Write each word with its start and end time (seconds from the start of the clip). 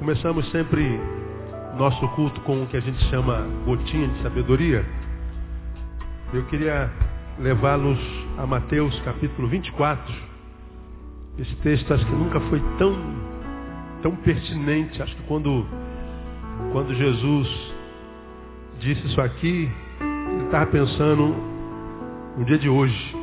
Começamos 0.00 0.50
sempre 0.50 0.98
nosso 1.76 2.08
culto 2.16 2.40
com 2.40 2.62
o 2.62 2.66
que 2.66 2.74
a 2.74 2.80
gente 2.80 2.98
chama 3.10 3.46
gotinha 3.66 4.08
de 4.08 4.22
sabedoria. 4.22 4.82
Eu 6.32 6.42
queria 6.46 6.90
levá-los 7.38 7.98
a 8.38 8.46
Mateus 8.46 8.98
capítulo 9.00 9.46
24. 9.48 10.10
Esse 11.38 11.54
texto 11.56 11.92
acho 11.92 12.06
que 12.06 12.12
nunca 12.12 12.40
foi 12.40 12.62
tão, 12.78 12.96
tão 14.00 14.16
pertinente. 14.16 15.02
Acho 15.02 15.14
que 15.14 15.22
quando, 15.24 15.66
quando 16.72 16.94
Jesus 16.94 17.74
disse 18.78 19.06
isso 19.06 19.20
aqui, 19.20 19.70
ele 20.00 20.44
estava 20.46 20.64
pensando 20.64 21.36
no 22.38 22.44
dia 22.46 22.56
de 22.56 22.70
hoje. 22.70 23.19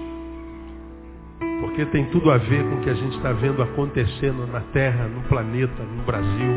Porque 1.77 1.91
tem 1.91 2.05
tudo 2.05 2.31
a 2.31 2.37
ver 2.37 2.63
com 2.63 2.77
o 2.77 2.81
que 2.81 2.89
a 2.89 2.93
gente 2.95 3.15
está 3.17 3.31
vendo 3.33 3.61
acontecendo 3.61 4.47
na 4.47 4.61
Terra, 4.73 5.07
no 5.07 5.21
planeta, 5.27 5.83
no 5.83 6.01
Brasil, 6.01 6.51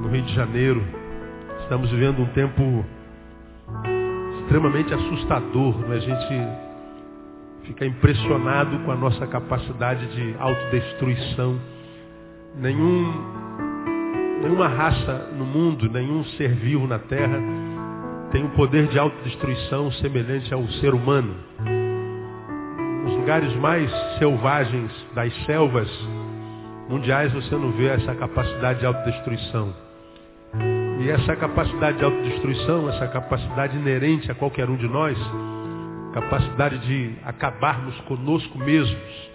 no 0.00 0.08
Rio 0.08 0.22
de 0.22 0.34
Janeiro. 0.34 0.82
Estamos 1.60 1.90
vivendo 1.90 2.22
um 2.22 2.26
tempo 2.28 2.82
extremamente 4.40 4.94
assustador. 4.94 5.76
Né? 5.80 5.96
A 5.96 6.00
gente 6.00 6.48
fica 7.64 7.84
impressionado 7.84 8.78
com 8.86 8.90
a 8.90 8.96
nossa 8.96 9.26
capacidade 9.26 10.06
de 10.14 10.34
autodestruição. 10.38 11.60
Nenhum, 12.56 13.12
nenhuma 14.40 14.68
raça 14.68 15.28
no 15.36 15.44
mundo, 15.44 15.90
nenhum 15.90 16.24
ser 16.38 16.54
vivo 16.54 16.86
na 16.86 17.00
Terra 17.00 17.38
tem 18.32 18.42
um 18.42 18.50
poder 18.50 18.86
de 18.86 18.98
autodestruição 18.98 19.92
semelhante 19.92 20.54
ao 20.54 20.66
ser 20.68 20.94
humano 20.94 21.34
nos 23.10 23.16
lugares 23.16 23.54
mais 23.56 23.90
selvagens 24.18 24.90
das 25.14 25.34
selvas 25.44 25.88
mundiais 26.88 27.32
você 27.32 27.54
não 27.56 27.72
vê 27.72 27.86
essa 27.86 28.14
capacidade 28.14 28.80
de 28.80 28.86
autodestruição. 28.86 29.74
E 31.00 31.08
essa 31.08 31.34
capacidade 31.36 31.98
de 31.98 32.04
autodestruição, 32.04 32.88
essa 32.88 33.08
capacidade 33.08 33.76
inerente 33.76 34.30
a 34.30 34.34
qualquer 34.34 34.68
um 34.68 34.76
de 34.76 34.86
nós, 34.88 35.18
capacidade 36.12 36.78
de 36.86 37.14
acabarmos 37.24 37.98
conosco 38.02 38.58
mesmos, 38.58 39.30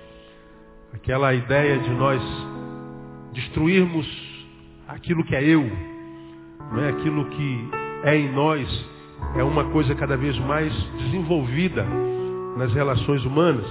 aquela 0.93 1.33
ideia 1.33 1.77
de 1.79 1.89
nós 1.91 2.21
destruirmos 3.33 4.07
aquilo 4.87 5.23
que 5.23 5.35
é 5.35 5.43
eu, 5.43 5.69
é 6.77 6.89
aquilo 6.89 7.25
que 7.25 7.69
é 8.03 8.17
em 8.17 8.31
nós, 8.31 8.85
é 9.35 9.43
uma 9.43 9.65
coisa 9.65 9.95
cada 9.95 10.15
vez 10.15 10.37
mais 10.39 10.73
desenvolvida 10.97 11.85
nas 12.55 12.73
relações 12.73 13.23
humanas. 13.25 13.65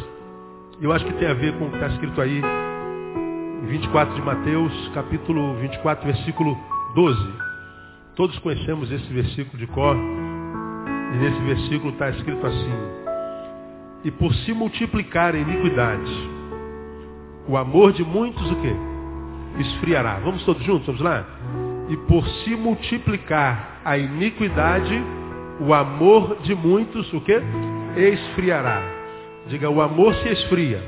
Eu 0.80 0.92
acho 0.92 1.04
que 1.04 1.12
tem 1.14 1.28
a 1.28 1.34
ver 1.34 1.56
com 1.58 1.66
o 1.66 1.70
que 1.70 1.76
está 1.76 1.88
escrito 1.88 2.20
aí 2.20 2.42
em 3.62 3.66
24 3.66 4.14
de 4.14 4.22
Mateus, 4.22 4.90
capítulo 4.94 5.54
24, 5.54 6.04
versículo 6.04 6.58
12. 6.94 7.34
Todos 8.14 8.38
conhecemos 8.38 8.90
esse 8.92 9.12
versículo 9.12 9.58
de 9.58 9.66
cor. 9.68 9.96
E 9.96 11.16
nesse 11.16 11.40
versículo 11.42 11.92
está 11.92 12.10
escrito 12.10 12.46
assim. 12.46 12.74
E 14.04 14.10
por 14.10 14.34
se 14.34 14.52
multiplicar 14.52 15.34
a 15.34 15.38
iniquidade, 15.38 16.12
o 17.48 17.56
amor 17.56 17.92
de 17.92 18.04
muitos 18.04 18.50
o 18.50 18.56
quê? 18.56 18.74
Esfriará. 19.60 20.18
Vamos 20.18 20.44
todos 20.44 20.62
juntos, 20.64 20.86
vamos 20.86 21.00
lá? 21.00 21.24
E 21.88 21.96
por 21.96 22.26
se 22.26 22.56
multiplicar 22.56 23.80
a 23.84 23.96
iniquidade, 23.96 25.02
o 25.60 25.72
amor 25.72 26.36
de 26.42 26.54
muitos 26.54 27.12
o 27.12 27.20
quê? 27.20 27.40
esfriará. 27.96 28.82
Diga, 29.46 29.70
o 29.70 29.80
amor 29.80 30.14
se 30.16 30.28
esfria 30.28 30.82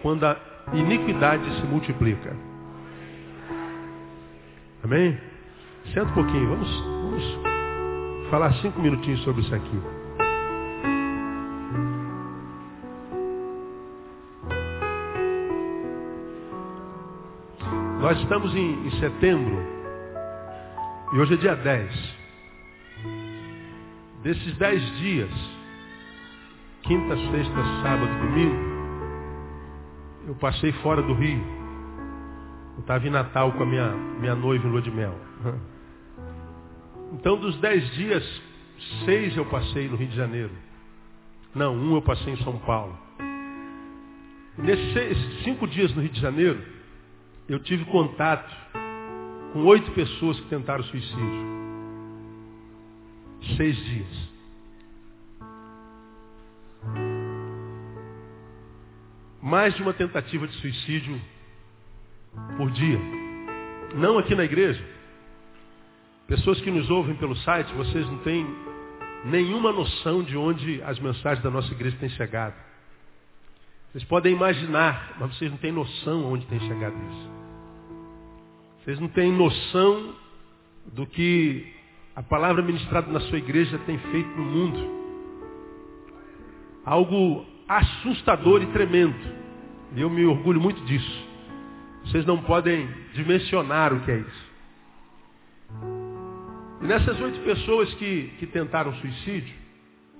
quando 0.00 0.24
a 0.24 0.36
iniquidade 0.72 1.44
se 1.60 1.66
multiplica. 1.66 2.36
Amém? 4.82 5.18
Senta 5.92 6.10
um 6.10 6.14
pouquinho, 6.14 6.48
vamos, 6.48 6.80
vamos 6.80 8.30
falar 8.30 8.52
cinco 8.54 8.80
minutinhos 8.80 9.22
sobre 9.22 9.42
isso 9.42 9.54
aqui. 9.54 9.80
Nós 18.00 18.18
estamos 18.20 18.54
em, 18.54 18.86
em 18.86 18.90
setembro 19.00 19.58
e 21.14 21.18
hoje 21.18 21.34
é 21.34 21.36
dia 21.38 21.56
10. 21.56 22.13
Desses 24.24 24.56
dez 24.56 24.80
dias, 25.00 25.30
quinta, 26.84 27.14
sexta, 27.14 27.62
sábado, 27.82 28.10
domingo, 28.22 28.56
eu 30.26 30.34
passei 30.36 30.72
fora 30.72 31.02
do 31.02 31.12
Rio. 31.12 31.44
Eu 32.72 32.80
estava 32.80 33.06
em 33.06 33.10
Natal 33.10 33.52
com 33.52 33.62
a 33.62 33.66
minha, 33.66 33.90
minha 33.90 34.34
noiva 34.34 34.66
em 34.66 34.70
lua 34.70 34.80
de 34.80 34.90
mel. 34.90 35.14
Então, 37.12 37.36
dos 37.36 37.54
dez 37.58 37.88
dias, 37.92 38.42
seis 39.04 39.36
eu 39.36 39.44
passei 39.44 39.88
no 39.88 39.96
Rio 39.96 40.08
de 40.08 40.16
Janeiro. 40.16 40.50
Não, 41.54 41.76
um 41.76 41.94
eu 41.94 42.00
passei 42.00 42.32
em 42.32 42.38
São 42.38 42.58
Paulo. 42.60 42.98
nesses 44.56 45.44
cinco 45.44 45.68
dias 45.68 45.94
no 45.94 46.00
Rio 46.00 46.10
de 46.10 46.20
Janeiro, 46.20 46.60
eu 47.46 47.58
tive 47.58 47.84
contato 47.84 48.50
com 49.52 49.64
oito 49.66 49.92
pessoas 49.92 50.40
que 50.40 50.48
tentaram 50.48 50.82
suicídio 50.84 51.53
seis 53.56 53.76
dias. 53.76 54.34
Mais 59.42 59.74
de 59.74 59.82
uma 59.82 59.92
tentativa 59.92 60.46
de 60.46 60.54
suicídio 60.56 61.20
por 62.56 62.70
dia. 62.70 62.98
Não 63.94 64.18
aqui 64.18 64.34
na 64.34 64.44
igreja. 64.44 64.84
Pessoas 66.26 66.60
que 66.60 66.70
nos 66.70 66.88
ouvem 66.90 67.14
pelo 67.16 67.36
site, 67.36 67.72
vocês 67.74 68.06
não 68.06 68.18
têm 68.18 68.46
nenhuma 69.26 69.72
noção 69.72 70.22
de 70.22 70.36
onde 70.36 70.82
as 70.82 70.98
mensagens 70.98 71.42
da 71.42 71.50
nossa 71.50 71.72
igreja 71.72 71.96
têm 71.98 72.08
chegado. 72.10 72.54
Vocês 73.92 74.04
podem 74.04 74.32
imaginar, 74.34 75.16
mas 75.20 75.36
vocês 75.36 75.50
não 75.50 75.58
têm 75.58 75.70
noção 75.70 76.32
onde 76.32 76.46
tem 76.46 76.58
chegado 76.60 76.96
isso. 76.96 77.30
Vocês 78.82 79.00
não 79.00 79.08
têm 79.08 79.32
noção 79.32 80.14
do 80.86 81.06
que 81.06 81.73
a 82.16 82.22
palavra 82.22 82.62
ministrada 82.62 83.10
na 83.10 83.20
sua 83.20 83.38
igreja 83.38 83.78
tem 83.86 83.98
feito 83.98 84.28
no 84.36 84.44
mundo. 84.44 85.04
Algo 86.84 87.44
assustador 87.68 88.62
e 88.62 88.66
tremendo. 88.66 89.16
E 89.96 90.00
eu 90.00 90.10
me 90.10 90.24
orgulho 90.24 90.60
muito 90.60 90.80
disso. 90.84 91.28
Vocês 92.04 92.24
não 92.24 92.40
podem 92.42 92.88
dimensionar 93.14 93.92
o 93.92 94.00
que 94.00 94.10
é 94.10 94.18
isso. 94.18 94.54
E 96.82 96.86
nessas 96.86 97.18
oito 97.20 97.40
pessoas 97.40 97.92
que, 97.94 98.32
que 98.38 98.46
tentaram 98.46 98.94
suicídio, 98.94 99.54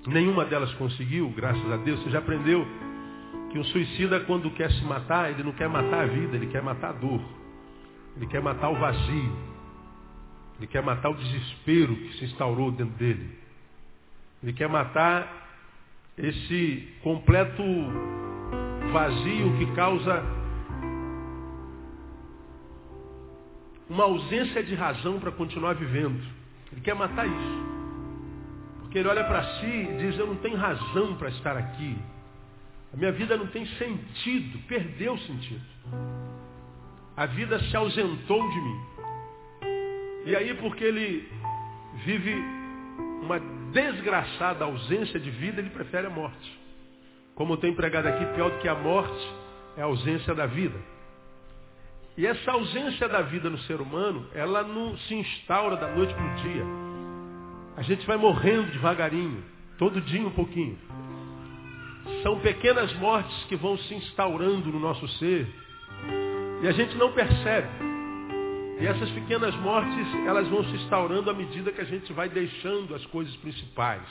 nenhuma 0.07 0.45
delas 0.45 0.73
conseguiu, 0.75 1.29
graças 1.37 1.71
a 1.71 1.77
Deus. 1.77 2.01
Você 2.03 2.11
já 2.11 2.19
aprendeu 2.19 2.67
que 3.51 3.59
um 3.59 3.65
suicida, 3.65 4.21
quando 4.21 4.51
quer 4.51 4.73
se 4.73 4.85
matar, 4.85 5.31
ele 5.31 5.45
não 5.45 5.53
quer 5.53 5.69
matar 5.69 6.05
a 6.05 6.07
vida, 6.07 6.37
ele 6.37 6.47
quer 6.47 6.63
matar 6.63 6.91
a 6.91 6.93
dor. 6.93 7.21
Ele 8.17 8.27
quer 8.27 8.43
matar 8.43 8.71
o 8.71 8.77
vazio. 8.77 9.54
Ele 10.59 10.67
quer 10.67 10.83
matar 10.83 11.11
o 11.11 11.15
desespero 11.15 11.97
que 11.97 12.19
se 12.19 12.25
instaurou 12.27 12.71
dentro 12.71 12.95
dele. 12.95 13.39
Ele 14.43 14.53
quer 14.53 14.69
matar 14.69 15.43
esse 16.17 16.89
completo 17.03 17.63
vazio 18.93 19.57
que 19.59 19.67
causa 19.75 20.23
uma 23.89 24.05
ausência 24.05 24.63
de 24.63 24.75
razão 24.75 25.19
para 25.19 25.33
continuar 25.33 25.75
vivendo. 25.75 26.23
Ele 26.73 26.81
quer 26.81 26.95
matar 26.95 27.27
isso. 27.27 27.65
Porque 28.81 28.99
ele 28.99 29.09
olha 29.09 29.25
para 29.25 29.43
si 29.59 29.67
e 29.67 29.97
diz, 29.99 30.19
eu 30.19 30.27
não 30.27 30.37
tenho 30.37 30.57
razão 30.57 31.17
para 31.17 31.29
estar 31.31 31.57
aqui. 31.57 31.97
A 32.93 32.97
minha 32.97 33.13
vida 33.13 33.37
não 33.37 33.49
tem 33.49 33.67
sentido, 33.67 34.59
perdeu 34.69 35.19
sentido. 35.19 35.65
A 37.17 37.27
vida 37.27 37.59
se 37.59 37.77
ausentou 37.77 38.51
de 38.51 38.61
mim. 38.61 38.94
E 40.27 40.35
aí, 40.35 40.55
porque 40.55 40.83
ele 40.83 41.29
vive 42.05 42.35
uma 43.23 43.39
desgraçada 43.73 44.65
ausência 44.65 45.19
de 45.19 45.31
vida, 45.31 45.61
ele 45.61 45.71
prefere 45.71 46.07
a 46.07 46.11
morte. 46.11 46.61
Como 47.35 47.55
eu 47.55 47.57
tenho 47.57 47.75
pregado 47.75 48.09
aqui, 48.09 48.25
pior 48.35 48.51
do 48.51 48.59
que 48.59 48.69
a 48.69 48.75
morte 48.75 49.35
é 49.77 49.83
a 49.83 49.87
ausência 49.87 50.35
da 50.35 50.47
vida. 50.47 50.79
E 52.17 52.27
essa 52.27 52.53
ausência 52.53 53.09
da 53.09 53.23
vida 53.23 53.51
no 53.51 53.59
ser 53.59 53.81
humano, 53.81 54.27
ela 54.33 54.63
não 54.63 54.97
se 54.97 55.15
instaura 55.15 55.77
da 55.77 55.89
noite 55.89 56.15
para 56.15 56.25
o 56.25 56.35
dia. 56.37 56.65
A 57.77 57.83
gente 57.83 58.07
vai 58.07 58.17
morrendo 58.17 58.71
devagarinho, 58.71 59.43
todo 59.79 60.01
dia 60.01 60.25
um 60.25 60.31
pouquinho. 60.31 60.79
São 62.23 62.39
pequenas 62.39 62.93
mortes 62.95 63.45
que 63.45 63.57
vão 63.57 63.77
se 63.77 63.95
instaurando 63.95 64.71
no 64.71 64.79
nosso 64.79 65.09
ser. 65.19 65.49
E 66.63 66.69
a 66.69 66.73
gente 66.73 66.97
não 66.97 67.13
percebe. 67.13 67.94
E 68.81 68.87
essas 68.87 69.11
pequenas 69.11 69.55
mortes, 69.57 70.07
elas 70.27 70.49
vão 70.49 70.65
se 70.65 70.73
instaurando 70.77 71.31
à 71.31 71.35
medida 71.35 71.71
que 71.71 71.81
a 71.81 71.85
gente 71.85 72.13
vai 72.13 72.29
deixando 72.29 72.95
as 72.95 73.05
coisas 73.07 73.35
principais. 73.37 74.03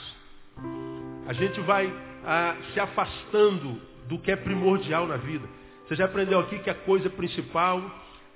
A 1.26 1.32
gente 1.32 1.60
vai 1.60 1.92
ah, 2.24 2.56
se 2.72 2.80
afastando 2.80 3.80
do 4.08 4.18
que 4.18 4.30
é 4.30 4.36
primordial 4.36 5.06
na 5.06 5.16
vida. 5.16 5.46
Você 5.86 5.96
já 5.96 6.06
aprendeu 6.06 6.40
aqui 6.40 6.58
que 6.60 6.70
a 6.70 6.74
coisa 6.74 7.10
principal 7.10 7.82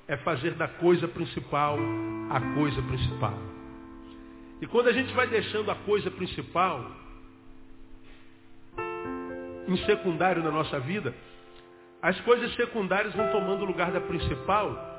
é 0.07 0.17
fazer 0.19 0.55
da 0.55 0.69
coisa 0.69 1.09
principal 1.09 1.79
a 2.31 2.41
coisa 2.55 2.81
principal. 2.83 3.39
E 4.61 4.67
quando 4.67 4.89
a 4.89 4.93
gente 4.93 5.13
vai 5.15 5.27
deixando 5.27 5.71
a 5.71 5.75
coisa 5.75 6.11
principal 6.11 6.91
em 9.67 9.77
secundário 9.87 10.43
na 10.43 10.51
nossa 10.51 10.81
vida, 10.81 11.15
as 12.03 12.19
coisas 12.21 12.55
secundárias 12.55 13.15
vão 13.15 13.31
tomando 13.31 13.63
o 13.63 13.67
lugar 13.67 13.93
da 13.93 14.01
principal 14.01 14.98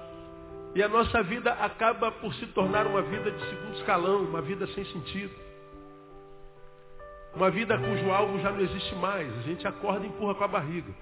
e 0.75 0.83
a 0.83 0.87
nossa 0.87 1.23
vida 1.23 1.51
acaba 1.53 2.11
por 2.11 2.33
se 2.35 2.45
tornar 2.47 2.85
uma 2.85 3.01
vida 3.01 3.31
de 3.31 3.49
segundo 3.49 3.75
escalão, 3.75 4.23
uma 4.23 4.41
vida 4.41 4.67
sem 4.67 4.85
sentido. 4.85 5.33
Uma 7.35 7.49
vida 7.49 7.77
cujo 7.77 8.11
alvo 8.11 8.39
já 8.39 8.51
não 8.51 8.59
existe 8.59 8.95
mais. 8.95 9.31
A 9.39 9.41
gente 9.41 9.67
acorda 9.67 10.05
e 10.05 10.09
empurra 10.09 10.35
com 10.35 10.43
a 10.43 10.47
barriga. 10.47 10.93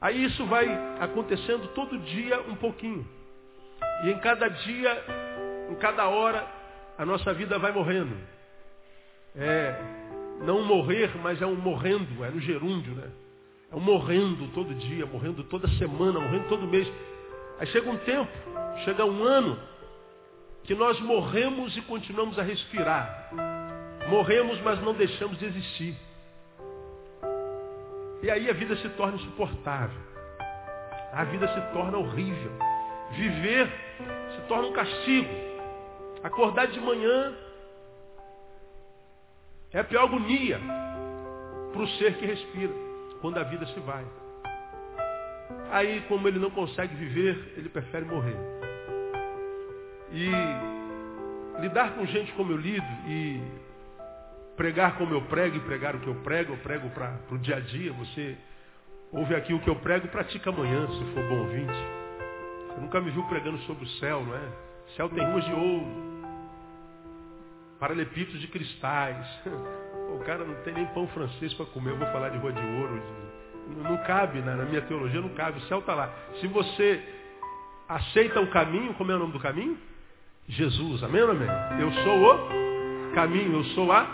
Aí 0.00 0.24
isso 0.24 0.44
vai 0.46 0.68
acontecendo 1.00 1.68
todo 1.74 1.98
dia 1.98 2.40
um 2.42 2.54
pouquinho. 2.54 3.06
E 4.04 4.10
em 4.10 4.18
cada 4.20 4.48
dia, 4.48 5.04
em 5.70 5.74
cada 5.76 6.08
hora, 6.08 6.46
a 6.96 7.04
nossa 7.04 7.32
vida 7.34 7.58
vai 7.58 7.72
morrendo. 7.72 8.16
É 9.34 9.98
não 10.40 10.62
morrer, 10.62 11.10
mas 11.20 11.42
é 11.42 11.46
um 11.46 11.56
morrendo, 11.56 12.24
é 12.24 12.30
no 12.30 12.40
gerúndio, 12.40 12.94
né? 12.94 13.10
É 13.70 13.76
um 13.76 13.80
morrendo 13.80 14.48
todo 14.52 14.74
dia, 14.74 15.04
morrendo 15.04 15.42
toda 15.44 15.68
semana, 15.70 16.20
morrendo 16.20 16.48
todo 16.48 16.66
mês. 16.66 16.88
Aí 17.58 17.66
chega 17.68 17.90
um 17.90 17.98
tempo, 17.98 18.30
chega 18.84 19.04
um 19.04 19.22
ano, 19.24 19.58
que 20.64 20.74
nós 20.74 21.00
morremos 21.00 21.76
e 21.76 21.82
continuamos 21.82 22.38
a 22.38 22.42
respirar. 22.42 23.30
Morremos, 24.08 24.60
mas 24.60 24.80
não 24.82 24.94
deixamos 24.94 25.38
de 25.38 25.46
existir. 25.46 25.96
E 28.22 28.30
aí 28.30 28.50
a 28.50 28.52
vida 28.52 28.76
se 28.76 28.88
torna 28.90 29.16
insuportável. 29.16 30.00
A 31.12 31.24
vida 31.24 31.48
se 31.48 31.72
torna 31.72 31.98
horrível. 31.98 32.52
Viver 33.12 33.68
se 34.34 34.40
torna 34.48 34.68
um 34.68 34.72
castigo. 34.72 35.28
Acordar 36.22 36.66
de 36.66 36.80
manhã 36.80 37.34
é 39.72 39.80
a 39.80 39.84
pior 39.84 40.04
agonia 40.04 40.60
para 41.72 41.82
o 41.82 41.88
ser 41.90 42.14
que 42.16 42.26
respira, 42.26 42.72
quando 43.20 43.38
a 43.38 43.42
vida 43.44 43.66
se 43.66 43.80
vai. 43.80 44.04
Aí, 45.70 46.02
como 46.08 46.26
ele 46.26 46.38
não 46.38 46.50
consegue 46.50 46.94
viver, 46.94 47.54
ele 47.56 47.68
prefere 47.68 48.04
morrer. 48.04 48.36
E 50.10 50.30
lidar 51.60 51.94
com 51.94 52.06
gente 52.06 52.32
como 52.32 52.52
eu 52.52 52.56
lido 52.56 52.86
e 53.06 53.42
pregar 54.56 54.96
como 54.96 55.14
eu 55.14 55.22
prego 55.22 55.56
e 55.56 55.60
pregar 55.60 55.94
o 55.94 56.00
que 56.00 56.06
eu 56.06 56.14
prego, 56.16 56.54
eu 56.54 56.58
prego 56.58 56.88
para 56.90 57.18
o 57.30 57.38
dia 57.38 57.56
a 57.56 57.60
dia. 57.60 57.92
Você 57.92 58.36
ouve 59.12 59.34
aqui 59.34 59.52
o 59.52 59.60
que 59.60 59.68
eu 59.68 59.76
prego 59.76 60.08
pratica 60.08 60.50
amanhã, 60.50 60.86
se 60.86 61.04
for 61.12 61.28
bom 61.28 61.38
ouvinte. 61.40 61.72
Você 62.68 62.80
nunca 62.80 63.00
me 63.00 63.10
viu 63.10 63.22
pregando 63.24 63.58
sobre 63.60 63.84
o 63.84 63.88
céu, 63.98 64.24
não 64.24 64.34
é? 64.34 64.48
O 64.86 64.90
céu 64.96 65.08
tem 65.10 65.24
ruas 65.24 65.44
de 65.44 65.52
ouro, 65.52 65.86
paralelepípedos 67.78 68.40
de 68.40 68.48
cristais. 68.48 69.26
O 70.08 70.20
cara 70.20 70.42
não 70.42 70.54
tem 70.62 70.72
nem 70.72 70.86
pão 70.86 71.06
francês 71.08 71.52
para 71.52 71.66
comer, 71.66 71.90
eu 71.90 71.98
vou 71.98 72.06
falar 72.08 72.30
de 72.30 72.38
rua 72.38 72.50
de 72.50 72.58
ouro, 72.58 72.98
de 72.98 73.27
não 73.76 73.96
cabe, 73.98 74.40
na, 74.40 74.56
minha 74.56 74.82
teologia 74.82 75.20
não 75.20 75.28
cabe, 75.30 75.58
o 75.58 75.62
céu 75.62 75.78
está 75.80 75.94
lá. 75.94 76.10
Se 76.40 76.46
você 76.46 77.02
aceita 77.88 78.40
o 78.40 78.48
caminho, 78.48 78.94
como 78.94 79.12
é 79.12 79.14
o 79.14 79.18
nome 79.18 79.32
do 79.32 79.40
caminho? 79.40 79.76
Jesus, 80.48 81.02
amém 81.02 81.22
ou 81.22 81.30
amém? 81.30 81.48
Eu 81.78 81.92
sou 81.92 82.34
o 82.34 83.14
caminho, 83.14 83.58
eu 83.58 83.64
sou 83.74 83.92
a 83.92 84.06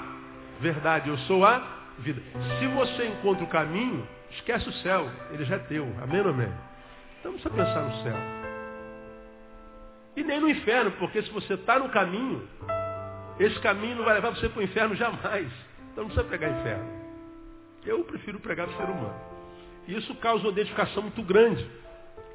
verdade, 0.60 1.08
eu 1.08 1.18
sou 1.18 1.44
a 1.44 1.62
vida. 1.98 2.20
Se 2.58 2.66
você 2.68 3.06
encontra 3.06 3.44
o 3.44 3.48
caminho, 3.48 4.06
esquece 4.32 4.68
o 4.68 4.72
céu, 4.74 5.08
ele 5.30 5.44
já 5.44 5.56
é 5.56 5.60
teu, 5.60 5.86
amém 6.02 6.20
ou 6.20 6.30
amém? 6.30 6.52
Então 7.20 7.32
não 7.32 7.38
precisa 7.38 7.54
pensar 7.54 7.82
no 7.82 8.02
céu. 8.02 8.16
E 10.16 10.22
nem 10.22 10.40
no 10.40 10.48
inferno, 10.48 10.90
porque 10.92 11.22
se 11.22 11.30
você 11.30 11.54
está 11.54 11.78
no 11.78 11.88
caminho, 11.88 12.46
esse 13.38 13.58
caminho 13.60 13.96
não 13.96 14.04
vai 14.04 14.14
levar 14.14 14.30
você 14.30 14.48
para 14.48 14.60
o 14.60 14.62
inferno 14.62 14.94
jamais. 14.94 15.50
Então 15.92 16.04
não 16.04 16.10
precisa 16.10 16.24
pegar 16.24 16.48
inferno. 16.48 17.04
Eu 17.84 18.04
prefiro 18.04 18.40
pregar 18.40 18.68
o 18.68 18.76
ser 18.76 18.84
humano. 18.84 19.33
Isso 19.86 20.14
causa 20.16 20.44
uma 20.44 20.52
identificação 20.52 21.02
muito 21.02 21.22
grande, 21.22 21.66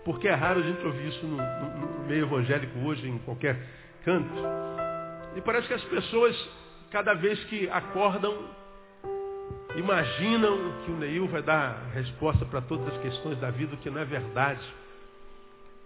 porque 0.05 0.27
é 0.27 0.33
raro 0.33 0.59
a 0.59 0.63
gente 0.63 0.85
ouvir 0.85 1.07
isso 1.07 1.25
no, 1.25 1.37
no, 1.37 1.99
no 1.99 2.07
meio 2.07 2.25
evangélico 2.25 2.77
hoje, 2.79 3.07
em 3.07 3.17
qualquer 3.19 3.57
canto. 4.03 4.33
E 5.35 5.41
parece 5.41 5.67
que 5.67 5.73
as 5.73 5.83
pessoas, 5.85 6.49
cada 6.91 7.13
vez 7.13 7.43
que 7.45 7.69
acordam, 7.69 8.35
imaginam 9.75 10.57
que 10.83 10.91
o 10.91 10.95
Neil 10.95 11.27
vai 11.27 11.41
dar 11.41 11.89
resposta 11.93 12.45
para 12.45 12.61
todas 12.61 12.87
as 12.93 13.01
questões 13.01 13.39
da 13.39 13.49
vida, 13.51 13.75
o 13.75 13.77
que 13.77 13.89
não 13.89 14.01
é 14.01 14.05
verdade. 14.05 14.61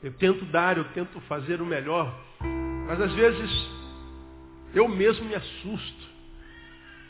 Eu 0.02 0.14
tento 0.14 0.44
dar, 0.46 0.78
eu 0.78 0.86
tento 0.94 1.20
fazer 1.22 1.62
o 1.62 1.66
melhor, 1.66 2.14
mas 2.88 3.00
às 3.00 3.14
vezes 3.14 3.70
eu 4.74 4.88
mesmo 4.88 5.26
me 5.26 5.36
assusto 5.36 6.14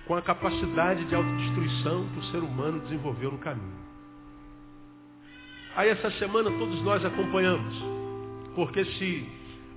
com 0.06 0.16
a 0.16 0.22
capacidade 0.22 1.06
de 1.06 1.16
autodestruição 1.16 2.08
que 2.10 2.20
o 2.20 2.24
ser 2.26 2.40
humano 2.40 2.82
desenvolveu 2.82 3.32
no 3.32 3.38
caminho. 3.38 3.93
Aí 5.76 5.90
essa 5.90 6.12
semana 6.12 6.52
todos 6.52 6.82
nós 6.84 7.04
acompanhamos. 7.04 7.74
Porque 8.56 8.86
se 8.86 9.28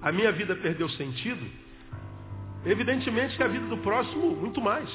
a 0.02 0.12
minha 0.12 0.31
vida 0.32 0.54
perdeu 0.56 0.88
sentido, 0.90 1.44
evidentemente 2.64 3.37
que 3.37 3.43
a 3.43 3.48
vida 3.48 3.66
do 3.66 3.78
próximo, 3.78 4.37
muito 4.37 4.60
mais. 4.60 4.88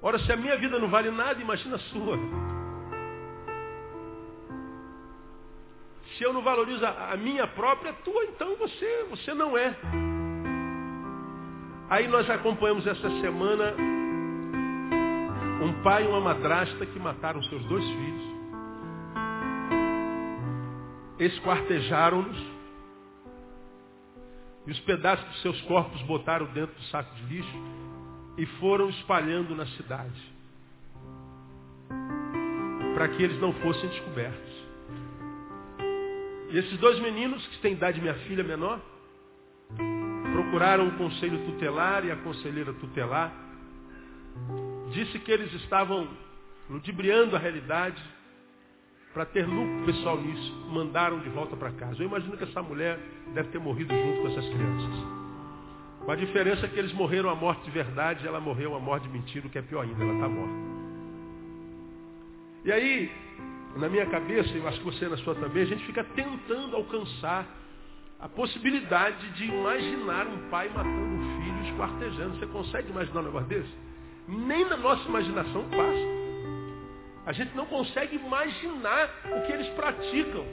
Ora, 0.00 0.18
se 0.20 0.30
a 0.30 0.36
minha 0.36 0.56
vida 0.56 0.78
não 0.78 0.88
vale 0.88 1.10
nada, 1.10 1.40
imagina 1.40 1.74
a 1.74 1.78
sua. 1.78 2.16
Se 6.16 6.22
eu 6.22 6.32
não 6.32 6.42
valorizo 6.42 6.84
a 6.84 7.16
minha 7.16 7.46
própria, 7.48 7.90
a 7.90 7.94
tua, 7.94 8.24
então 8.24 8.56
você, 8.56 9.06
você 9.10 9.34
não 9.34 9.58
é. 9.58 9.74
Aí 11.90 12.06
nós 12.06 12.28
acompanhamos 12.30 12.86
essa 12.86 13.08
semana 13.20 13.74
um 15.62 15.82
pai 15.82 16.04
e 16.04 16.06
uma 16.06 16.20
madrasta 16.20 16.86
que 16.86 16.98
mataram 17.00 17.42
seus 17.42 17.64
dois 17.64 17.84
filhos 17.84 18.27
esquartejaram-nos 21.18 22.58
e 24.66 24.70
os 24.70 24.80
pedaços 24.80 25.26
dos 25.26 25.42
seus 25.42 25.60
corpos 25.62 26.00
botaram 26.02 26.46
dentro 26.46 26.74
do 26.74 26.82
saco 26.84 27.14
de 27.16 27.22
lixo 27.34 27.58
e 28.36 28.46
foram 28.60 28.90
espalhando 28.90 29.54
na 29.54 29.66
cidade 29.66 30.38
para 32.94 33.08
que 33.08 33.22
eles 33.22 33.40
não 33.40 33.52
fossem 33.54 33.88
descobertos. 33.88 34.68
E 36.50 36.58
esses 36.58 36.78
dois 36.78 36.98
meninos, 37.00 37.46
que 37.46 37.58
têm 37.58 37.74
idade 37.74 38.00
minha 38.00 38.14
filha 38.26 38.42
menor, 38.42 38.80
procuraram 40.32 40.88
o 40.88 40.96
conselho 40.96 41.38
tutelar 41.46 42.04
e 42.04 42.10
a 42.10 42.16
conselheira 42.16 42.72
tutelar 42.74 43.32
disse 44.92 45.18
que 45.18 45.30
eles 45.30 45.52
estavam 45.54 46.08
ludibriando 46.68 47.36
a 47.36 47.38
realidade 47.38 48.02
para 49.18 49.26
ter 49.26 49.44
lucro 49.48 49.84
pessoal 49.84 50.16
nisso, 50.16 50.54
mandaram 50.70 51.18
de 51.18 51.28
volta 51.30 51.56
para 51.56 51.72
casa. 51.72 52.00
Eu 52.00 52.06
imagino 52.06 52.36
que 52.36 52.44
essa 52.44 52.62
mulher 52.62 52.96
deve 53.34 53.48
ter 53.48 53.58
morrido 53.58 53.92
junto 53.92 54.22
com 54.22 54.28
essas 54.28 54.48
crianças. 54.48 54.94
Com 56.04 56.12
a 56.12 56.14
diferença 56.14 56.68
que 56.68 56.78
eles 56.78 56.92
morreram 56.92 57.28
a 57.28 57.34
morte 57.34 57.64
de 57.64 57.70
verdade, 57.72 58.24
ela 58.24 58.38
morreu 58.38 58.76
a 58.76 58.78
morte 58.78 59.08
de 59.08 59.08
mentira, 59.08 59.44
o 59.44 59.50
que 59.50 59.58
é 59.58 59.62
pior 59.62 59.82
ainda, 59.82 60.04
ela 60.04 60.14
está 60.14 60.28
morta. 60.28 60.54
E 62.64 62.70
aí, 62.70 63.10
na 63.74 63.88
minha 63.88 64.06
cabeça, 64.06 64.56
eu 64.56 64.68
acho 64.68 64.78
que 64.78 64.84
você 64.84 65.08
na 65.08 65.16
sua 65.16 65.34
também, 65.34 65.64
a 65.64 65.66
gente 65.66 65.84
fica 65.84 66.04
tentando 66.04 66.76
alcançar 66.76 67.44
a 68.20 68.28
possibilidade 68.28 69.32
de 69.32 69.46
imaginar 69.46 70.28
um 70.28 70.48
pai 70.48 70.68
matando 70.68 70.96
um 70.96 71.42
filho 71.42 71.72
esquartejando. 71.72 72.38
Você 72.38 72.46
consegue 72.46 72.88
imaginar 72.90 73.22
um 73.22 73.24
negócio 73.24 73.48
desse? 73.48 73.74
Nem 74.28 74.64
na 74.64 74.76
nossa 74.76 75.02
imaginação 75.08 75.64
passa. 75.70 76.27
A 77.28 77.32
gente 77.32 77.54
não 77.54 77.66
consegue 77.66 78.16
imaginar 78.16 79.10
o 79.26 79.42
que 79.44 79.52
eles 79.52 79.68
praticam. 79.74 80.46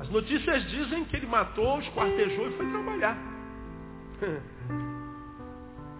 As 0.00 0.08
notícias 0.08 0.68
dizem 0.68 1.04
que 1.04 1.14
ele 1.14 1.28
matou, 1.28 1.78
esquartejou 1.78 2.48
e 2.48 2.56
foi 2.56 2.68
trabalhar. 2.68 3.16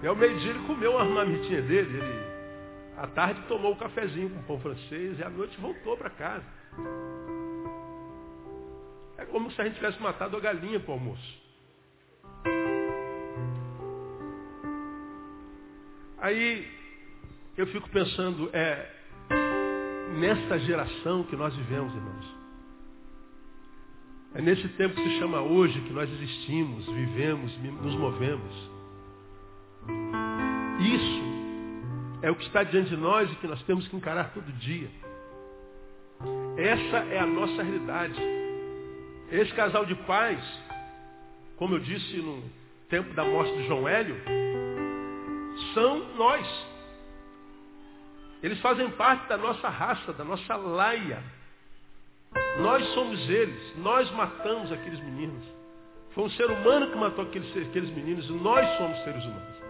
E 0.03 0.07
ao 0.09 0.17
meio-dia 0.17 0.51
ele 0.51 0.67
comeu 0.67 0.99
a 0.99 1.05
marmitinha 1.05 1.63
dele. 1.63 1.99
Ele, 1.99 2.99
à 2.99 3.07
tarde 3.07 3.41
tomou 3.43 3.75
um 3.75 3.77
cafezinho 3.77 4.29
com 4.31 4.43
pão 4.43 4.59
francês 4.59 5.21
e 5.21 5.23
à 5.23 5.31
noite 5.31 5.57
voltou 5.61 5.97
para 5.97 6.11
casa. 6.11 6.45
É 9.19 9.25
como 9.27 9.53
se 9.53 9.61
a 9.61 9.65
gente 9.67 9.77
tivesse 9.77 10.03
matado 10.03 10.37
a 10.37 10.41
galinha 10.41 10.81
para 10.81 10.91
o 10.91 10.95
almoço. 10.95 11.43
Aí 16.19 16.82
eu 17.57 17.67
fico 17.69 17.89
pensando, 17.91 18.49
é 18.53 18.91
nessa 20.19 20.59
geração 20.61 21.25
que 21.25 21.37
nós 21.37 21.55
vivemos, 21.55 21.95
irmãos. 21.95 22.43
É 24.35 24.41
nesse 24.41 24.67
tempo 24.69 24.95
que 24.95 25.03
se 25.03 25.19
chama 25.19 25.41
hoje 25.43 25.79
que 25.83 25.93
nós 25.93 26.11
existimos, 26.11 26.87
vivemos, 26.87 27.55
nos 27.83 27.95
movemos. 27.97 28.71
Isso 30.81 31.23
é 32.23 32.31
o 32.31 32.35
que 32.35 32.45
está 32.45 32.63
diante 32.63 32.91
de 32.91 32.97
nós 32.97 33.31
e 33.31 33.37
que 33.37 33.47
nós 33.47 33.63
temos 33.65 33.87
que 33.89 33.97
encarar 33.97 34.33
todo 34.33 34.51
dia. 34.53 34.89
Essa 36.57 36.99
é 37.13 37.19
a 37.19 37.27
nossa 37.27 37.63
realidade. 37.63 38.21
Esse 39.31 39.53
casal 39.55 39.85
de 39.85 39.95
pais, 40.07 40.43
como 41.57 41.75
eu 41.75 41.81
disse 41.81 42.17
no 42.17 42.43
tempo 42.89 43.13
da 43.15 43.25
morte 43.25 43.53
de 43.57 43.67
João 43.67 43.89
Hélio, 43.89 44.17
são 45.75 46.15
nós. 46.17 46.72
Eles 48.43 48.61
fazem 48.61 48.91
parte 48.91 49.29
da 49.29 49.37
nossa 49.37 49.69
raça, 49.69 50.13
da 50.13 50.25
nossa 50.25 50.57
laia. 50.57 51.23
Nós 52.59 52.85
somos 52.93 53.29
eles. 53.29 53.77
Nós 53.79 54.11
matamos 54.13 54.73
aqueles 54.73 54.99
meninos. 55.01 55.45
Foi 56.11 56.25
um 56.25 56.31
ser 56.31 56.51
humano 56.51 56.91
que 56.91 56.97
matou 56.97 57.25
aqueles, 57.25 57.49
aqueles 57.57 57.91
meninos. 57.91 58.29
Nós 58.29 58.69
somos 58.77 58.99
seres 59.05 59.25
humanos. 59.25 59.63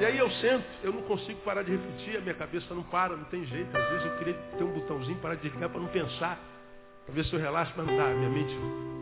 E 0.00 0.04
aí 0.04 0.16
eu 0.16 0.30
sento, 0.30 0.64
eu 0.82 0.92
não 0.94 1.02
consigo 1.02 1.40
parar 1.42 1.62
de 1.62 1.72
refletir, 1.72 2.16
a 2.16 2.20
minha 2.22 2.34
cabeça 2.34 2.74
não 2.74 2.82
para, 2.84 3.14
não 3.14 3.24
tem 3.24 3.44
jeito. 3.44 3.76
Às 3.76 3.90
vezes 3.90 4.06
eu 4.06 4.16
queria 4.16 4.34
ter 4.56 4.64
um 4.64 4.72
botãozinho 4.72 5.18
para 5.18 5.34
desligar 5.34 5.68
para 5.68 5.80
não 5.80 5.88
pensar. 5.88 6.38
Para 7.04 7.14
ver 7.14 7.24
se 7.26 7.34
eu 7.34 7.38
relaxo, 7.38 7.74
mas 7.76 7.86
não 7.86 7.96
dá. 7.96 8.06
Minha 8.06 8.30
mente 8.30 8.54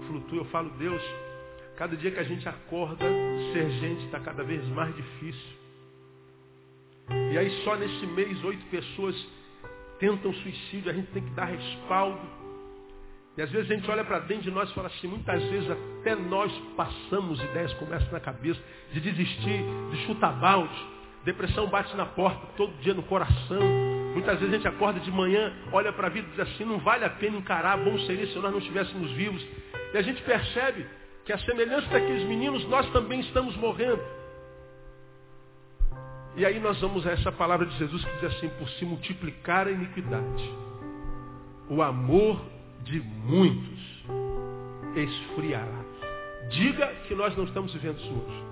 flutua. 0.09 0.39
Eu 0.39 0.45
falo, 0.47 0.71
Deus, 0.71 1.03
cada 1.77 1.97
dia 1.97 2.11
que 2.11 2.19
a 2.19 2.25
gente 2.25 2.49
acorda, 2.49 3.05
ser 3.53 3.71
gente 3.71 4.07
está 4.07 4.19
cada 4.19 4.43
vez 4.43 4.67
mais 4.71 4.95
difícil. 4.97 5.58
E 7.33 7.39
aí 7.39 7.51
só 7.65 7.77
nesse 7.77 8.07
mês 8.07 8.43
oito 8.45 8.65
pessoas 8.67 9.15
tentam 9.99 10.33
suicídio, 10.33 10.91
a 10.91 10.95
gente 10.95 11.11
tem 11.13 11.23
que 11.23 11.31
dar 11.31 11.47
respaldo. 11.47 12.21
E 13.37 13.43
às 13.43 13.51
vezes 13.51 13.71
a 13.71 13.75
gente 13.75 13.89
olha 13.91 14.05
para 14.05 14.19
dentro 14.21 14.45
de 14.45 14.51
nós 14.51 14.69
e 14.71 14.75
fala 14.75 14.89
assim, 14.89 15.07
muitas 15.07 15.43
vezes 15.45 15.71
até 15.71 16.17
nós 16.17 16.53
passamos 16.77 17.41
ideias 17.41 17.73
começam 17.75 18.11
na 18.11 18.21
cabeça 18.21 18.61
de 18.93 19.01
desistir, 19.01 19.65
de 19.91 20.07
chutar 20.07 20.33
balde. 20.33 20.75
Depressão 21.25 21.69
bate 21.69 21.97
na 21.97 22.07
porta 22.07 22.47
todo 22.57 22.73
dia 22.81 22.95
no 22.95 23.03
coração. 23.05 23.61
Muitas 24.13 24.41
vezes 24.41 24.55
a 24.55 24.57
gente 24.57 24.69
acorda 24.69 24.99
de 24.99 25.11
manhã, 25.13 25.53
olha 25.73 25.93
para 25.93 26.09
a 26.09 26.11
vida 26.11 26.27
e 26.27 26.31
diz 26.31 26.41
assim, 26.41 26.65
não 26.65 26.79
vale 26.79 27.05
a 27.05 27.11
pena 27.11 27.37
encarar, 27.37 27.77
bom 27.79 27.97
seria 28.01 28.27
se 28.27 28.35
nós 28.39 28.51
não 28.51 28.59
estivéssemos 28.59 29.11
vivos. 29.13 29.47
E 29.95 29.97
a 29.97 30.03
gente 30.03 30.21
percebe 30.23 30.87
que 31.25 31.33
a 31.33 31.39
semelhança 31.39 31.87
daqueles 31.89 32.25
meninos, 32.25 32.65
nós 32.69 32.91
também 32.91 33.21
estamos 33.21 33.57
morrendo. 33.57 34.01
E 36.37 36.47
aí 36.47 36.61
nós 36.61 36.81
vamos 36.81 37.07
a 37.07 37.13
essa 37.13 37.33
palavra 37.33 37.67
de 37.67 37.77
Jesus 37.79 38.05
que 38.05 38.13
diz 38.15 38.25
assim, 38.25 38.49
por 38.51 38.69
se 38.71 38.85
multiplicar 38.85 39.67
a 39.67 39.71
iniquidade, 39.71 40.53
o 41.69 41.83
amor 41.83 42.41
de 42.85 43.01
muitos 43.01 44.05
esfriará. 44.95 45.85
Diga 46.51 46.87
que 47.07 47.15
nós 47.15 47.37
não 47.37 47.45
estamos 47.45 47.73
vivendo 47.73 47.99
isso 47.99 48.13
hoje. 48.13 48.49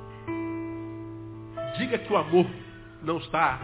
Diga 1.79 1.99
que 1.99 2.13
o 2.13 2.17
amor 2.17 2.47
não 3.03 3.19
está 3.19 3.61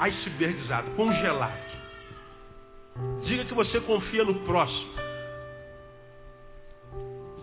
icebergizado, 0.00 0.90
congelado. 0.92 1.70
Diga 3.24 3.44
que 3.44 3.54
você 3.54 3.80
confia 3.80 4.24
no 4.24 4.34
próximo. 4.40 4.99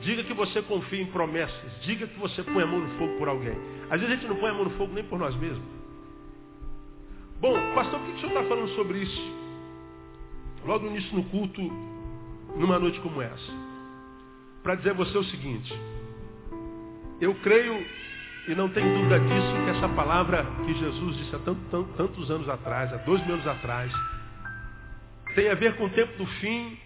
Diga 0.07 0.23
que 0.23 0.33
você 0.33 0.61
confia 0.61 1.01
em 1.01 1.07
promessas. 1.07 1.81
Diga 1.81 2.07
que 2.07 2.17
você 2.17 2.41
põe 2.41 2.63
a 2.63 2.65
mão 2.65 2.79
no 2.79 2.97
fogo 2.97 3.17
por 3.17 3.27
alguém. 3.27 3.57
Às 3.89 3.99
vezes 3.99 4.07
a 4.07 4.15
gente 4.15 4.25
não 4.25 4.37
põe 4.37 4.51
a 4.51 4.53
mão 4.53 4.63
no 4.63 4.69
fogo 4.77 4.93
nem 4.93 5.03
por 5.03 5.19
nós 5.19 5.35
mesmos. 5.35 5.67
Bom, 7.41 7.53
pastor, 7.75 7.99
por 7.99 8.07
que 8.07 8.13
o 8.13 8.19
senhor 8.21 8.29
está 8.29 8.43
falando 8.43 8.69
sobre 8.69 8.99
isso? 8.99 9.21
Logo 10.63 10.85
no 10.85 10.91
início 10.91 11.13
no 11.13 11.25
culto, 11.25 11.61
numa 12.55 12.79
noite 12.79 13.01
como 13.01 13.21
essa. 13.21 13.51
Para 14.63 14.75
dizer 14.75 14.91
a 14.91 14.93
você 14.93 15.17
o 15.17 15.25
seguinte. 15.25 15.73
Eu 17.19 17.35
creio 17.43 17.85
e 18.47 18.55
não 18.55 18.69
tenho 18.69 18.87
dúvida 18.97 19.19
disso 19.19 19.65
que 19.65 19.71
essa 19.71 19.89
palavra 19.89 20.45
que 20.65 20.73
Jesus 20.73 21.17
disse 21.17 21.35
há 21.35 21.39
tanto, 21.39 21.59
tanto, 21.69 21.93
tantos 21.97 22.31
anos 22.31 22.47
atrás, 22.47 22.93
há 22.93 22.97
dois 22.97 23.21
mil 23.25 23.33
anos 23.33 23.47
atrás, 23.47 23.91
tem 25.35 25.49
a 25.49 25.55
ver 25.55 25.75
com 25.75 25.83
o 25.83 25.89
tempo 25.89 26.17
do 26.17 26.25
fim 26.39 26.79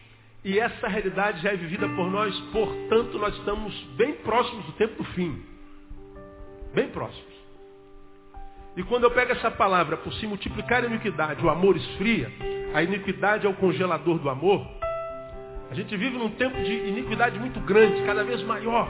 e 0.43 0.59
essa 0.59 0.87
realidade 0.87 1.41
já 1.41 1.51
é 1.51 1.55
vivida 1.55 1.87
por 1.89 2.09
nós, 2.09 2.37
portanto 2.51 3.17
nós 3.19 3.35
estamos 3.37 3.73
bem 3.95 4.13
próximos 4.15 4.65
do 4.65 4.71
tempo 4.73 4.95
do 4.95 5.03
fim. 5.11 5.43
Bem 6.73 6.89
próximos. 6.89 7.31
E 8.75 8.83
quando 8.83 9.03
eu 9.03 9.11
pego 9.11 9.33
essa 9.33 9.51
palavra, 9.51 9.97
por 9.97 10.13
se 10.13 10.25
multiplicar 10.25 10.83
a 10.83 10.87
iniquidade, 10.87 11.45
o 11.45 11.49
amor 11.49 11.75
esfria, 11.75 12.31
a 12.73 12.81
iniquidade 12.81 13.45
é 13.45 13.49
o 13.49 13.53
congelador 13.53 14.17
do 14.17 14.29
amor, 14.29 14.65
a 15.69 15.75
gente 15.75 15.95
vive 15.95 16.17
num 16.17 16.31
tempo 16.31 16.61
de 16.63 16.71
iniquidade 16.71 17.39
muito 17.39 17.59
grande, 17.61 18.01
cada 18.03 18.23
vez 18.23 18.41
maior. 18.43 18.87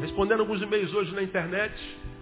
Respondendo 0.00 0.40
alguns 0.40 0.62
e-mails 0.62 0.92
hoje 0.94 1.14
na 1.14 1.22
internet, 1.22 1.74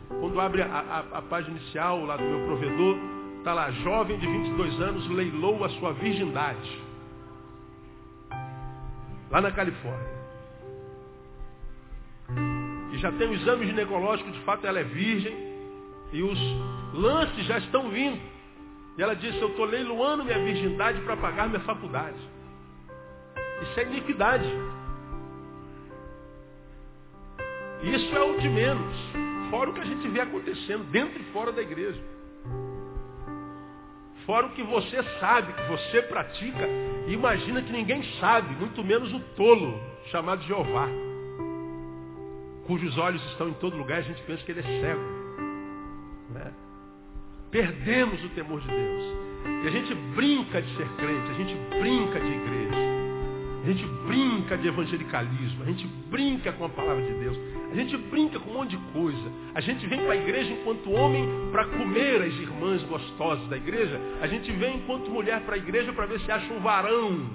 quando 0.08 0.40
abre 0.40 0.62
a, 0.62 0.66
a, 0.66 1.18
a 1.18 1.22
página 1.22 1.56
inicial 1.58 2.04
lá 2.04 2.16
do 2.16 2.24
meu 2.24 2.46
provedor, 2.46 2.96
está 3.38 3.52
lá, 3.52 3.70
jovem 3.70 4.18
de 4.18 4.26
22 4.26 4.80
anos 4.80 5.08
leilou 5.10 5.64
a 5.64 5.68
sua 5.70 5.92
virgindade. 5.92 6.83
Lá 9.34 9.40
na 9.40 9.50
Califórnia. 9.50 10.14
E 12.92 12.98
já 12.98 13.10
tem 13.10 13.28
o 13.28 13.34
exame 13.34 13.66
ginecológico, 13.66 14.30
de 14.30 14.38
fato 14.42 14.64
ela 14.64 14.78
é 14.78 14.84
virgem. 14.84 15.36
E 16.12 16.22
os 16.22 16.38
lances 16.92 17.44
já 17.44 17.58
estão 17.58 17.90
vindo. 17.90 18.20
E 18.96 19.02
ela 19.02 19.16
disse, 19.16 19.36
eu 19.40 19.48
estou 19.48 19.64
leiloando 19.64 20.24
minha 20.24 20.38
virgindade 20.38 21.00
para 21.00 21.16
pagar 21.16 21.48
minha 21.48 21.58
faculdade. 21.62 22.16
Isso 23.62 23.80
é 23.80 23.82
iniquidade. 23.82 24.48
Isso 27.82 28.16
é 28.16 28.22
o 28.22 28.38
de 28.38 28.48
menos. 28.48 28.94
Fora 29.50 29.70
o 29.70 29.74
que 29.74 29.80
a 29.80 29.84
gente 29.84 30.06
vê 30.10 30.20
acontecendo 30.20 30.84
dentro 30.92 31.20
e 31.20 31.24
fora 31.32 31.50
da 31.50 31.60
igreja. 31.60 32.00
Fora 34.26 34.46
o 34.46 34.50
que 34.50 34.62
você 34.62 35.02
sabe, 35.20 35.52
que 35.52 35.62
você 35.68 36.02
pratica, 36.02 36.66
imagina 37.08 37.60
que 37.60 37.72
ninguém 37.72 38.02
sabe, 38.18 38.54
muito 38.54 38.82
menos 38.82 39.12
o 39.12 39.20
tolo, 39.36 39.78
chamado 40.10 40.42
Jeová, 40.44 40.88
cujos 42.66 42.96
olhos 42.96 43.22
estão 43.32 43.48
em 43.48 43.54
todo 43.54 43.76
lugar 43.76 43.98
e 43.98 44.00
a 44.00 44.04
gente 44.04 44.22
pensa 44.22 44.42
que 44.42 44.52
ele 44.52 44.60
é 44.60 44.62
cego. 44.62 45.00
Né? 46.30 46.52
Perdemos 47.50 48.24
o 48.24 48.28
temor 48.30 48.60
de 48.60 48.68
Deus. 48.68 49.04
E 49.64 49.68
a 49.68 49.70
gente 49.70 49.94
brinca 50.14 50.62
de 50.62 50.76
ser 50.76 50.88
crente, 50.96 51.30
a 51.30 51.34
gente 51.34 51.54
brinca 51.78 52.18
de 52.18 52.26
igreja. 52.26 52.94
A 53.62 53.66
gente 53.66 53.86
brinca 54.06 54.58
de 54.58 54.68
evangelicalismo, 54.68 55.62
a 55.62 55.66
gente 55.66 55.86
brinca 56.10 56.52
com 56.52 56.64
a 56.64 56.68
palavra 56.68 57.02
de 57.02 57.14
Deus, 57.14 57.36
a 57.74 57.76
gente 57.76 57.96
brinca 57.96 58.38
com 58.38 58.50
um 58.50 58.54
monte 58.54 58.76
de 58.76 58.92
coisa. 58.92 59.32
A 59.52 59.60
gente 59.60 59.84
vem 59.88 59.98
para 60.02 60.12
a 60.12 60.16
igreja 60.16 60.52
enquanto 60.52 60.92
homem 60.92 61.28
para 61.50 61.64
comer 61.64 62.22
as 62.22 62.32
irmãs 62.34 62.80
gostosas 62.84 63.48
da 63.48 63.56
igreja. 63.56 64.00
A 64.22 64.28
gente 64.28 64.52
vem 64.52 64.76
enquanto 64.76 65.10
mulher 65.10 65.40
para 65.40 65.56
a 65.56 65.58
igreja 65.58 65.92
para 65.92 66.06
ver 66.06 66.20
se 66.20 66.30
acha 66.30 66.52
um 66.52 66.60
varão 66.60 67.28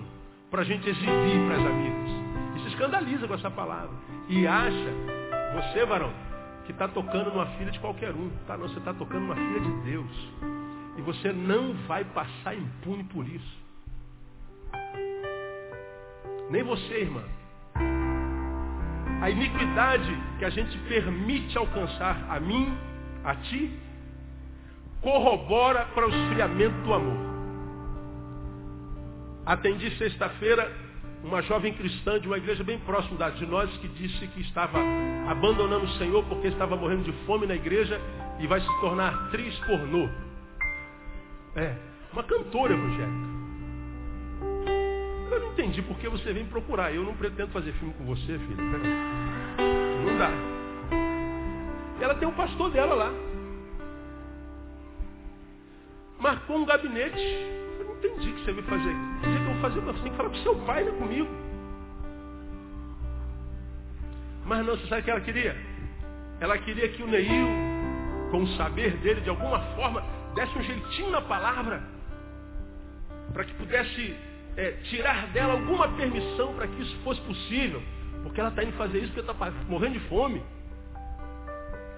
para 0.50 0.62
a 0.62 0.64
gente 0.64 0.90
exibir 0.90 1.46
para 1.46 1.56
as 1.58 1.66
amigas. 1.66 2.10
E 2.56 2.60
se 2.62 2.68
escandaliza 2.70 3.28
com 3.28 3.34
essa 3.34 3.52
palavra. 3.52 3.92
E 4.30 4.48
acha, 4.48 4.94
você 5.56 5.86
varão, 5.86 6.14
que 6.66 6.72
está 6.72 6.88
tocando 6.88 7.32
numa 7.32 7.48
filha 7.58 7.72
de 7.72 7.80
qualquer 7.80 8.14
um. 8.14 8.30
Tá, 8.48 8.58
não, 8.58 8.70
você 8.70 8.80
está 8.80 8.94
tocando 8.94 9.24
numa 9.24 9.36
filha 9.36 9.60
de 9.60 9.92
Deus. 9.92 10.30
E 10.98 11.02
você 11.02 11.34
não 11.34 11.74
vai 11.86 12.06
passar 12.06 12.56
impune 12.56 13.04
por 13.04 13.28
isso. 13.28 13.60
Nem 16.50 16.64
você, 16.64 17.02
irmã. 17.02 17.24
A 19.22 19.30
iniquidade 19.30 20.18
que 20.38 20.46
a 20.46 20.50
gente 20.50 20.78
permite 20.80 21.58
alcançar 21.58 22.26
a 22.30 22.40
mim, 22.40 22.78
a 23.24 23.36
ti, 23.36 23.72
corrobora 25.02 25.86
para 25.94 26.08
o 26.08 26.10
esfriamento 26.10 26.82
do 26.84 26.94
amor. 26.94 27.30
Atendi 29.46 29.90
sexta-feira 29.98 30.72
uma 31.24 31.42
jovem 31.42 31.74
cristã 31.74 32.20
de 32.20 32.28
uma 32.28 32.38
igreja 32.38 32.64
bem 32.64 32.80
próxima 32.80 33.30
de 33.32 33.46
nós 33.46 33.70
que 33.78 33.88
disse 33.90 34.26
que 34.28 34.42
estava 34.42 34.80
abandonando 35.28 35.86
o 35.86 35.98
Senhor 35.98 36.24
porque 36.26 36.48
estava 36.48 36.76
morrendo 36.76 37.04
de 37.04 37.12
fome 37.26 37.46
na 37.46 37.56
igreja 37.56 38.00
e 38.40 38.48
vai 38.48 38.62
se 38.62 38.80
tornar 38.80 39.14
atriz 39.14 39.58
pornô. 39.60 40.10
É, 41.56 41.76
uma 42.14 42.24
cantora 42.24 42.74
evangélica. 42.74 43.29
Eu 45.40 45.46
não 45.46 45.52
entendi 45.54 45.82
por 45.82 45.98
que 45.98 46.10
você 46.10 46.34
vem 46.34 46.46
procurar. 46.46 46.94
Eu 46.94 47.04
não 47.04 47.16
pretendo 47.16 47.50
fazer 47.52 47.72
filme 47.74 47.94
com 47.94 48.04
você, 48.04 48.38
filho. 48.38 48.58
Não 50.06 50.18
dá. 50.18 50.30
Ela 52.02 52.16
tem 52.16 52.28
um 52.28 52.34
pastor 52.34 52.70
dela 52.72 52.94
lá. 52.94 53.14
Marcou 56.20 56.58
um 56.58 56.66
gabinete. 56.66 57.18
Eu 57.80 57.86
não 57.86 57.96
entendi 57.96 58.30
o 58.30 58.34
que 58.34 58.44
você 58.44 58.52
veio 58.52 58.68
fazer. 58.68 58.90
O 58.90 59.22
que 59.22 59.28
eu 59.28 59.54
vou 59.54 59.62
fazer? 59.62 59.80
Você 59.80 60.04
tem 60.04 60.12
que 60.12 60.18
falar 60.18 60.30
com 60.30 60.36
seu 60.36 60.56
pai, 60.66 60.84
não 60.84 60.92
é 60.92 60.98
comigo. 60.98 61.30
Mas 64.46 64.66
não, 64.66 64.76
você 64.76 64.88
sabe 64.88 65.02
o 65.02 65.04
que 65.06 65.12
ela 65.12 65.22
queria? 65.22 65.56
Ela 66.42 66.58
queria 66.58 66.90
que 66.90 67.02
o 67.02 67.08
Neil, 67.08 67.48
com 68.30 68.44
o 68.44 68.48
saber 68.58 68.98
dele, 68.98 69.22
de 69.22 69.30
alguma 69.30 69.60
forma, 69.76 70.04
desse 70.36 70.58
um 70.58 70.64
jeitinho 70.64 71.12
na 71.12 71.22
palavra, 71.22 71.82
para 73.32 73.46
que 73.46 73.54
pudesse 73.54 74.29
é, 74.58 74.72
tirar 74.84 75.28
dela 75.28 75.54
alguma 75.54 75.88
permissão 75.90 76.54
para 76.54 76.68
que 76.68 76.82
isso 76.82 76.98
fosse 77.04 77.22
possível. 77.22 77.82
Porque 78.24 78.40
ela 78.40 78.50
está 78.50 78.64
indo 78.64 78.74
fazer 78.74 79.00
isso 79.00 79.14
porque 79.14 79.32
está 79.32 79.52
morrendo 79.68 79.94
de 79.94 80.00
fome. 80.08 80.42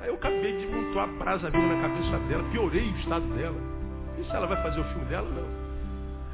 Aí 0.02 0.08
eu 0.08 0.16
acabei 0.16 0.58
de 0.58 0.66
montar 0.68 1.04
a 1.04 1.08
brasa 1.08 1.50
viva 1.50 1.68
na 1.68 1.82
cabeça 1.82 2.18
dela, 2.28 2.44
piorei 2.52 2.90
o 2.90 2.98
estado 2.98 3.26
dela. 3.36 3.58
E 4.18 4.24
se 4.24 4.36
ela 4.36 4.48
vai 4.48 4.62
fazer 4.62 4.80
o 4.80 4.84
filme 4.86 5.06
dela? 5.06 5.30
Não. 5.30 5.62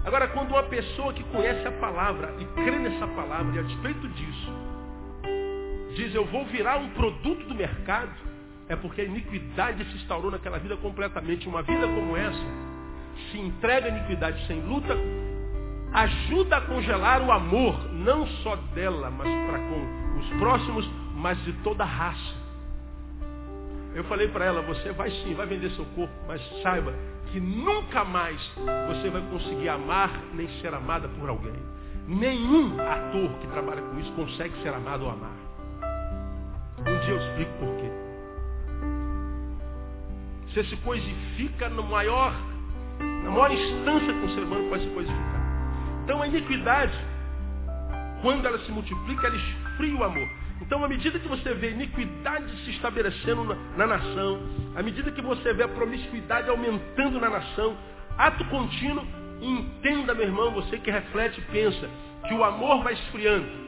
Agora, 0.05 0.27
quando 0.29 0.51
uma 0.51 0.63
pessoa 0.63 1.11
que 1.11 1.23
conhece 1.25 1.67
a 1.67 1.71
palavra 1.73 2.33
e 2.39 2.45
crê 2.63 2.79
nessa 2.79 3.05
palavra, 3.07 3.53
e 3.55 3.59
a 3.59 3.61
despeito 3.61 4.07
disso, 4.07 4.53
diz 5.95 6.15
eu 6.15 6.25
vou 6.25 6.45
virar 6.45 6.77
um 6.77 6.89
produto 6.91 7.45
do 7.45 7.53
mercado, 7.53 8.13
é 8.69 8.75
porque 8.75 9.01
a 9.01 9.03
iniquidade 9.03 9.83
se 9.85 9.97
instaurou 9.97 10.31
naquela 10.31 10.59
vida 10.59 10.77
completamente. 10.77 11.47
Uma 11.49 11.61
vida 11.61 11.85
como 11.87 12.15
essa 12.15 12.45
se 13.31 13.37
entrega 13.37 13.87
à 13.87 13.89
iniquidade 13.89 14.45
sem 14.47 14.61
luta, 14.61 14.95
ajuda 15.93 16.57
a 16.57 16.61
congelar 16.61 17.21
o 17.21 17.31
amor, 17.31 17.91
não 17.93 18.27
só 18.27 18.55
dela, 18.73 19.09
mas 19.09 19.27
para 19.47 19.59
com 19.59 20.19
os 20.19 20.29
próximos, 20.39 20.89
mas 21.15 21.41
de 21.43 21.53
toda 21.63 21.83
a 21.83 21.87
raça. 21.87 22.47
Eu 23.95 24.03
falei 24.03 24.27
para 24.27 24.45
ela, 24.45 24.61
você 24.61 24.91
vai 24.91 25.09
sim, 25.09 25.33
vai 25.33 25.47
vender 25.47 25.71
seu 25.71 25.85
corpo, 25.95 26.13
mas 26.27 26.41
saiba 26.61 26.93
que 27.31 27.39
nunca 27.39 28.03
mais 28.03 28.39
você 28.87 29.09
vai 29.09 29.21
conseguir 29.23 29.69
amar 29.69 30.11
nem 30.33 30.47
ser 30.61 30.73
amada 30.73 31.07
por 31.07 31.29
alguém. 31.29 31.55
Nenhum 32.07 32.79
ator 32.79 33.29
que 33.39 33.47
trabalha 33.47 33.81
com 33.81 33.99
isso 33.99 34.11
consegue 34.13 34.55
ser 34.61 34.73
amado 34.73 35.03
ou 35.03 35.11
amar. 35.11 35.35
Um 36.79 36.99
dia 37.01 37.09
eu 37.09 37.17
explico 37.17 37.51
por 37.59 37.75
quê. 37.75 37.91
Você 40.47 40.63
se 40.65 40.77
coisifica 40.77 41.67
no 41.69 41.83
maior, 41.83 42.33
na 42.99 43.31
maior 43.31 43.51
instância 43.51 44.13
que 44.13 44.25
um 44.25 44.35
ser 44.35 44.43
humano 44.43 44.69
pode 44.69 44.83
se 44.83 44.89
coisificar. 44.91 45.36
Então 46.07 46.21
a 46.21 46.27
iniquidade, 46.27 46.97
quando 48.21 48.45
ela 48.45 48.57
se 48.59 48.71
multiplica, 48.71 49.27
ela 49.27 49.35
esfria 49.35 49.93
o 49.93 50.05
amor. 50.05 50.29
Então, 50.61 50.81
à 50.81 50.87
medida 50.87 51.19
que 51.19 51.27
você 51.27 51.53
vê 51.53 51.67
a 51.67 51.71
iniquidade 51.71 52.49
se 52.63 52.71
estabelecendo 52.71 53.43
na, 53.43 53.55
na, 53.75 53.87
nação, 53.87 54.39
à 54.73 54.81
medida 54.81 55.11
que 55.11 55.21
você 55.21 55.51
vê 55.51 55.63
a 55.63 55.67
promiscuidade 55.67 56.49
aumentando 56.49 57.19
na 57.19 57.29
nação, 57.29 57.75
ato 58.17 58.45
contínuo, 58.45 59.05
entenda, 59.41 60.13
meu 60.13 60.23
irmão, 60.23 60.53
você 60.53 60.77
que 60.77 60.89
reflete 60.89 61.41
e 61.41 61.51
pensa, 61.51 61.89
que 62.25 62.33
o 62.33 62.41
amor 62.41 62.83
vai 62.83 62.93
esfriando. 62.93 63.66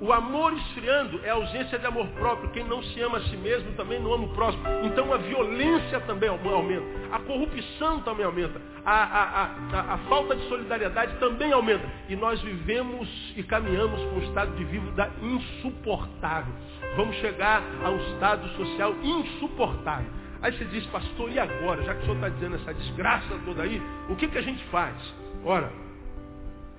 O 0.00 0.14
amor 0.14 0.54
esfriando 0.54 1.20
é 1.22 1.28
a 1.28 1.34
ausência 1.34 1.78
de 1.78 1.84
amor 1.84 2.06
próprio. 2.08 2.48
Quem 2.50 2.64
não 2.64 2.82
se 2.82 2.98
ama 3.02 3.18
a 3.18 3.20
si 3.24 3.36
mesmo 3.36 3.70
também 3.72 4.00
não 4.00 4.14
ama 4.14 4.24
o 4.24 4.28
próximo. 4.30 4.64
Então 4.82 5.12
a 5.12 5.18
violência 5.18 6.00
também 6.00 6.30
aumenta. 6.30 6.86
A 7.12 7.18
corrupção 7.18 8.00
também 8.00 8.24
aumenta. 8.24 8.62
A, 8.82 8.94
a, 8.94 9.44
a, 9.44 9.94
a, 9.94 9.98
falta 10.08 10.34
de 10.34 10.48
solidariedade 10.48 11.16
também 11.18 11.52
aumenta. 11.52 11.86
E 12.08 12.16
nós 12.16 12.40
vivemos 12.40 13.08
e 13.36 13.42
caminhamos 13.42 14.00
para 14.00 14.14
um 14.14 14.22
estado 14.22 14.56
de 14.56 14.64
vida 14.64 15.10
insuportável. 15.20 16.54
Vamos 16.96 17.14
chegar 17.16 17.62
a 17.84 17.90
um 17.90 17.98
estado 18.14 18.48
social 18.56 18.94
insuportável. 19.02 20.10
Aí 20.40 20.56
você 20.56 20.64
diz, 20.64 20.86
pastor, 20.86 21.30
e 21.30 21.38
agora? 21.38 21.82
Já 21.82 21.94
que 21.94 22.00
o 22.00 22.04
senhor 22.04 22.14
está 22.14 22.28
dizendo 22.30 22.56
essa 22.56 22.72
desgraça 22.72 23.38
toda 23.44 23.62
aí, 23.62 23.82
o 24.08 24.16
que, 24.16 24.26
que 24.28 24.38
a 24.38 24.42
gente 24.42 24.64
faz? 24.70 24.96
Ora, 25.44 25.70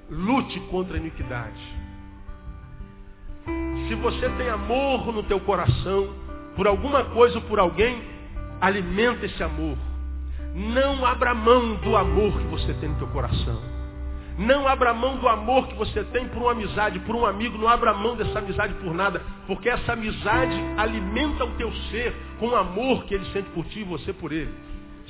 lute 0.09 0.59
contra 0.71 0.97
a 0.97 0.99
iniquidade. 0.99 1.80
Se 3.91 3.95
você 3.95 4.29
tem 4.37 4.49
amor 4.49 5.11
no 5.11 5.21
teu 5.21 5.37
coração, 5.41 6.15
por 6.55 6.65
alguma 6.65 7.03
coisa 7.03 7.39
ou 7.39 7.41
por 7.41 7.59
alguém, 7.59 8.01
alimenta 8.61 9.25
esse 9.25 9.43
amor. 9.43 9.77
Não 10.55 11.05
abra 11.05 11.33
mão 11.33 11.75
do 11.75 11.97
amor 11.97 12.31
que 12.39 12.45
você 12.45 12.73
tem 12.75 12.87
no 12.87 12.95
teu 12.95 13.07
coração. 13.07 13.61
Não 14.37 14.65
abra 14.65 14.93
mão 14.93 15.17
do 15.17 15.27
amor 15.27 15.67
que 15.67 15.75
você 15.75 16.05
tem 16.05 16.25
por 16.29 16.43
uma 16.43 16.53
amizade, 16.53 16.99
por 16.99 17.17
um 17.17 17.25
amigo. 17.25 17.57
Não 17.57 17.67
abra 17.67 17.93
mão 17.93 18.15
dessa 18.15 18.39
amizade 18.39 18.73
por 18.75 18.93
nada. 18.93 19.21
Porque 19.45 19.67
essa 19.67 19.91
amizade 19.91 20.55
alimenta 20.77 21.43
o 21.43 21.51
teu 21.57 21.69
ser 21.91 22.15
com 22.39 22.47
o 22.47 22.55
amor 22.55 23.03
que 23.03 23.13
ele 23.13 23.25
sente 23.33 23.49
por 23.49 23.65
ti 23.65 23.81
e 23.81 23.83
você 23.83 24.13
por 24.13 24.31
ele. 24.31 24.53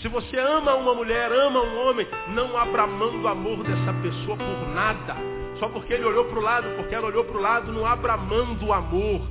Se 0.01 0.07
você 0.07 0.39
ama 0.39 0.73
uma 0.73 0.95
mulher, 0.95 1.31
ama 1.31 1.61
um 1.61 1.88
homem, 1.88 2.07
não 2.29 2.57
abra 2.57 2.88
mão 2.88 3.21
do 3.21 3.27
amor 3.27 3.63
dessa 3.63 3.93
pessoa 4.01 4.35
por 4.35 4.74
nada. 4.74 5.41
Só 5.61 5.69
porque 5.69 5.93
ele 5.93 6.03
olhou 6.03 6.25
para 6.25 6.39
o 6.39 6.41
lado, 6.41 6.67
porque 6.75 6.95
ela 6.95 7.05
olhou 7.05 7.24
para 7.24 7.37
o 7.37 7.39
lado, 7.39 7.71
não 7.71 7.85
abra 7.85 8.17
mão 8.17 8.55
do 8.55 8.74
amor. 8.74 9.21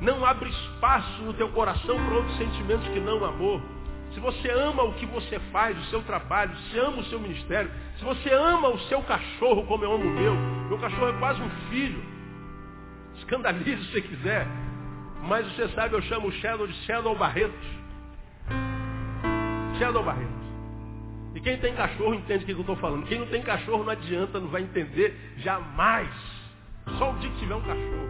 Não 0.00 0.24
abre 0.24 0.48
espaço 0.48 1.20
no 1.22 1.34
teu 1.34 1.50
coração 1.50 2.02
para 2.02 2.14
outros 2.14 2.34
sentimentos 2.38 2.88
que 2.88 2.98
não 2.98 3.22
amor. 3.22 3.60
Se 4.14 4.18
você 4.18 4.48
ama 4.48 4.84
o 4.84 4.94
que 4.94 5.04
você 5.04 5.38
faz, 5.52 5.78
o 5.78 5.90
seu 5.90 6.02
trabalho, 6.04 6.56
se 6.70 6.78
ama 6.78 7.00
o 7.00 7.04
seu 7.04 7.20
ministério, 7.20 7.70
se 7.98 8.04
você 8.06 8.32
ama 8.32 8.70
o 8.70 8.78
seu 8.88 9.02
cachorro 9.02 9.66
como 9.66 9.84
eu 9.84 9.92
amo 9.92 10.04
o 10.04 10.10
meu, 10.10 10.34
meu 10.70 10.78
cachorro 10.78 11.10
é 11.10 11.18
quase 11.18 11.42
um 11.42 11.50
filho. 11.68 12.02
Escandalize 13.16 13.84
se 13.84 13.92
você 13.92 14.00
quiser. 14.00 14.46
Mas 15.24 15.46
você 15.52 15.68
sabe, 15.74 15.94
eu 15.94 16.00
chamo 16.02 16.28
o 16.28 16.32
Shadow 16.32 16.66
de 16.66 16.74
Shadow 16.86 17.14
Barreto. 17.14 17.52
Shadow 19.78 20.02
Barreto. 20.02 20.45
E 21.36 21.40
quem 21.40 21.58
tem 21.58 21.74
cachorro 21.74 22.14
entende 22.14 22.44
o 22.44 22.46
que 22.46 22.52
eu 22.52 22.60
estou 22.60 22.76
falando. 22.76 23.06
Quem 23.06 23.18
não 23.18 23.26
tem 23.26 23.42
cachorro 23.42 23.84
não 23.84 23.90
adianta, 23.92 24.40
não 24.40 24.48
vai 24.48 24.62
entender 24.62 25.14
jamais. 25.36 26.08
Só 26.96 27.12
o 27.12 27.18
dia 27.18 27.28
que 27.28 27.38
tiver 27.40 27.54
um 27.54 27.60
cachorro. 27.60 28.08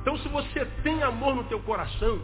Então 0.00 0.16
se 0.18 0.28
você 0.28 0.64
tem 0.84 1.02
amor 1.02 1.34
no 1.34 1.42
teu 1.44 1.58
coração, 1.58 2.20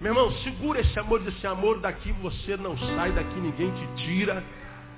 meu 0.00 0.12
irmão, 0.12 0.32
segura 0.38 0.80
esse 0.80 0.98
amor, 0.98 1.20
esse 1.28 1.46
amor 1.46 1.78
daqui 1.78 2.10
você 2.12 2.56
não 2.56 2.74
sai, 2.78 3.12
daqui 3.12 3.38
ninguém 3.38 3.70
te 3.72 3.86
tira, 4.04 4.42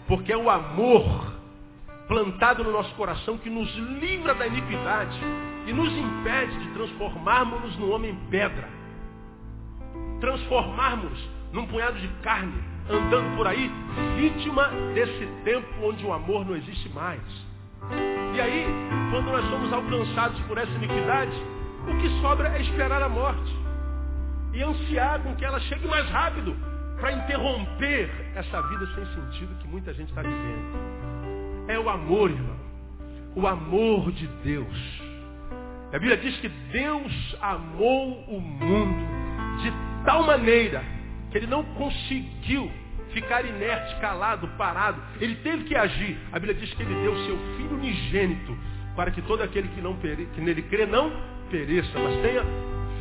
porque 0.07 0.33
é 0.33 0.37
o 0.37 0.49
amor 0.49 1.35
plantado 2.07 2.63
no 2.63 2.71
nosso 2.71 2.95
coração 2.95 3.37
que 3.39 3.51
nos 3.51 3.75
livra 3.75 4.33
da 4.33 4.47
iniquidade 4.47 5.19
e 5.67 5.73
nos 5.73 5.93
impede 5.93 6.57
de 6.57 6.71
transformarmos-nos 6.71 7.77
no 7.79 7.91
homem 7.91 8.17
pedra. 8.31 8.69
Transformarmos 10.21 11.19
num 11.53 11.67
punhado 11.67 11.99
de 11.99 12.07
carne 12.23 12.76
andando 12.89 13.37
por 13.37 13.47
aí, 13.47 13.71
vítima 14.17 14.71
desse 14.95 15.27
tempo 15.45 15.67
onde 15.83 16.05
o 16.05 16.13
amor 16.13 16.45
não 16.47 16.57
existe 16.57 16.89
mais. 16.91 17.21
E 18.35 18.41
aí, 18.41 18.67
quando 19.11 19.27
nós 19.27 19.45
somos 19.51 19.73
alcançados 19.73 20.39
por 20.43 20.59
essa 20.59 20.73
iniquidade, 20.73 21.33
o 21.89 21.97
que 21.99 22.09
sobra 22.21 22.49
é 22.57 22.63
esperar 22.63 23.03
a 23.03 23.09
morte. 23.09 23.57
E 24.53 24.63
ansiar 24.63 25.21
com 25.23 25.35
que 25.37 25.45
ela 25.45 25.61
chegue 25.61 25.87
mais 25.87 26.09
rápido 26.11 26.57
para 27.01 27.13
interromper 27.13 28.11
essa 28.35 28.61
vida 28.63 28.87
sem 28.95 29.07
sentido 29.07 29.59
que 29.61 29.69
muita 29.69 29.93
gente 29.93 30.09
está 30.09 30.23
vivendo. 30.23 31.67
É 31.69 31.79
o 31.79 31.89
amor, 31.89 32.31
irmão. 32.31 32.57
O 33.35 33.47
amor 33.47 34.11
de 34.13 34.27
Deus. 34.43 35.03
A 35.93 35.99
Bíblia 35.99 36.17
diz 36.17 36.37
que 36.39 36.49
Deus 36.49 37.37
amou 37.41 38.25
o 38.29 38.41
mundo 38.41 39.07
de 39.63 39.73
tal 40.05 40.25
maneira 40.25 40.96
ele 41.37 41.47
não 41.47 41.63
conseguiu 41.63 42.71
ficar 43.13 43.45
inerte, 43.45 43.95
calado, 44.01 44.49
parado. 44.59 45.01
Ele 45.21 45.35
teve 45.37 45.65
que 45.65 45.75
agir. 45.75 46.19
A 46.33 46.39
Bíblia 46.39 46.55
diz 46.55 46.73
que 46.75 46.83
ele 46.83 46.95
deu 46.95 47.15
seu 47.27 47.39
filho 47.57 47.75
unigênito 47.75 48.57
para 48.95 49.11
que 49.11 49.21
todo 49.23 49.43
aquele 49.43 49.69
que, 49.69 49.81
não 49.81 49.97
pere, 49.97 50.27
que 50.35 50.41
nele 50.41 50.63
crê 50.63 50.87
não 50.87 51.13
pereça, 51.51 51.99
mas 51.99 52.15
tenha 52.23 52.43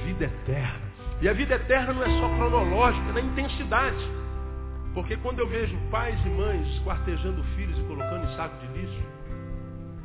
vida 0.06 0.26
eterna. 0.26 0.86
E 1.22 1.30
a 1.30 1.34
vida 1.34 1.56
eterna 1.56 1.94
não 1.94 2.04
é 2.04 2.10
só 2.20 2.28
cronológica, 2.36 3.10
é 3.10 3.14
na 3.14 3.22
intensidade. 3.22 4.06
Porque 4.94 5.16
quando 5.18 5.40
eu 5.40 5.48
vejo 5.48 5.78
pais 5.90 6.20
e 6.26 6.30
mães 6.30 6.68
esquartejando 6.76 7.44
filhos 7.56 7.78
e 7.80 7.84
colocando 7.84 8.26
em 8.26 8.36
saco 8.36 8.56
de 8.60 8.80
lixo, 8.80 9.04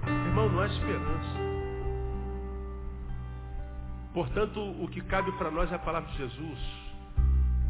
irmão, 0.06 0.48
não 0.48 0.60
há 0.60 0.66
esperança. 0.66 1.50
Portanto, 4.14 4.60
o 4.60 4.88
que 4.88 5.00
cabe 5.02 5.30
para 5.32 5.50
nós 5.50 5.70
é 5.70 5.74
a 5.76 5.78
palavra 5.78 6.10
de 6.10 6.18
Jesus. 6.18 6.79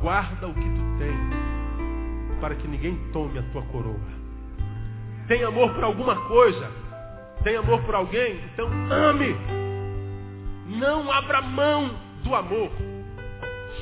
Guarda 0.01 0.49
o 0.49 0.55
que 0.55 0.61
tu 0.61 0.99
tem, 0.99 2.41
para 2.41 2.55
que 2.55 2.67
ninguém 2.67 2.97
tome 3.13 3.39
a 3.39 3.43
tua 3.53 3.63
coroa. 3.65 4.01
Tem 5.29 5.45
amor 5.45 5.75
por 5.75 5.85
alguma 5.85 6.17
coisa? 6.27 6.71
Tem 7.45 7.57
amor 7.57 7.83
por 7.83 7.95
alguém? 7.95 8.41
Então 8.53 8.69
ame. 8.91 9.37
Não 10.67 11.11
abra 11.13 11.43
mão 11.43 11.91
do 12.25 12.35
amor. 12.35 12.71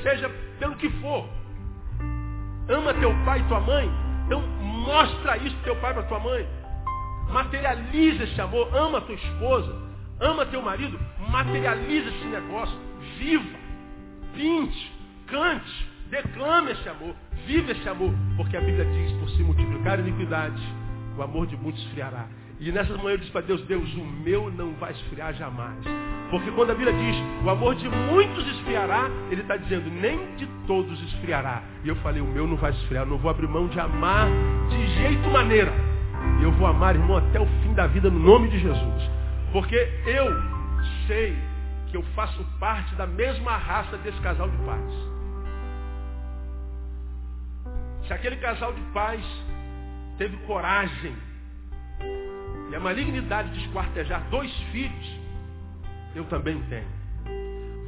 Seja 0.03 0.29
pelo 0.59 0.75
que 0.75 0.89
for. 1.01 1.27
Ama 2.67 2.93
teu 2.95 3.13
pai 3.25 3.39
e 3.39 3.43
tua 3.45 3.59
mãe? 3.61 3.89
Então 4.25 4.41
mostra 4.41 5.37
isso 5.37 5.55
teu 5.63 5.75
pai 5.77 5.93
para 5.93 6.03
tua 6.03 6.19
mãe. 6.19 6.47
Materializa 7.31 8.25
esse 8.25 8.41
amor. 8.41 8.69
Ama 8.75 9.01
tua 9.01 9.15
esposa. 9.15 9.75
Ama 10.19 10.45
teu 10.45 10.61
marido. 10.61 10.99
Materializa 11.29 12.09
esse 12.09 12.25
negócio. 12.25 12.77
Viva. 13.17 13.57
Pinte. 14.35 14.93
Cante. 15.27 15.88
Declame 16.09 16.71
esse 16.71 16.89
amor, 16.89 17.13
vive 17.45 17.71
esse 17.71 17.87
amor, 17.87 18.11
porque 18.35 18.57
a 18.57 18.61
Bíblia 18.61 18.83
diz, 18.85 19.11
por 19.19 19.29
se 19.29 19.43
multiplicar 19.43 19.99
a 19.99 20.01
iniquidade, 20.01 20.61
o 21.15 21.21
amor 21.21 21.45
de 21.45 21.55
muitos 21.55 21.83
esfriará. 21.83 22.25
E 22.59 22.71
nessa 22.71 22.97
manhã 22.97 23.11
eu 23.11 23.17
disse 23.19 23.31
para 23.31 23.41
Deus, 23.41 23.61
Deus, 23.67 23.93
o 23.93 24.03
meu 24.03 24.51
não 24.51 24.73
vai 24.73 24.91
esfriar 24.91 25.33
jamais. 25.35 25.77
Porque 26.31 26.49
quando 26.51 26.71
a 26.71 26.75
Bíblia 26.75 26.93
diz, 26.93 27.15
o 27.45 27.49
amor 27.49 27.75
de 27.75 27.87
muitos 27.87 28.45
esfriará, 28.47 29.09
ele 29.29 29.41
está 29.41 29.55
dizendo, 29.55 29.89
nem 29.89 30.35
de 30.35 30.47
todos 30.65 30.99
esfriará. 31.03 31.61
E 31.83 31.87
eu 31.89 31.95
falei, 31.97 32.21
o 32.21 32.27
meu 32.27 32.47
não 32.47 32.57
vai 32.57 32.71
esfriar, 32.71 33.05
não 33.05 33.17
vou 33.17 33.29
abrir 33.29 33.47
mão 33.47 33.67
de 33.67 33.79
amar 33.79 34.27
de 34.69 34.87
jeito 34.95 35.29
maneira. 35.29 35.71
Eu 36.41 36.51
vou 36.53 36.67
amar, 36.67 36.95
irmão, 36.95 37.17
até 37.17 37.39
o 37.39 37.45
fim 37.61 37.73
da 37.73 37.85
vida, 37.85 38.09
no 38.09 38.19
nome 38.19 38.49
de 38.49 38.59
Jesus. 38.59 39.09
Porque 39.53 39.75
eu 40.05 40.25
sei 41.05 41.37
que 41.91 41.97
eu 41.97 42.03
faço 42.15 42.43
parte 42.59 42.93
da 42.95 43.05
mesma 43.05 43.55
raça 43.57 43.95
desse 43.97 44.19
casal 44.21 44.49
de 44.49 44.57
pais. 44.57 45.18
Se 48.09 48.13
aquele 48.13 48.37
casal 48.37 48.73
de 48.73 48.81
pais 48.91 49.23
teve 50.17 50.35
coragem 50.47 51.15
e 52.71 52.75
a 52.75 52.79
malignidade 52.79 53.51
de 53.51 53.67
esquartejar 53.67 54.27
dois 54.31 54.51
filhos, 54.71 55.19
eu 56.15 56.25
também 56.25 56.59
tenho. 56.63 56.87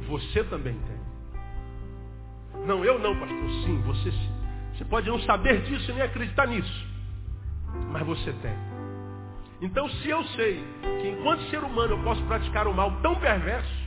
Você 0.06 0.44
também 0.44 0.78
tem. 0.78 2.62
Não, 2.64 2.84
eu 2.84 3.00
não, 3.00 3.18
pastor. 3.18 3.50
Sim, 3.64 3.82
você 3.82 4.12
sim. 4.12 4.32
Você 4.74 4.84
pode 4.84 5.08
não 5.08 5.18
saber 5.22 5.60
disso 5.62 5.90
e 5.90 5.94
nem 5.94 6.04
acreditar 6.04 6.46
nisso. 6.46 6.86
Mas 7.90 8.06
você 8.06 8.32
tem. 8.34 8.54
Então, 9.60 9.88
se 9.88 10.08
eu 10.08 10.22
sei 10.36 10.64
que 11.00 11.08
enquanto 11.08 11.50
ser 11.50 11.64
humano 11.64 11.94
eu 11.94 12.02
posso 12.04 12.22
praticar 12.26 12.68
um 12.68 12.72
mal 12.72 12.92
tão 13.00 13.16
perverso, 13.16 13.82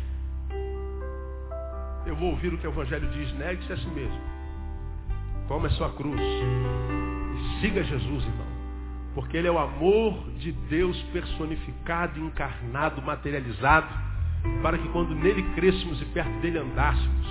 eu 2.05 2.15
vou 2.17 2.31
ouvir 2.31 2.53
o 2.53 2.57
que 2.57 2.67
o 2.67 2.71
Evangelho 2.71 3.09
diz, 3.11 3.31
negue-se 3.35 3.71
a 3.71 3.77
si 3.77 3.87
mesmo. 3.87 4.34
Toma 5.47 5.67
a 5.67 5.71
sua 5.71 5.91
cruz. 5.91 6.19
E 6.19 7.61
siga 7.61 7.83
Jesus, 7.83 8.23
irmão. 8.23 8.45
Porque 9.13 9.37
Ele 9.37 9.47
é 9.47 9.51
o 9.51 9.59
amor 9.59 10.29
de 10.39 10.51
Deus 10.51 11.01
personificado, 11.13 12.19
encarnado, 12.19 13.01
materializado, 13.01 13.87
para 14.61 14.77
que 14.77 14.87
quando 14.89 15.15
nele 15.15 15.43
crescemos 15.55 16.01
e 16.01 16.05
perto 16.05 16.31
dele 16.41 16.57
andássemos, 16.57 17.27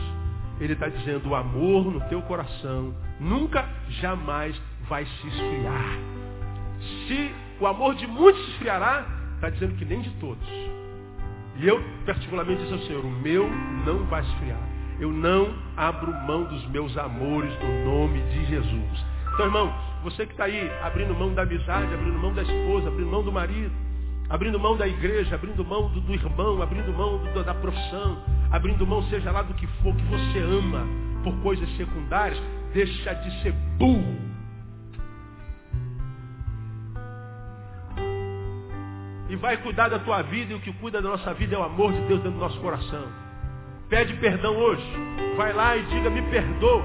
Ele 0.61 0.72
está 0.72 0.88
dizendo, 0.88 1.29
o 1.29 1.35
amor 1.35 1.92
no 1.92 2.00
teu 2.09 2.22
coração 2.22 2.94
nunca, 3.20 3.68
jamais 4.00 4.61
vai 4.88 5.05
se 5.05 5.27
esfriar. 5.29 5.98
Se 7.07 7.35
o 7.61 7.66
amor 7.66 7.94
de 7.94 8.07
muitos 8.07 8.42
se 8.44 8.50
esfriará, 8.53 9.07
está 9.35 9.50
dizendo 9.50 9.74
que 9.77 9.85
nem 9.85 10.00
de 10.00 10.11
todos. 10.20 10.48
E 11.57 11.68
eu, 11.68 11.83
particularmente, 12.05 12.62
disse 12.62 12.72
ao 12.72 12.81
Senhor, 12.81 13.05
o 13.05 13.11
meu 13.11 13.48
não 13.85 14.05
vai 14.07 14.22
esfriar. 14.22 14.73
Eu 15.00 15.11
não 15.11 15.54
abro 15.76 16.12
mão 16.12 16.44
dos 16.44 16.66
meus 16.68 16.96
amores 16.96 17.52
no 17.61 17.85
nome 17.85 18.20
de 18.30 18.44
Jesus. 18.46 19.04
Então, 19.35 19.46
irmão, 19.46 19.74
você 20.02 20.26
que 20.26 20.33
está 20.33 20.44
aí 20.44 20.70
abrindo 20.83 21.14
mão 21.14 21.35
da 21.35 21.42
amizade, 21.42 21.92
abrindo 21.92 22.18
mão 22.18 22.33
da 22.33 22.42
esposa, 22.42 22.88
abrindo 22.88 23.11
mão 23.11 23.22
do 23.22 23.33
marido, 23.33 23.72
abrindo 24.28 24.59
mão 24.61 24.76
da 24.76 24.87
igreja, 24.87 25.35
abrindo 25.35 25.64
mão 25.64 25.88
do, 25.88 26.00
do 26.00 26.14
irmão, 26.14 26.62
abrindo 26.62 26.92
mão 26.92 27.18
do, 27.18 27.42
da 27.42 27.54
profissão, 27.54 28.22
abrindo 28.52 28.87
mão, 28.87 29.02
seja 29.04 29.33
lá 29.33 29.42
do 29.42 29.54
que 29.54 29.66
for, 29.83 29.94
que 29.96 30.04
você 30.04 30.38
ama 30.38 30.87
por 31.24 31.35
coisas 31.42 31.68
secundárias, 31.76 32.40
deixa 32.72 33.12
de 33.14 33.42
ser 33.42 33.52
burro. 33.78 34.24
E 39.28 39.37
vai 39.37 39.57
cuidar 39.57 39.88
da 39.88 39.98
tua 39.98 40.22
vida, 40.22 40.52
e 40.52 40.57
o 40.57 40.61
que 40.61 40.72
cuida 40.74 41.02
da 41.02 41.09
nossa 41.09 41.35
vida 41.35 41.57
é 41.57 41.59
o 41.59 41.64
amor 41.64 41.92
de 41.92 42.00
Deus 42.02 42.20
dentro 42.20 42.38
do 42.38 42.38
nosso 42.38 42.61
coração. 42.61 43.23
Pede 43.94 44.12
perdão 44.14 44.57
hoje. 44.57 44.83
Vai 45.37 45.52
lá 45.52 45.76
e 45.76 45.85
diga, 45.85 46.11
me 46.11 46.20
perdoa. 46.22 46.83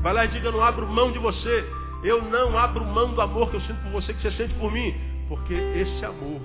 Vai 0.00 0.12
lá 0.12 0.24
e 0.24 0.28
diga, 0.28 0.52
não 0.52 0.62
abro 0.62 0.86
mão 0.86 1.10
de 1.10 1.18
você. 1.18 1.68
Eu 2.04 2.22
não 2.22 2.56
abro 2.56 2.84
mão 2.84 3.12
do 3.12 3.20
amor 3.20 3.50
que 3.50 3.56
eu 3.56 3.60
sinto 3.62 3.82
por 3.82 3.90
você, 3.90 4.14
que 4.14 4.22
você 4.22 4.30
sente 4.36 4.54
por 4.54 4.70
mim. 4.70 4.94
Porque 5.28 5.52
esse 5.52 6.04
amor, 6.04 6.40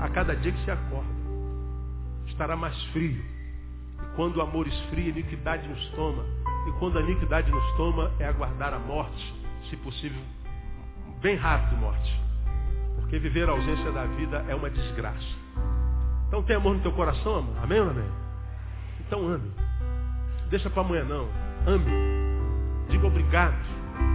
a 0.00 0.08
cada 0.08 0.34
dia 0.34 0.50
que 0.50 0.64
você 0.64 0.72
acorda, 0.72 1.08
estará 2.26 2.56
mais 2.56 2.76
frio. 2.86 3.22
E 4.02 4.16
quando 4.16 4.38
o 4.38 4.42
amor 4.42 4.66
esfria, 4.66 5.04
a 5.04 5.08
iniquidade 5.10 5.68
nos 5.68 5.86
toma. 5.90 6.24
E 6.66 6.72
quando 6.80 6.98
a 6.98 7.02
iniquidade 7.02 7.48
nos 7.48 7.76
toma, 7.76 8.10
é 8.18 8.26
aguardar 8.26 8.74
a 8.74 8.80
morte, 8.80 9.32
se 9.70 9.76
possível, 9.76 10.22
bem 11.22 11.36
rápido 11.36 11.76
morte. 11.76 12.20
Porque 12.96 13.16
viver 13.20 13.48
a 13.48 13.52
ausência 13.52 13.92
da 13.92 14.06
vida 14.06 14.44
é 14.48 14.56
uma 14.56 14.70
desgraça. 14.70 15.36
Então 16.26 16.42
tem 16.42 16.56
amor 16.56 16.74
no 16.74 16.80
teu 16.80 16.90
coração, 16.90 17.36
amor? 17.36 17.62
Amém 17.62 17.80
ou 17.80 17.90
amém? 17.90 18.25
Então 19.06 19.26
ame. 19.26 19.50
Deixa 20.50 20.68
para 20.70 20.82
amanhã 20.82 21.04
não. 21.04 21.28
Ame. 21.66 21.90
Diga 22.88 23.06
obrigado. 23.06 23.54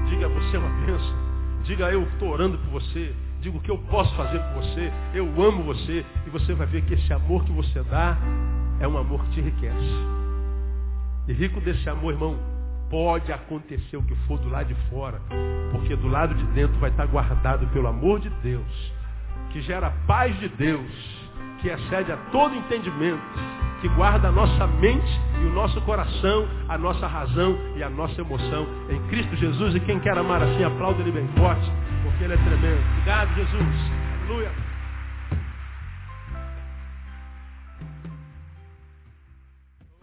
Diga, 0.10 0.28
você 0.28 0.56
é 0.56 0.60
uma 0.60 0.86
bênção. 0.86 1.16
Diga, 1.64 1.92
eu 1.92 2.04
estou 2.04 2.30
orando 2.30 2.58
por 2.58 2.82
você. 2.82 3.14
Diga 3.42 3.58
o 3.58 3.62
que 3.62 3.72
eu 3.72 3.78
posso 3.78 4.14
fazer 4.16 4.40
por 4.40 4.64
você. 4.64 4.92
Eu 5.14 5.26
amo 5.42 5.64
você. 5.64 6.06
E 6.26 6.30
você 6.30 6.54
vai 6.54 6.68
ver 6.68 6.84
que 6.84 6.94
esse 6.94 7.12
amor 7.14 7.44
que 7.44 7.52
você 7.52 7.82
dá 7.84 8.18
é 8.80 8.88
um 8.88 8.98
amor 8.98 9.24
que 9.26 9.32
te 9.32 9.40
enriquece. 9.40 10.22
E 11.28 11.34
rico 11.34 11.62
desse 11.62 11.90
amor, 11.90 12.14
irmão, 12.14 12.38
pode 12.90 13.32
acontecer 13.32 13.96
o 13.96 14.04
que 14.04 14.16
for 14.28 14.38
do 14.40 14.50
lado 14.50 14.68
de 14.68 14.76
fora. 14.90 15.22
Porque 15.72 15.96
do 15.96 16.08
lado 16.08 16.36
de 16.36 16.44
dentro 16.48 16.78
vai 16.80 16.90
estar 16.90 17.06
guardado 17.06 17.66
pelo 17.68 17.88
amor 17.88 18.20
de 18.20 18.30
Deus. 18.42 18.94
Que 19.52 19.62
gera 19.62 19.92
paz 20.08 20.38
de 20.40 20.50
Deus. 20.50 21.21
Que 21.62 21.70
excede 21.70 22.12
a 22.12 22.18
todo 22.32 22.56
entendimento 22.56 23.22
que 23.82 23.90
guarda 23.90 24.28
a 24.28 24.32
nossa 24.32 24.68
mente 24.68 25.12
e 25.42 25.46
o 25.46 25.54
nosso 25.54 25.82
coração, 25.82 26.48
a 26.70 26.78
nossa 26.78 27.08
razão 27.08 27.58
e 27.76 27.82
a 27.82 27.90
nossa 27.90 28.22
emoção 28.22 28.68
em 28.90 29.08
Cristo 29.08 29.36
Jesus. 29.36 29.76
E 29.76 29.80
quem 29.80 30.00
quer 30.00 30.16
amar 30.18 30.42
assim, 30.42 30.64
aplauda 30.64 31.02
ele 31.02 31.12
bem 31.12 31.28
forte, 31.30 31.66
porque 32.04 32.24
ele 32.24 32.34
é 32.34 32.38
tremendo. 32.38 32.80
Obrigado, 32.92 33.36
Jesus. 33.36 33.76
Aleluia. 34.20 34.52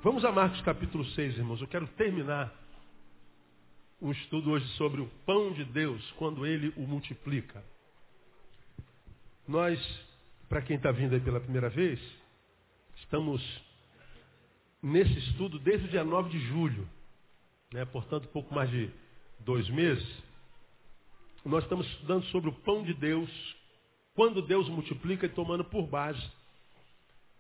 Vamos 0.02 0.24
a 0.24 0.32
Marcos 0.32 0.60
capítulo 0.62 1.04
6, 1.04 1.38
irmãos. 1.38 1.60
Eu 1.60 1.68
quero 1.68 1.86
terminar 1.88 2.52
um 4.02 4.10
estudo 4.10 4.50
hoje 4.50 4.66
sobre 4.76 5.00
o 5.00 5.06
pão 5.24 5.52
de 5.52 5.64
Deus, 5.64 6.14
quando 6.18 6.44
ele 6.44 6.72
o 6.76 6.82
multiplica. 6.82 7.62
Nós, 9.46 9.78
para 10.48 10.62
quem 10.62 10.76
está 10.76 10.90
vindo 10.90 11.14
aí 11.14 11.20
pela 11.20 11.40
primeira 11.40 11.68
vez, 11.68 12.00
estamos 12.96 13.42
nesse 14.82 15.18
estudo 15.18 15.58
desde 15.58 15.86
o 15.86 15.90
dia 15.90 16.04
9 16.04 16.30
de 16.30 16.38
julho, 16.46 16.88
né? 17.72 17.84
portanto, 17.84 18.28
pouco 18.28 18.54
mais 18.54 18.70
de 18.70 18.90
dois 19.40 19.68
meses. 19.68 20.06
Nós 21.44 21.62
estamos 21.64 21.86
estudando 21.86 22.24
sobre 22.26 22.48
o 22.50 22.52
pão 22.52 22.82
de 22.82 22.94
Deus, 22.94 23.30
quando 24.14 24.42
Deus 24.42 24.68
multiplica 24.68 25.26
e 25.26 25.30
tomando 25.30 25.64
por 25.64 25.86
base 25.86 26.22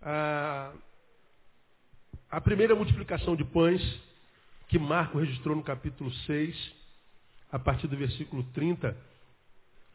a, 0.02 0.72
a 2.30 2.40
primeira 2.40 2.74
multiplicação 2.74 3.34
de 3.34 3.44
pães 3.44 3.82
que 4.68 4.78
Marco 4.78 5.18
registrou 5.18 5.56
no 5.56 5.62
capítulo 5.62 6.12
6, 6.12 6.74
a 7.50 7.58
partir 7.58 7.86
do 7.86 7.96
versículo 7.96 8.42
30. 8.52 8.94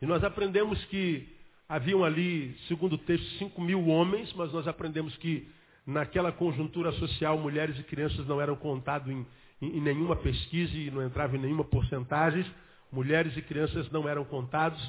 E 0.02 0.06
nós 0.06 0.24
aprendemos 0.24 0.84
que 0.86 1.32
haviam 1.68 2.04
ali, 2.04 2.56
segundo 2.68 2.94
o 2.94 2.98
texto, 2.98 3.26
5 3.38 3.62
mil 3.62 3.88
homens, 3.88 4.34
mas 4.34 4.52
nós 4.52 4.68
aprendemos 4.68 5.16
que 5.18 5.48
Naquela 5.86 6.32
conjuntura 6.32 6.94
social, 6.94 7.38
mulheres 7.38 7.78
e 7.78 7.84
crianças 7.84 8.26
não 8.26 8.40
eram 8.40 8.56
contados 8.56 9.10
em, 9.12 9.26
em, 9.62 9.78
em 9.78 9.82
nenhuma 9.82 10.16
pesquisa 10.16 10.74
e 10.74 10.90
não 10.90 11.06
entravam 11.06 11.36
em 11.36 11.42
nenhuma 11.42 11.66
porcentagem. 11.66 12.46
Mulheres 12.90 13.36
e 13.36 13.42
crianças 13.42 13.92
não 13.92 14.08
eram 14.08 14.24
contados. 14.24 14.82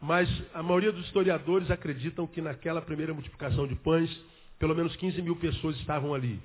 Mas 0.00 0.28
a 0.52 0.62
maioria 0.62 0.90
dos 0.90 1.06
historiadores 1.06 1.70
acreditam 1.70 2.26
que 2.26 2.40
naquela 2.40 2.82
primeira 2.82 3.14
multiplicação 3.14 3.66
de 3.66 3.76
pães, 3.76 4.10
pelo 4.58 4.74
menos 4.74 4.96
15 4.96 5.22
mil 5.22 5.36
pessoas 5.36 5.76
estavam 5.76 6.12
ali. 6.12 6.40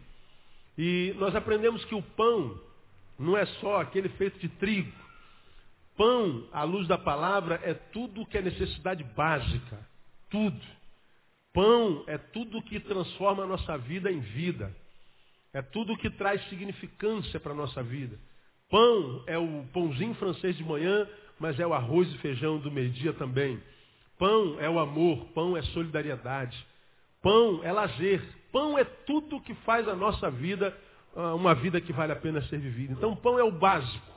E 0.77 1.15
nós 1.17 1.35
aprendemos 1.35 1.83
que 1.85 1.95
o 1.95 2.01
pão 2.01 2.59
não 3.17 3.35
é 3.35 3.45
só 3.45 3.81
aquele 3.81 4.09
feito 4.09 4.39
de 4.39 4.49
trigo. 4.49 4.91
Pão, 5.95 6.47
à 6.51 6.63
luz 6.63 6.87
da 6.87 6.97
palavra, 6.97 7.59
é 7.63 7.73
tudo 7.73 8.25
que 8.25 8.37
é 8.37 8.41
necessidade 8.41 9.03
básica. 9.03 9.79
Tudo. 10.29 10.59
Pão 11.53 12.03
é 12.07 12.17
tudo 12.17 12.61
que 12.63 12.79
transforma 12.79 13.43
a 13.43 13.47
nossa 13.47 13.77
vida 13.77 14.11
em 14.11 14.19
vida. 14.19 14.75
É 15.53 15.61
tudo 15.61 15.97
que 15.97 16.09
traz 16.09 16.43
significância 16.49 17.39
para 17.39 17.51
a 17.51 17.55
nossa 17.55 17.83
vida. 17.83 18.17
Pão 18.69 19.23
é 19.27 19.37
o 19.37 19.65
pãozinho 19.71 20.15
francês 20.15 20.57
de 20.57 20.63
manhã, 20.63 21.07
mas 21.39 21.59
é 21.59 21.67
o 21.67 21.73
arroz 21.73 22.11
e 22.11 22.17
feijão 22.17 22.57
do 22.57 22.71
meio-dia 22.71 23.13
também. 23.13 23.61
Pão 24.17 24.59
é 24.59 24.67
o 24.67 24.79
amor, 24.79 25.25
pão 25.33 25.55
é 25.55 25.61
solidariedade. 25.61 26.65
Pão 27.21 27.61
é 27.63 27.71
lazer. 27.71 28.21
Pão 28.51 28.77
é 28.77 28.83
tudo 28.83 29.41
que 29.41 29.53
faz 29.55 29.87
a 29.87 29.95
nossa 29.95 30.31
vida 30.31 30.75
ah, 31.15 31.35
uma 31.35 31.53
vida 31.53 31.79
que 31.79 31.93
vale 31.93 32.11
a 32.11 32.15
pena 32.15 32.41
ser 32.43 32.57
vivida. 32.57 32.93
Então, 32.93 33.15
pão 33.15 33.37
é 33.37 33.43
o 33.43 33.51
básico. 33.51 34.12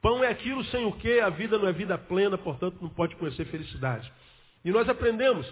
Pão 0.00 0.22
é 0.22 0.28
aquilo 0.28 0.64
sem 0.66 0.86
o 0.86 0.92
que 0.92 1.20
a 1.20 1.28
vida 1.28 1.58
não 1.58 1.68
é 1.68 1.72
vida 1.72 1.98
plena, 1.98 2.38
portanto, 2.38 2.78
não 2.80 2.88
pode 2.88 3.16
conhecer 3.16 3.44
felicidade. 3.46 4.10
E 4.64 4.70
nós 4.70 4.88
aprendemos 4.88 5.46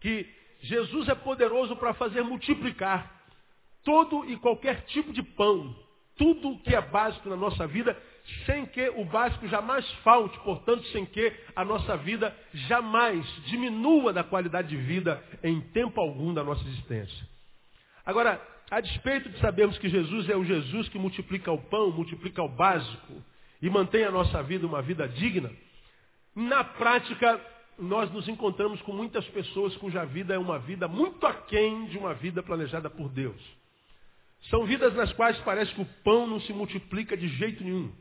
que 0.00 0.28
Jesus 0.60 1.08
é 1.08 1.14
poderoso 1.14 1.74
para 1.76 1.94
fazer 1.94 2.22
multiplicar 2.22 3.20
todo 3.82 4.28
e 4.28 4.36
qualquer 4.36 4.82
tipo 4.86 5.12
de 5.12 5.22
pão, 5.22 5.74
tudo 6.16 6.58
que 6.58 6.74
é 6.74 6.80
básico 6.80 7.30
na 7.30 7.36
nossa 7.36 7.66
vida, 7.66 7.96
sem 8.44 8.66
que 8.66 8.90
o 8.90 9.04
básico 9.06 9.48
jamais 9.48 9.90
falte, 10.04 10.38
portanto, 10.40 10.84
sem 10.88 11.06
que 11.06 11.32
a 11.56 11.64
nossa 11.64 11.96
vida 11.96 12.36
jamais 12.52 13.26
diminua 13.46 14.12
da 14.12 14.22
qualidade 14.22 14.68
de 14.68 14.76
vida 14.76 15.22
em 15.42 15.60
tempo 15.72 15.98
algum 15.98 16.34
da 16.34 16.44
nossa 16.44 16.62
existência. 16.68 17.26
Agora, 18.04 18.40
a 18.70 18.80
despeito 18.80 19.30
de 19.30 19.38
sabermos 19.38 19.78
que 19.78 19.88
Jesus 19.88 20.28
é 20.28 20.36
o 20.36 20.44
Jesus 20.44 20.88
que 20.90 20.98
multiplica 20.98 21.50
o 21.50 21.58
pão, 21.58 21.90
multiplica 21.90 22.42
o 22.42 22.48
básico 22.48 23.29
e 23.60 23.68
mantém 23.68 24.04
a 24.04 24.10
nossa 24.10 24.42
vida 24.42 24.66
uma 24.66 24.82
vida 24.82 25.08
digna, 25.08 25.50
na 26.34 26.64
prática 26.64 27.40
nós 27.78 28.10
nos 28.12 28.28
encontramos 28.28 28.80
com 28.82 28.92
muitas 28.92 29.24
pessoas 29.28 29.76
cuja 29.76 30.04
vida 30.04 30.34
é 30.34 30.38
uma 30.38 30.58
vida 30.58 30.86
muito 30.86 31.26
aquém 31.26 31.86
de 31.86 31.96
uma 31.96 32.14
vida 32.14 32.42
planejada 32.42 32.90
por 32.90 33.08
Deus. 33.08 33.40
São 34.48 34.64
vidas 34.64 34.94
nas 34.94 35.12
quais 35.14 35.38
parece 35.38 35.74
que 35.74 35.82
o 35.82 35.88
pão 36.04 36.26
não 36.26 36.40
se 36.40 36.52
multiplica 36.52 37.16
de 37.16 37.28
jeito 37.28 37.62
nenhum. 37.62 37.92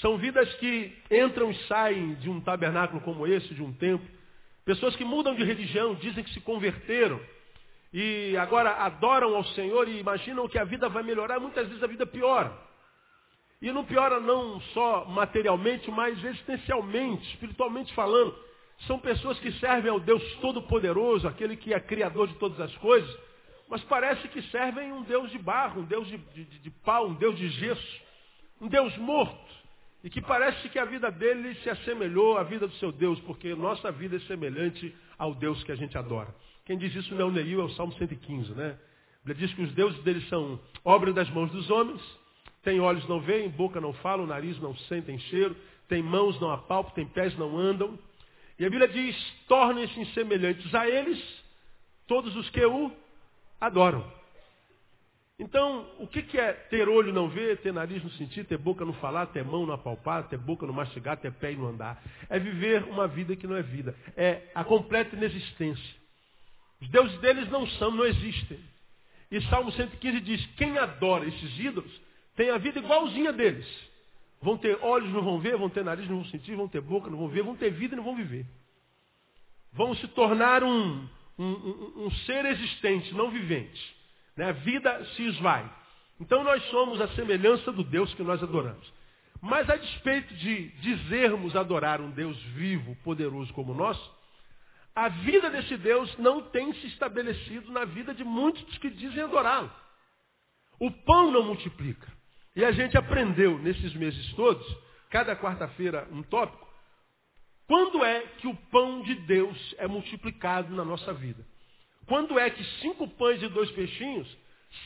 São 0.00 0.18
vidas 0.18 0.52
que 0.54 0.92
entram 1.10 1.50
e 1.50 1.54
saem 1.66 2.14
de 2.14 2.28
um 2.28 2.40
tabernáculo 2.40 3.00
como 3.00 3.26
esse, 3.26 3.54
de 3.54 3.62
um 3.62 3.72
templo, 3.72 4.06
Pessoas 4.66 4.96
que 4.96 5.04
mudam 5.04 5.36
de 5.36 5.44
religião, 5.44 5.94
dizem 5.94 6.24
que 6.24 6.30
se 6.30 6.40
converteram 6.40 7.20
e 7.92 8.36
agora 8.36 8.72
adoram 8.84 9.36
ao 9.36 9.44
Senhor 9.44 9.86
e 9.86 10.00
imaginam 10.00 10.48
que 10.48 10.58
a 10.58 10.64
vida 10.64 10.88
vai 10.88 11.04
melhorar, 11.04 11.38
muitas 11.38 11.68
vezes 11.68 11.84
a 11.84 11.86
vida 11.86 12.04
piora. 12.04 12.52
E 13.60 13.72
não 13.72 13.84
piora 13.84 14.20
não 14.20 14.60
só 14.72 15.06
materialmente, 15.06 15.90
mas 15.90 16.22
existencialmente, 16.22 17.26
espiritualmente 17.30 17.94
falando. 17.94 18.36
São 18.86 18.98
pessoas 18.98 19.38
que 19.38 19.50
servem 19.52 19.90
ao 19.90 19.98
Deus 19.98 20.22
Todo-Poderoso, 20.40 21.26
aquele 21.26 21.56
que 21.56 21.72
é 21.72 21.80
Criador 21.80 22.28
de 22.28 22.34
todas 22.34 22.60
as 22.60 22.76
coisas, 22.76 23.10
mas 23.68 23.82
parece 23.84 24.28
que 24.28 24.42
servem 24.42 24.92
um 24.92 25.02
Deus 25.02 25.30
de 25.30 25.38
barro, 25.38 25.80
um 25.80 25.84
Deus 25.84 26.06
de, 26.06 26.18
de, 26.18 26.44
de 26.44 26.70
pau, 26.70 27.08
um 27.08 27.14
Deus 27.14 27.36
de 27.36 27.48
gesso, 27.48 28.00
um 28.60 28.68
Deus 28.68 28.96
morto. 28.98 29.56
E 30.04 30.10
que 30.10 30.20
parece 30.20 30.68
que 30.68 30.78
a 30.78 30.84
vida 30.84 31.10
dele 31.10 31.54
se 31.56 31.70
assemelhou 31.70 32.38
à 32.38 32.44
vida 32.44 32.68
do 32.68 32.74
seu 32.74 32.92
Deus, 32.92 33.18
porque 33.20 33.54
nossa 33.54 33.90
vida 33.90 34.16
é 34.16 34.20
semelhante 34.20 34.94
ao 35.18 35.34
Deus 35.34 35.64
que 35.64 35.72
a 35.72 35.76
gente 35.76 35.96
adora. 35.96 36.32
Quem 36.64 36.76
diz 36.76 36.94
isso 36.94 37.14
não 37.14 37.22
é 37.22 37.24
o 37.24 37.30
Neil, 37.30 37.60
é 37.60 37.64
o 37.64 37.70
Salmo 37.70 37.92
115, 37.94 38.52
né? 38.52 38.78
Ele 39.24 39.34
diz 39.34 39.52
que 39.54 39.62
os 39.62 39.72
deuses 39.72 40.00
deles 40.04 40.28
são 40.28 40.60
obra 40.84 41.12
das 41.12 41.28
mãos 41.30 41.50
dos 41.50 41.68
homens, 41.70 42.00
tem 42.66 42.80
olhos 42.80 43.06
não 43.06 43.20
veem, 43.20 43.48
boca 43.48 43.80
não 43.80 43.92
falam, 43.92 44.26
nariz 44.26 44.58
não 44.58 44.74
sentem 44.74 45.16
cheiro, 45.20 45.56
tem 45.86 46.02
mãos 46.02 46.40
não 46.40 46.50
apalpam, 46.50 46.92
tem 46.94 47.06
pés 47.06 47.38
não 47.38 47.56
andam. 47.56 47.96
E 48.58 48.66
a 48.66 48.68
Bíblia 48.68 48.88
diz, 48.88 49.16
tornem-se 49.46 50.04
semelhantes 50.06 50.74
a 50.74 50.88
eles 50.88 51.22
todos 52.08 52.34
os 52.34 52.50
que 52.50 52.64
o 52.64 52.90
adoram. 53.60 54.04
Então, 55.38 55.86
o 56.00 56.08
que 56.08 56.36
é 56.36 56.54
ter 56.54 56.88
olho 56.88 57.12
não 57.12 57.28
ver, 57.28 57.58
ter 57.58 57.72
nariz 57.72 58.02
não 58.02 58.10
sentir, 58.10 58.44
ter 58.44 58.58
boca 58.58 58.84
não 58.84 58.94
falar, 58.94 59.26
ter 59.26 59.44
mão 59.44 59.64
não 59.64 59.74
apalpar, 59.74 60.26
ter 60.26 60.38
boca 60.38 60.66
não 60.66 60.74
mastigar, 60.74 61.18
ter 61.18 61.30
pé 61.34 61.52
não 61.52 61.68
andar? 61.68 62.02
É 62.28 62.36
viver 62.36 62.82
uma 62.82 63.06
vida 63.06 63.36
que 63.36 63.46
não 63.46 63.54
é 63.54 63.62
vida. 63.62 63.94
É 64.16 64.42
a 64.56 64.64
completa 64.64 65.14
inexistência. 65.14 65.94
Os 66.82 66.88
deuses 66.88 67.16
deles 67.20 67.48
não 67.48 67.64
são, 67.64 67.92
não 67.92 68.04
existem. 68.04 68.58
E 69.30 69.40
Salmo 69.42 69.70
115 69.70 70.20
diz, 70.20 70.44
quem 70.56 70.76
adora 70.78 71.26
esses 71.26 71.60
ídolos 71.60 72.05
tem 72.36 72.50
a 72.50 72.58
vida 72.58 72.78
igualzinha 72.78 73.32
deles. 73.32 73.66
Vão 74.40 74.56
ter 74.56 74.78
olhos, 74.82 75.10
não 75.12 75.22
vão 75.22 75.40
ver, 75.40 75.56
vão 75.56 75.68
ter 75.68 75.82
nariz, 75.82 76.08
não 76.08 76.16
vão 76.16 76.26
sentir, 76.26 76.54
vão 76.54 76.68
ter 76.68 76.80
boca, 76.80 77.10
não 77.10 77.18
vão 77.18 77.28
ver, 77.28 77.42
vão 77.42 77.56
ter 77.56 77.70
vida 77.70 77.96
não 77.96 78.04
vão 78.04 78.14
viver. 78.14 78.46
Vão 79.72 79.94
se 79.96 80.06
tornar 80.08 80.62
um, 80.62 81.08
um, 81.38 81.44
um, 81.44 82.04
um 82.04 82.10
ser 82.26 82.44
existente, 82.44 83.14
não 83.14 83.30
vivente. 83.30 83.96
Né? 84.36 84.48
A 84.48 84.52
vida 84.52 85.04
se 85.16 85.22
esvai. 85.22 85.68
Então 86.20 86.44
nós 86.44 86.62
somos 86.70 87.00
a 87.00 87.08
semelhança 87.08 87.72
do 87.72 87.82
Deus 87.82 88.12
que 88.14 88.22
nós 88.22 88.42
adoramos. 88.42 88.92
Mas 89.40 89.68
a 89.68 89.76
despeito 89.76 90.34
de 90.34 90.68
dizermos 90.80 91.54
adorar 91.54 92.00
um 92.00 92.10
Deus 92.10 92.40
vivo, 92.54 92.96
poderoso 93.04 93.52
como 93.52 93.74
nós, 93.74 93.98
a 94.94 95.08
vida 95.08 95.50
desse 95.50 95.76
Deus 95.76 96.16
não 96.18 96.42
tem 96.42 96.72
se 96.74 96.86
estabelecido 96.86 97.70
na 97.70 97.84
vida 97.84 98.14
de 98.14 98.24
muitos 98.24 98.78
que 98.78 98.88
dizem 98.88 99.22
adorá-lo. 99.22 99.70
O 100.80 100.90
pão 100.90 101.30
não 101.30 101.42
multiplica. 101.42 102.15
E 102.56 102.64
a 102.64 102.72
gente 102.72 102.96
aprendeu 102.96 103.58
nesses 103.58 103.94
meses 103.94 104.32
todos, 104.32 104.66
cada 105.10 105.36
quarta-feira 105.36 106.08
um 106.10 106.22
tópico, 106.22 106.66
quando 107.66 108.02
é 108.02 108.20
que 108.38 108.46
o 108.46 108.54
pão 108.70 109.02
de 109.02 109.14
Deus 109.14 109.74
é 109.76 109.86
multiplicado 109.86 110.74
na 110.74 110.84
nossa 110.84 111.12
vida? 111.12 111.44
Quando 112.06 112.38
é 112.38 112.48
que 112.48 112.64
cinco 112.80 113.06
pães 113.08 113.42
e 113.42 113.48
dois 113.48 113.70
peixinhos 113.72 114.26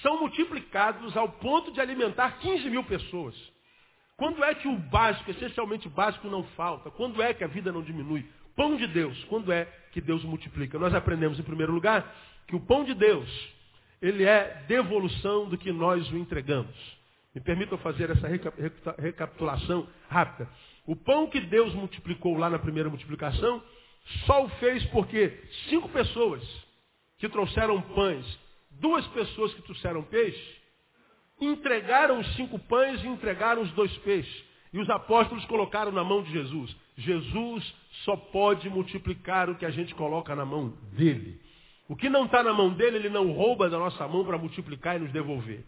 são 0.03 0.19
multiplicados 0.19 1.17
ao 1.17 1.29
ponto 1.29 1.71
de 1.71 1.81
alimentar 1.81 2.39
15 2.41 2.69
mil 2.69 2.83
pessoas? 2.83 3.37
Quando 4.17 4.43
é 4.43 4.55
que 4.55 4.67
o 4.67 4.77
básico, 4.77 5.31
essencialmente 5.31 5.89
básico, 5.89 6.29
não 6.29 6.43
falta? 6.57 6.91
Quando 6.91 7.23
é 7.23 7.33
que 7.33 7.45
a 7.45 7.49
vida 7.49 7.71
não 7.71 7.83
diminui? 7.83 8.27
Pão 8.57 8.77
de 8.77 8.87
Deus, 8.87 9.23
quando 9.25 9.53
é 9.53 9.67
que 9.93 10.01
Deus 10.01 10.25
multiplica? 10.25 10.79
Nós 10.79 10.95
aprendemos, 10.95 11.39
em 11.39 11.43
primeiro 11.43 11.73
lugar, 11.73 12.15
que 12.49 12.57
o 12.57 12.61
pão 12.61 12.85
de 12.85 12.95
Deus, 12.95 13.29
ele 14.03 14.25
é 14.25 14.65
devolução 14.67 15.49
do 15.49 15.57
que 15.57 15.71
nós 15.71 16.11
o 16.11 16.17
entregamos. 16.17 17.00
Me 17.35 17.41
permitam 17.41 17.79
fazer 17.79 18.11
essa 18.11 18.27
recapitulação 18.99 19.87
rápida. 20.09 20.49
O 20.87 20.97
pão 20.97 21.29
que 21.29 21.41
Deus 21.41 21.73
multiplicou 21.75 22.37
lá 22.37 22.51
na 22.51 22.59
primeira 22.59 22.89
multiplicação, 22.89 23.63
só 24.27 24.45
o 24.45 24.49
fez 24.49 24.85
porque 24.87 25.39
cinco 25.69 25.89
pessoas 25.91 26.43
que 27.19 27.29
trouxeram 27.29 27.81
pães, 27.81 28.27
duas 28.73 29.07
pessoas 29.09 29.55
que 29.55 29.63
trouxeram 29.63 30.03
peixe, 30.03 30.61
entregaram 31.41 32.19
os 32.19 32.35
cinco 32.35 32.59
pães 32.59 33.03
e 33.05 33.07
entregaram 33.07 33.63
os 33.63 33.71
dois 33.73 33.97
peixes. 33.99 34.45
E 34.73 34.79
os 34.79 34.89
apóstolos 34.89 35.45
colocaram 35.47 35.91
na 35.91 36.05
mão 36.05 36.23
de 36.23 36.33
Jesus. 36.33 36.77
Jesus 36.97 37.75
só 38.05 38.17
pode 38.17 38.69
multiplicar 38.69 39.51
o 39.51 39.57
que 39.57 39.67
a 39.67 39.71
gente 39.71 39.95
coloca 39.95 40.35
na 40.35 40.45
mão 40.45 40.71
dele. 40.93 41.41
O 41.89 41.97
que 41.97 42.09
não 42.09 42.27
está 42.27 42.43
na 42.43 42.53
mão 42.53 42.73
dele, 42.73 42.99
ele 42.99 43.09
não 43.09 43.33
rouba 43.33 43.69
da 43.69 43.79
nossa 43.79 44.07
mão 44.07 44.25
para 44.25 44.39
multiplicar 44.39 44.97
e 44.97 45.01
nos 45.01 45.13
devolver. 45.13 45.65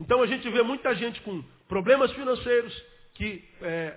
Então 0.00 0.22
a 0.22 0.26
gente 0.26 0.48
vê 0.50 0.62
muita 0.62 0.94
gente 0.94 1.20
com 1.22 1.42
problemas 1.68 2.12
financeiros 2.12 2.84
que 3.14 3.42
é, 3.62 3.94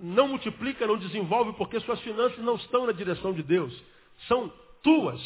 não 0.00 0.28
multiplica, 0.28 0.86
não 0.86 0.98
desenvolve, 0.98 1.52
porque 1.52 1.78
suas 1.80 2.00
finanças 2.00 2.38
não 2.38 2.56
estão 2.56 2.86
na 2.86 2.92
direção 2.92 3.32
de 3.32 3.42
Deus. 3.42 3.72
São 4.26 4.52
tuas 4.82 5.20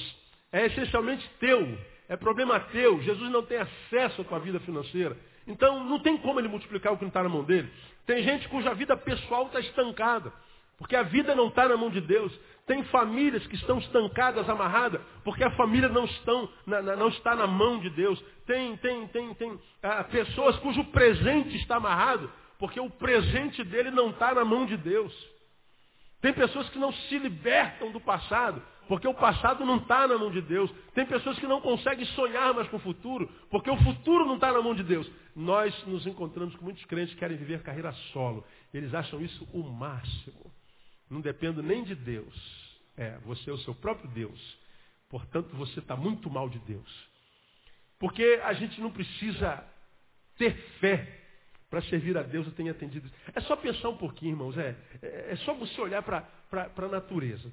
é 0.53 0.67
essencialmente 0.67 1.29
teu, 1.39 1.79
é 2.09 2.17
problema 2.17 2.59
teu. 2.61 3.03
Jesus 3.03 3.31
não 3.31 3.43
tem 3.43 3.59
acesso 3.59 4.23
à 4.23 4.25
tua 4.25 4.39
vida 4.39 4.61
financeira. 4.61 5.17
Então 5.47 5.85
não 5.85 5.99
tem 6.01 6.17
como 6.17 6.41
ele 6.41 6.49
multiplicar 6.49 6.93
o 6.93 6.97
que 6.97 7.05
não 7.05 7.09
está 7.09 7.23
na 7.23 7.29
mão 7.29 7.45
dele. 7.45 7.71
Tem 8.07 8.23
gente 8.23 8.49
cuja 8.49 8.75
vida 8.75 8.97
pessoal 8.97 9.47
está 9.47 9.61
estancada, 9.61 10.33
porque 10.79 10.97
a 10.97 11.03
vida 11.03 11.35
não 11.35 11.49
está 11.49 11.69
na 11.69 11.77
mão 11.77 11.91
de 11.91 12.01
Deus. 12.01 12.33
Tem 12.67 12.83
famílias 12.85 13.47
que 13.47 13.55
estão 13.55 13.79
estancadas, 13.79 14.49
amarradas, 14.49 15.01
porque 15.25 15.45
a 15.45 15.51
família 15.53 15.89
não, 15.89 16.05
estão, 16.05 16.49
não 16.67 17.09
está 17.09 17.37
na 17.37 17.47
mão 17.47 17.79
de 17.79 17.91
Deus. 17.91 18.23
Tem, 18.47 18.77
tem, 18.77 19.09
tem, 19.09 19.35
tem 19.35 19.61
ah, 19.83 20.05
pessoas 20.05 20.57
cujo 20.59 20.85
presente 20.85 21.57
está 21.57 21.77
amarrado, 21.77 22.33
porque 22.59 22.79
o 22.79 22.89
presente 22.89 23.63
dele 23.65 23.91
não 23.91 24.11
está 24.11 24.33
na 24.33 24.45
mão 24.45 24.65
de 24.65 24.77
Deus. 24.77 25.13
Tem 26.21 26.33
pessoas 26.33 26.69
que 26.71 26.79
não 26.79 26.93
se 26.93 27.19
libertam 27.19 27.91
do 27.91 28.01
passado, 28.01 28.63
porque 28.89 29.07
o 29.07 29.15
passado 29.15 29.65
não 29.65 29.77
está 29.77 30.07
na 30.07 30.17
mão 30.17 30.31
de 30.31 30.41
Deus. 30.41 30.71
Tem 30.95 31.05
pessoas 31.05 31.39
que 31.39 31.47
não 31.47 31.61
conseguem 31.61 32.07
sonhar 32.07 32.55
mais 32.55 32.69
com 32.69 32.77
o 32.77 32.81
futuro, 32.81 33.29
porque 33.51 33.71
o 33.71 33.77
futuro 33.79 34.25
não 34.25 34.37
está 34.37 34.53
na 34.53 34.63
mão 34.63 34.75
de 34.75 34.85
Deus. 34.85 35.11
Nós 35.35 35.75
nos 35.87 36.07
encontramos 36.07 36.55
com 36.57 36.65
muitos 36.65 36.85
crentes 36.85 37.15
que 37.15 37.21
querem 37.21 37.37
viver 37.37 37.63
carreira 37.63 37.93
solo. 38.13 38.45
Eles 38.73 38.95
acham 38.95 39.21
isso 39.21 39.47
o 39.53 39.63
máximo. 39.65 40.53
Não 41.11 41.21
dependo 41.21 41.63
nem 41.63 41.83
de 41.85 41.95
Deus. 41.95 42.35
É, 42.97 43.19
você 43.25 43.51
é 43.51 43.53
o 43.53 43.59
seu 43.59 43.75
próprio 43.75 44.09
Deus. 44.11 44.59
Portanto, 45.09 45.55
você 45.57 45.81
está 45.81 45.97
muito 45.97 46.31
mal 46.31 46.49
de 46.49 46.59
Deus. 46.61 47.06
Porque 47.99 48.41
a 48.45 48.53
gente 48.53 48.81
não 48.81 48.91
precisa 48.91 49.65
ter 50.37 50.55
fé 50.81 51.17
para 51.71 51.83
servir 51.83 52.17
a 52.17 52.23
Deus, 52.23 52.47
eu 52.47 52.53
tenho 52.53 52.71
atendido. 52.71 53.11
É 53.35 53.41
só 53.41 53.57
pensar 53.57 53.89
um 53.89 53.97
pouquinho, 53.97 54.33
irmãos. 54.33 54.57
É, 54.57 54.77
é, 55.03 55.33
é 55.33 55.37
só 55.37 55.55
você 55.55 55.81
olhar 55.81 56.03
para 56.03 56.27
a 56.53 56.89
natureza. 56.89 57.53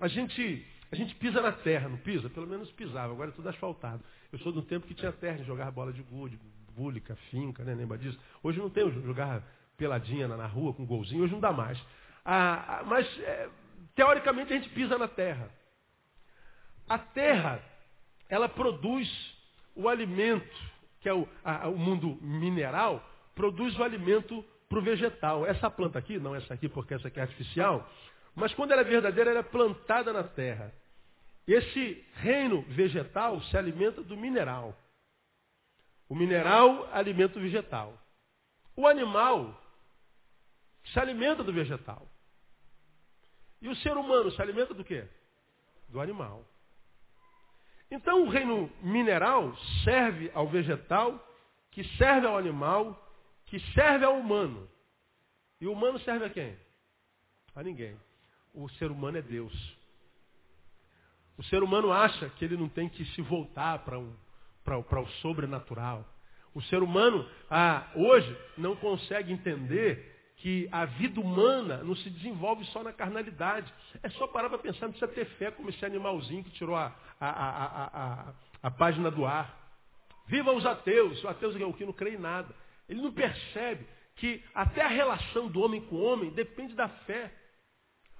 A 0.00 0.08
gente, 0.08 0.66
a 0.90 0.96
gente 0.96 1.14
pisa 1.16 1.40
na 1.40 1.52
terra, 1.52 1.88
não 1.88 1.98
pisa? 1.98 2.28
Pelo 2.28 2.46
menos 2.46 2.70
pisava, 2.72 3.12
agora 3.12 3.30
é 3.30 3.34
tudo 3.34 3.48
asfaltado. 3.48 4.02
Eu 4.32 4.38
sou 4.40 4.52
do 4.52 4.62
tempo 4.62 4.86
que 4.86 4.94
tinha 4.94 5.12
terra 5.12 5.36
de 5.36 5.44
jogar 5.44 5.70
bola 5.70 5.92
de 5.92 6.02
gude, 6.02 6.38
búlica, 6.74 7.14
finca, 7.30 7.62
né? 7.62 7.74
lembra 7.74 7.96
disso? 7.96 8.18
Hoje 8.42 8.58
não 8.58 8.68
tem 8.68 8.90
jogar 8.90 9.42
peladinha 9.76 10.26
na, 10.26 10.36
na 10.36 10.46
rua 10.46 10.72
com 10.74 10.84
golzinho, 10.84 11.22
hoje 11.22 11.32
não 11.32 11.40
dá 11.40 11.52
mais. 11.52 11.80
Ah, 12.24 12.80
ah, 12.80 12.84
mas, 12.84 13.06
é, 13.20 13.48
teoricamente, 13.94 14.52
a 14.52 14.56
gente 14.56 14.68
pisa 14.70 14.98
na 14.98 15.06
terra. 15.06 15.48
A 16.88 16.98
terra, 16.98 17.62
ela 18.28 18.48
produz 18.48 19.33
o 19.74 19.88
alimento, 19.88 20.56
que 21.00 21.08
é 21.08 21.14
o, 21.14 21.28
a, 21.44 21.68
o 21.68 21.76
mundo 21.76 22.18
mineral, 22.20 23.04
produz 23.34 23.76
o 23.78 23.82
alimento 23.82 24.44
para 24.68 24.78
o 24.78 24.82
vegetal. 24.82 25.46
Essa 25.46 25.70
planta 25.70 25.98
aqui, 25.98 26.18
não 26.18 26.34
essa 26.34 26.54
aqui 26.54 26.68
porque 26.68 26.94
essa 26.94 27.08
aqui 27.08 27.18
é 27.18 27.22
artificial, 27.22 27.88
mas 28.34 28.54
quando 28.54 28.72
ela 28.72 28.80
é 28.80 28.84
verdadeira, 28.84 29.30
ela 29.30 29.40
é 29.40 29.44
plantada 29.44 30.12
na 30.12 30.24
terra. 30.24 30.72
Esse 31.46 32.04
reino 32.14 32.62
vegetal 32.62 33.40
se 33.42 33.56
alimenta 33.56 34.02
do 34.02 34.16
mineral. 34.16 34.76
O 36.08 36.14
mineral 36.14 36.88
alimenta 36.92 37.38
o 37.38 37.42
vegetal. 37.42 37.98
O 38.76 38.86
animal 38.86 39.60
se 40.86 40.98
alimenta 40.98 41.42
do 41.42 41.52
vegetal. 41.52 42.08
E 43.60 43.68
o 43.68 43.76
ser 43.76 43.96
humano 43.96 44.30
se 44.30 44.40
alimenta 44.42 44.74
do 44.74 44.84
quê? 44.84 45.06
Do 45.88 46.00
animal. 46.00 46.44
Então 47.94 48.24
o 48.24 48.28
reino 48.28 48.70
mineral 48.82 49.56
serve 49.84 50.30
ao 50.34 50.48
vegetal, 50.48 51.24
que 51.70 51.84
serve 51.96 52.26
ao 52.26 52.36
animal, 52.36 53.00
que 53.46 53.58
serve 53.72 54.04
ao 54.04 54.18
humano. 54.18 54.68
E 55.60 55.66
o 55.66 55.72
humano 55.72 55.98
serve 56.00 56.24
a 56.26 56.30
quem? 56.30 56.56
A 57.54 57.62
ninguém 57.62 57.96
o 58.54 58.68
ser 58.70 58.90
humano 58.90 59.18
é 59.18 59.22
Deus. 59.22 59.52
O 61.36 61.42
ser 61.42 61.62
humano 61.62 61.92
acha 61.92 62.28
que 62.30 62.44
ele 62.44 62.56
não 62.56 62.68
tem 62.68 62.88
que 62.88 63.04
se 63.06 63.20
voltar 63.22 63.80
para 63.80 63.98
um, 63.98 64.14
o 64.64 65.06
sobrenatural. 65.20 66.08
O 66.54 66.62
ser 66.62 66.80
humano, 66.80 67.28
ah, 67.50 67.90
hoje, 67.96 68.38
não 68.56 68.76
consegue 68.76 69.32
entender 69.32 70.13
que 70.44 70.68
a 70.70 70.84
vida 70.84 71.18
humana 71.18 71.78
não 71.78 71.96
se 71.96 72.10
desenvolve 72.10 72.66
só 72.66 72.82
na 72.82 72.92
carnalidade. 72.92 73.72
É 74.02 74.10
só 74.10 74.26
parar 74.26 74.50
para 74.50 74.58
pensar, 74.58 74.82
não 74.82 74.92
precisa 74.92 75.10
ter 75.10 75.24
fé 75.38 75.50
como 75.50 75.70
esse 75.70 75.82
animalzinho 75.86 76.44
que 76.44 76.50
tirou 76.50 76.76
a, 76.76 76.94
a, 77.18 77.30
a, 77.30 77.84
a, 77.86 78.34
a 78.64 78.70
página 78.70 79.10
do 79.10 79.24
ar. 79.24 79.58
Viva 80.26 80.52
os 80.52 80.66
ateus, 80.66 81.24
o 81.24 81.28
ateu 81.28 81.50
é 81.58 81.64
o 81.64 81.72
que 81.72 81.86
não 81.86 81.94
crê 81.94 82.16
em 82.16 82.18
nada. 82.18 82.54
Ele 82.86 83.00
não 83.00 83.10
percebe 83.10 83.86
que 84.16 84.44
até 84.54 84.82
a 84.82 84.88
relação 84.88 85.48
do 85.48 85.62
homem 85.62 85.80
com 85.80 85.96
o 85.96 86.04
homem 86.04 86.28
depende 86.28 86.74
da 86.74 86.90
fé. 86.90 87.32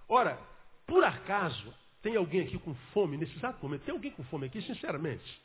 Ora, 0.08 0.38
por 0.86 1.04
acaso, 1.04 1.74
tem 2.00 2.16
alguém 2.16 2.40
aqui 2.40 2.58
com 2.58 2.74
fome 2.94 3.18
nesse 3.18 3.36
exato 3.36 3.62
momento? 3.62 3.82
Tem 3.82 3.92
alguém 3.92 4.12
com 4.12 4.24
fome 4.24 4.46
aqui, 4.46 4.62
sinceramente? 4.62 5.42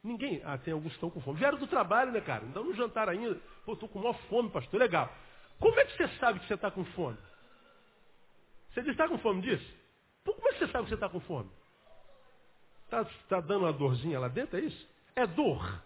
Ninguém. 0.00 0.40
Ah, 0.44 0.56
tem 0.56 0.72
alguns 0.72 0.90
que 0.90 0.96
estão 0.96 1.10
com 1.10 1.20
fome. 1.20 1.40
Vieram 1.40 1.58
do 1.58 1.66
trabalho, 1.66 2.12
né, 2.12 2.20
cara? 2.20 2.44
Então 2.44 2.62
não 2.62 2.72
jantaram 2.72 3.14
ainda. 3.14 3.34
Pô, 3.66 3.72
estou 3.72 3.88
com 3.88 3.98
maior 3.98 4.16
fome, 4.28 4.48
pastor. 4.48 4.78
Legal. 4.78 5.12
Como 5.60 5.78
é 5.78 5.84
que 5.84 5.96
você 5.96 6.08
sabe 6.18 6.40
que 6.40 6.46
você 6.46 6.54
está 6.54 6.70
com 6.70 6.84
fome? 6.86 7.18
Você 8.72 8.82
diz, 8.82 8.92
está 8.92 9.06
com 9.06 9.18
fome 9.18 9.42
disso? 9.42 9.74
Como 10.24 10.48
é 10.48 10.52
que 10.52 10.58
você 10.60 10.68
sabe 10.68 10.84
que 10.84 10.88
você 10.90 10.94
está 10.94 11.08
com 11.08 11.20
fome? 11.20 11.50
Está 12.84 13.04
tá 13.28 13.40
dando 13.40 13.64
uma 13.64 13.72
dorzinha 13.72 14.18
lá 14.18 14.28
dentro, 14.28 14.56
é 14.56 14.62
isso? 14.62 14.88
É 15.14 15.26
dor? 15.26 15.82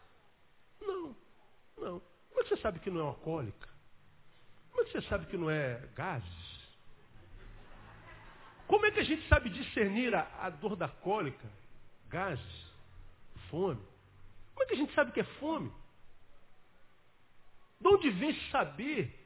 Não, 0.80 1.16
não. 1.76 2.00
Como 2.28 2.40
é 2.40 2.42
que 2.44 2.48
você 2.50 2.56
sabe 2.58 2.78
que 2.78 2.90
não 2.90 3.00
é 3.00 3.04
uma 3.04 3.14
cólica? 3.14 3.68
Como 4.70 4.82
é 4.82 4.84
que 4.84 4.92
você 4.92 5.08
sabe 5.08 5.26
que 5.26 5.36
não 5.36 5.50
é 5.50 5.76
gases? 5.94 6.64
Como 8.66 8.86
é 8.86 8.90
que 8.90 9.00
a 9.00 9.04
gente 9.04 9.26
sabe 9.28 9.50
discernir 9.50 10.14
a, 10.14 10.28
a 10.40 10.50
dor 10.50 10.76
da 10.76 10.88
cólica, 10.88 11.48
gases, 12.08 12.72
fome? 13.50 13.82
Como 14.54 14.64
é 14.64 14.66
que 14.66 14.74
a 14.74 14.78
gente 14.78 14.94
sabe 14.94 15.12
que 15.12 15.20
é 15.20 15.24
fome? 15.38 15.70
De 17.80 17.88
onde 17.88 18.10
vem 18.10 18.34
saber? 18.50 19.23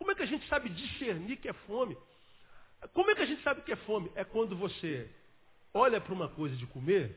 Como 0.00 0.12
é 0.12 0.14
que 0.14 0.22
a 0.22 0.26
gente 0.26 0.48
sabe 0.48 0.70
discernir 0.70 1.36
que 1.36 1.46
é 1.46 1.52
fome? 1.52 1.94
Como 2.94 3.10
é 3.10 3.14
que 3.14 3.20
a 3.20 3.26
gente 3.26 3.42
sabe 3.42 3.60
que 3.60 3.70
é 3.70 3.76
fome? 3.76 4.10
É 4.14 4.24
quando 4.24 4.56
você 4.56 5.10
olha 5.74 6.00
para 6.00 6.14
uma 6.14 6.26
coisa 6.30 6.56
de 6.56 6.66
comer 6.66 7.14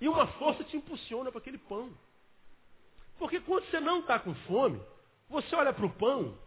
e 0.00 0.08
uma 0.08 0.28
força 0.38 0.62
te 0.62 0.76
impulsiona 0.76 1.32
para 1.32 1.40
aquele 1.40 1.58
pão. 1.58 1.92
Porque 3.18 3.40
quando 3.40 3.68
você 3.68 3.80
não 3.80 3.98
está 3.98 4.16
com 4.20 4.32
fome, 4.46 4.80
você 5.28 5.56
olha 5.56 5.72
para 5.72 5.84
o 5.84 5.92
pão 5.92 6.38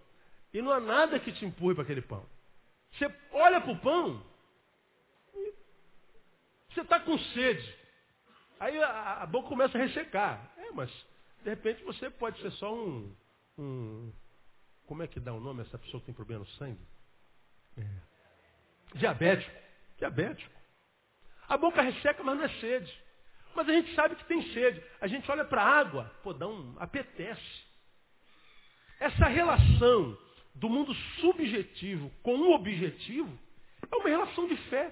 e 0.54 0.62
não 0.62 0.72
há 0.72 0.80
nada 0.80 1.20
que 1.20 1.34
te 1.34 1.44
empurre 1.44 1.76
para 1.76 1.84
aquele 1.84 2.02
pão. 2.02 2.26
Você 2.94 3.14
olha 3.34 3.60
para 3.60 3.74
o 3.74 3.80
pão 3.80 4.26
e 5.36 5.54
você 6.70 6.80
está 6.80 6.98
com 6.98 7.20
sede. 7.20 7.76
Aí 8.58 8.82
a, 8.82 9.24
a, 9.24 9.26
boca 9.26 9.50
começa 9.50 9.78
a 9.78 9.82
ressecar. 9.82 10.50
É, 10.56 10.72
mas 10.72 10.90
de 11.44 11.50
repente 11.50 11.84
você 11.84 12.10
pode 12.10 12.40
ser 12.42 12.52
só 12.54 12.74
um, 12.74 13.14
um. 13.58 14.14
Como 14.90 15.04
é 15.04 15.08
que 15.08 15.20
dá 15.20 15.32
o 15.32 15.40
nome 15.40 15.62
essa 15.62 15.78
pessoa 15.78 16.02
que 16.02 16.08
tem 16.08 16.16
problema 16.16 16.44
no 16.44 16.50
sangue? 16.54 16.82
É. 17.78 18.98
Diabético. 18.98 19.56
Diabético. 20.00 20.52
A 21.48 21.58
boca 21.58 21.80
resseca, 21.80 22.24
mas 22.24 22.36
não 22.36 22.44
é 22.44 22.50
sede. 22.60 22.92
Mas 23.56 23.70
a 23.70 23.72
gente 23.72 23.94
sabe 23.94 24.16
que 24.16 24.26
tem 24.26 24.42
sede. 24.52 24.84
A 25.00 25.06
gente 25.06 25.30
olha 25.30 25.46
para 25.46 25.62
a 25.62 25.78
água, 25.78 26.12
pô, 26.24 26.34
dá 26.34 26.48
um. 26.48 26.76
apetece. 26.80 27.64
Essa 29.00 29.28
relação 29.28 30.18
do 30.56 30.68
mundo 30.68 30.92
subjetivo 31.22 32.12
com 32.24 32.36
o 32.40 32.56
objetivo 32.56 33.32
é 33.92 33.96
uma 33.96 34.10
relação 34.10 34.48
de 34.48 34.58
fé. 34.70 34.92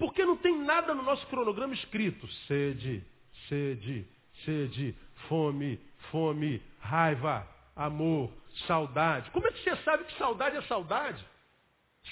Porque 0.00 0.24
não 0.24 0.36
tem 0.36 0.58
nada 0.64 0.92
no 0.94 1.02
nosso 1.04 1.24
cronograma 1.28 1.74
escrito. 1.74 2.26
Sede, 2.48 3.06
sede, 3.48 4.04
sede, 4.44 4.96
fome, 5.28 5.78
fome, 6.10 6.60
raiva, 6.80 7.51
amor, 7.74 8.30
saudade. 8.66 9.30
Como 9.30 9.46
é 9.46 9.52
que 9.52 9.62
você 9.62 9.76
sabe 9.82 10.04
que 10.04 10.18
saudade 10.18 10.56
é 10.56 10.62
saudade? 10.62 11.24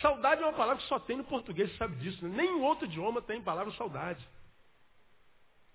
Saudade 0.00 0.42
é 0.42 0.46
uma 0.46 0.52
palavra 0.52 0.82
que 0.82 0.88
só 0.88 0.98
tem 0.98 1.16
no 1.16 1.24
português, 1.24 1.70
você 1.70 1.76
sabe 1.78 1.96
disso. 1.96 2.24
Né? 2.26 2.36
Nem 2.36 2.58
em 2.58 2.62
outro 2.62 2.86
idioma 2.86 3.20
tem 3.20 3.42
palavra 3.42 3.72
saudade. 3.74 4.26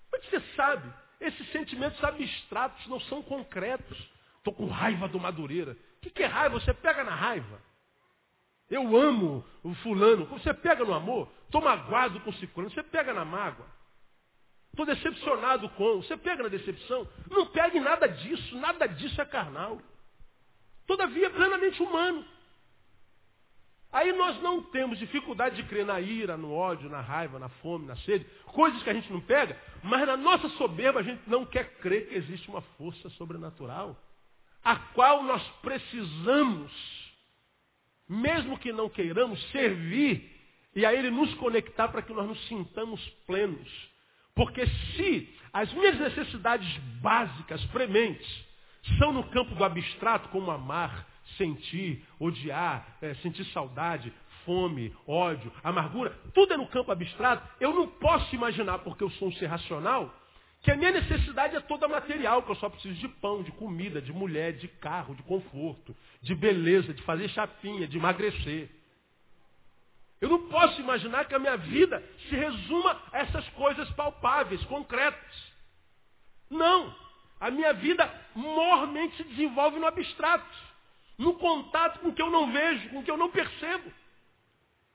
Como 0.10 0.24
é 0.24 0.26
que 0.26 0.32
você 0.32 0.56
sabe? 0.56 0.91
Esses 1.19 1.52
sentimentos 1.52 2.02
abstratos 2.04 2.86
não 2.88 3.00
são 3.02 3.21
concretos. 3.21 3.98
Estou 4.38 4.54
com 4.54 4.67
raiva 4.67 5.08
do 5.08 5.19
Madureira. 5.19 5.71
O 5.71 6.02
que, 6.02 6.10
que 6.10 6.24
é 6.24 6.28
raiva? 6.28 6.60
Você 6.60 6.74
pega 6.74 7.04
na 7.04 7.15
raiva. 7.15 7.60
Eu 8.69 8.95
amo 8.95 9.45
o 9.63 9.74
fulano. 9.76 10.26
Você 10.26 10.54
pega 10.54 10.84
no 10.84 10.93
amor. 10.93 11.30
Estou 11.45 11.62
magoado 11.62 12.19
com 12.21 12.30
o 12.30 12.34
ciclano. 12.34 12.69
Você 12.69 12.84
pega 12.84 13.13
na 13.13 13.26
mágoa. 13.26 13.65
Estou 14.76 14.86
decepcionado 14.86 15.70
com. 15.70 16.02
Você 16.02 16.18
pega 16.18 16.44
na 16.44 16.50
decepção. 16.50 17.08
Não 17.32 17.46
pega 17.46 17.78
em 17.78 17.80
nada 17.82 18.08
disso. 18.08 18.58
Nada 18.58 18.86
disso 18.88 19.22
é 19.22 19.26
carnal. 19.26 19.82
Todavia, 20.86 21.28
é 21.28 21.30
plenamente 21.30 21.82
humano. 21.82 22.26
Aí 23.90 24.12
nós 24.12 24.42
não 24.42 24.62
temos 24.62 25.00
dificuldade 25.00 25.56
de 25.56 25.64
crer 25.64 25.86
na 25.86 26.02
ira, 26.02 26.36
no 26.36 26.54
ódio, 26.54 26.90
na 26.90 27.00
raiva, 27.00 27.40
na 27.40 27.48
fome, 27.48 27.86
na 27.86 27.96
sede, 28.00 28.26
coisas 28.48 28.84
que 28.84 28.90
a 28.90 28.94
gente 28.94 29.10
não 29.14 29.22
pega, 29.22 29.58
mas 29.82 30.06
na 30.06 30.18
nossa 30.18 30.50
soberba 30.50 31.00
a 31.00 31.04
gente 31.04 31.22
não 31.28 31.46
quer 31.46 31.78
crer 31.78 32.10
que 32.10 32.16
existe 32.16 32.50
uma 32.50 32.62
força 32.78 33.10
sobrenatural, 33.12 33.98
a 34.62 34.76
qual 34.76 35.24
nós 35.24 35.42
precisamos, 35.62 36.70
mesmo 38.10 38.60
que 38.60 38.74
não 38.74 38.90
queiramos, 38.90 39.42
servir 39.52 40.30
e 40.76 40.86
a 40.86 40.94
Ele 40.94 41.10
nos 41.10 41.34
conectar 41.36 41.88
para 41.88 42.02
que 42.02 42.12
nós 42.12 42.28
nos 42.28 42.48
sintamos 42.50 43.00
plenos. 43.26 43.94
Porque 44.36 44.67
se 44.67 45.34
as 45.54 45.71
minhas 45.74 45.98
necessidades 45.98 46.78
básicas, 47.02 47.63
prementes, 47.67 48.45
são 49.00 49.13
no 49.13 49.24
campo 49.30 49.56
do 49.56 49.63
abstrato, 49.63 50.30
como 50.30 50.52
amar, 50.52 51.08
sentir, 51.38 52.06
odiar, 52.19 52.98
é, 53.02 53.15
sentir 53.15 53.45
saudade, 53.45 54.13
fome, 54.45 54.93
ódio, 55.08 55.52
amargura, 55.63 56.12
tudo 56.34 56.54
é 56.54 56.58
no 56.58 56.67
campo 56.67 56.91
abstrato. 56.91 57.48
Eu 57.60 57.74
não 57.74 57.88
posso 57.88 58.36
imaginar, 58.36 58.80
porque 58.80 59.04
eu 59.04 59.10
sou 59.12 59.30
um 59.30 59.34
ser 59.34 59.48
racional, 59.48 60.13
que 60.62 60.71
a 60.71 60.76
minha 60.76 60.91
necessidade 60.91 61.56
é 61.56 61.60
toda 61.62 61.88
material, 61.88 62.43
que 62.43 62.52
eu 62.52 62.56
só 62.56 62.69
preciso 62.69 62.95
de 62.95 63.08
pão, 63.08 63.43
de 63.43 63.52
comida, 63.54 64.02
de 64.02 64.12
mulher, 64.12 64.54
de 64.54 64.67
carro, 64.67 65.15
de 65.15 65.24
conforto, 65.24 65.95
de 66.21 66.36
beleza, 66.36 66.93
de 66.93 67.02
fazer 67.04 67.30
chapinha, 67.30 67.88
de 67.88 67.98
emagrecer. 67.98 68.69
Eu 70.26 70.30
não 70.30 70.50
posso 70.50 70.82
imaginar 70.82 71.26
que 71.26 71.36
a 71.36 71.40
minha 71.40 71.56
vida 71.56 72.04
se 72.28 72.36
resuma 72.36 73.00
a 73.14 73.20
essas 73.20 73.48
coisas 73.50 73.88
palpáveis, 73.92 74.64
concretas. 74.64 75.54
Não. 76.50 76.96
A 77.40 77.52
minha 77.52 77.72
vida 77.74 78.12
mormente 78.34 79.18
se 79.18 79.24
desenvolve 79.26 79.78
no 79.78 79.86
abstrato 79.86 80.66
no 81.16 81.36
contato 81.36 82.00
com 82.00 82.10
o 82.10 82.14
que 82.14 82.22
eu 82.24 82.32
não 82.32 82.52
vejo, 82.52 82.90
com 82.90 83.00
o 83.00 83.04
que 83.04 83.12
eu 83.12 83.18
não 83.18 83.30
percebo. 83.30 83.92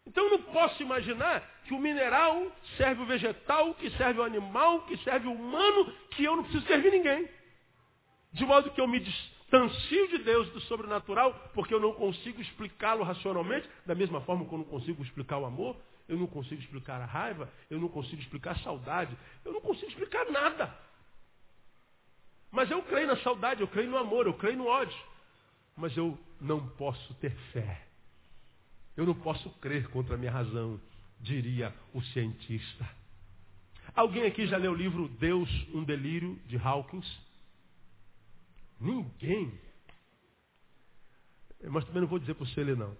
Então 0.04 0.24
eu 0.24 0.30
não 0.38 0.42
posso 0.42 0.82
imaginar 0.82 1.40
que 1.64 1.74
o 1.74 1.78
mineral 1.78 2.50
serve 2.76 3.02
o 3.02 3.06
vegetal, 3.06 3.72
que 3.74 3.88
serve 3.90 4.18
o 4.18 4.24
animal, 4.24 4.82
que 4.82 4.96
serve 5.04 5.28
o 5.28 5.32
humano, 5.32 5.92
que 6.10 6.24
eu 6.24 6.34
não 6.34 6.42
preciso 6.42 6.66
servir 6.66 6.90
ninguém. 6.90 7.28
De 8.32 8.44
modo 8.44 8.72
que 8.72 8.80
eu 8.80 8.88
me 8.88 8.98
distancio 9.50 10.08
de 10.08 10.18
Deus 10.18 10.48
do 10.50 10.60
sobrenatural, 10.60 11.34
porque 11.54 11.74
eu 11.74 11.80
não 11.80 11.92
consigo 11.92 12.40
explicá-lo 12.40 13.02
racionalmente, 13.02 13.68
da 13.84 13.94
mesma 13.94 14.20
forma 14.20 14.46
que 14.46 14.52
eu 14.52 14.58
não 14.58 14.64
consigo 14.64 15.02
explicar 15.02 15.38
o 15.38 15.46
amor, 15.46 15.76
eu 16.08 16.16
não 16.16 16.26
consigo 16.26 16.60
explicar 16.60 17.00
a 17.00 17.06
raiva, 17.06 17.50
eu 17.68 17.78
não 17.78 17.88
consigo 17.88 18.20
explicar 18.20 18.52
a 18.52 18.58
saudade, 18.60 19.16
eu 19.44 19.52
não 19.52 19.60
consigo 19.60 19.88
explicar 19.88 20.30
nada. 20.30 20.74
Mas 22.50 22.70
eu 22.70 22.82
creio 22.82 23.06
na 23.06 23.16
saudade, 23.18 23.60
eu 23.60 23.68
creio 23.68 23.90
no 23.90 23.98
amor, 23.98 24.26
eu 24.26 24.34
creio 24.34 24.56
no 24.56 24.66
ódio 24.66 25.10
mas 25.80 25.96
eu 25.96 26.18
não 26.40 26.68
posso 26.68 27.14
ter 27.14 27.34
fé. 27.52 27.86
Eu 28.96 29.06
não 29.06 29.14
posso 29.14 29.48
crer 29.60 29.88
contra 29.88 30.14
a 30.14 30.18
minha 30.18 30.30
razão, 30.30 30.78
diria 31.18 31.74
o 31.94 32.02
cientista. 32.02 32.88
Alguém 33.94 34.24
aqui 34.24 34.46
já 34.46 34.58
leu 34.58 34.72
o 34.72 34.74
livro 34.74 35.08
Deus, 35.08 35.48
um 35.72 35.82
Delírio, 35.82 36.38
de 36.46 36.58
Hawkins? 36.58 37.06
Ninguém. 38.80 39.52
Mas 41.64 41.84
também 41.84 42.00
não 42.00 42.08
vou 42.08 42.18
dizer 42.18 42.34
para 42.34 42.46
você 42.46 42.64
ler, 42.64 42.76
não. 42.76 42.96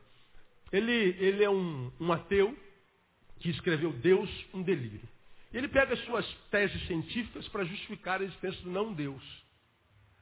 Ele, 0.70 0.92
ele 0.92 1.42
é 1.42 1.50
um, 1.50 1.90
um 1.98 2.12
ateu 2.12 2.56
que 3.38 3.48
escreveu 3.50 3.92
Deus, 3.92 4.28
um 4.52 4.62
delírio. 4.62 5.08
Ele 5.52 5.66
pega 5.66 5.94
as 5.94 6.04
suas 6.04 6.26
teses 6.50 6.86
científicas 6.86 7.48
para 7.48 7.64
justificar 7.64 8.20
a 8.20 8.24
existência 8.24 8.62
do 8.62 8.70
não 8.70 8.92
Deus. 8.92 9.22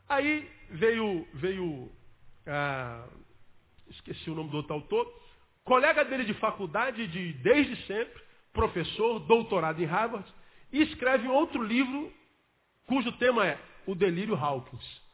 Aí 0.09 0.49
veio, 0.71 1.27
veio 1.35 1.91
ah, 2.47 3.07
esqueci 3.91 4.31
o 4.31 4.35
nome 4.35 4.51
do 4.51 4.57
outro 4.57 4.73
autor, 4.73 5.23
colega 5.65 6.05
dele 6.05 6.25
de 6.25 6.35
faculdade 6.35 7.07
de 7.09 7.33
desde 7.35 7.77
sempre, 7.87 8.23
professor, 8.53 9.21
doutorado 9.21 9.83
em 9.83 9.87
Harvard, 9.87 10.27
e 10.73 10.83
escreve 10.83 11.29
outro 11.29 11.63
livro 11.63 12.13
cujo 12.87 13.13
tema 13.13 13.47
é 13.47 13.61
O 13.87 13.95
Delírio 13.95 14.35
Hawkins. 14.35 15.08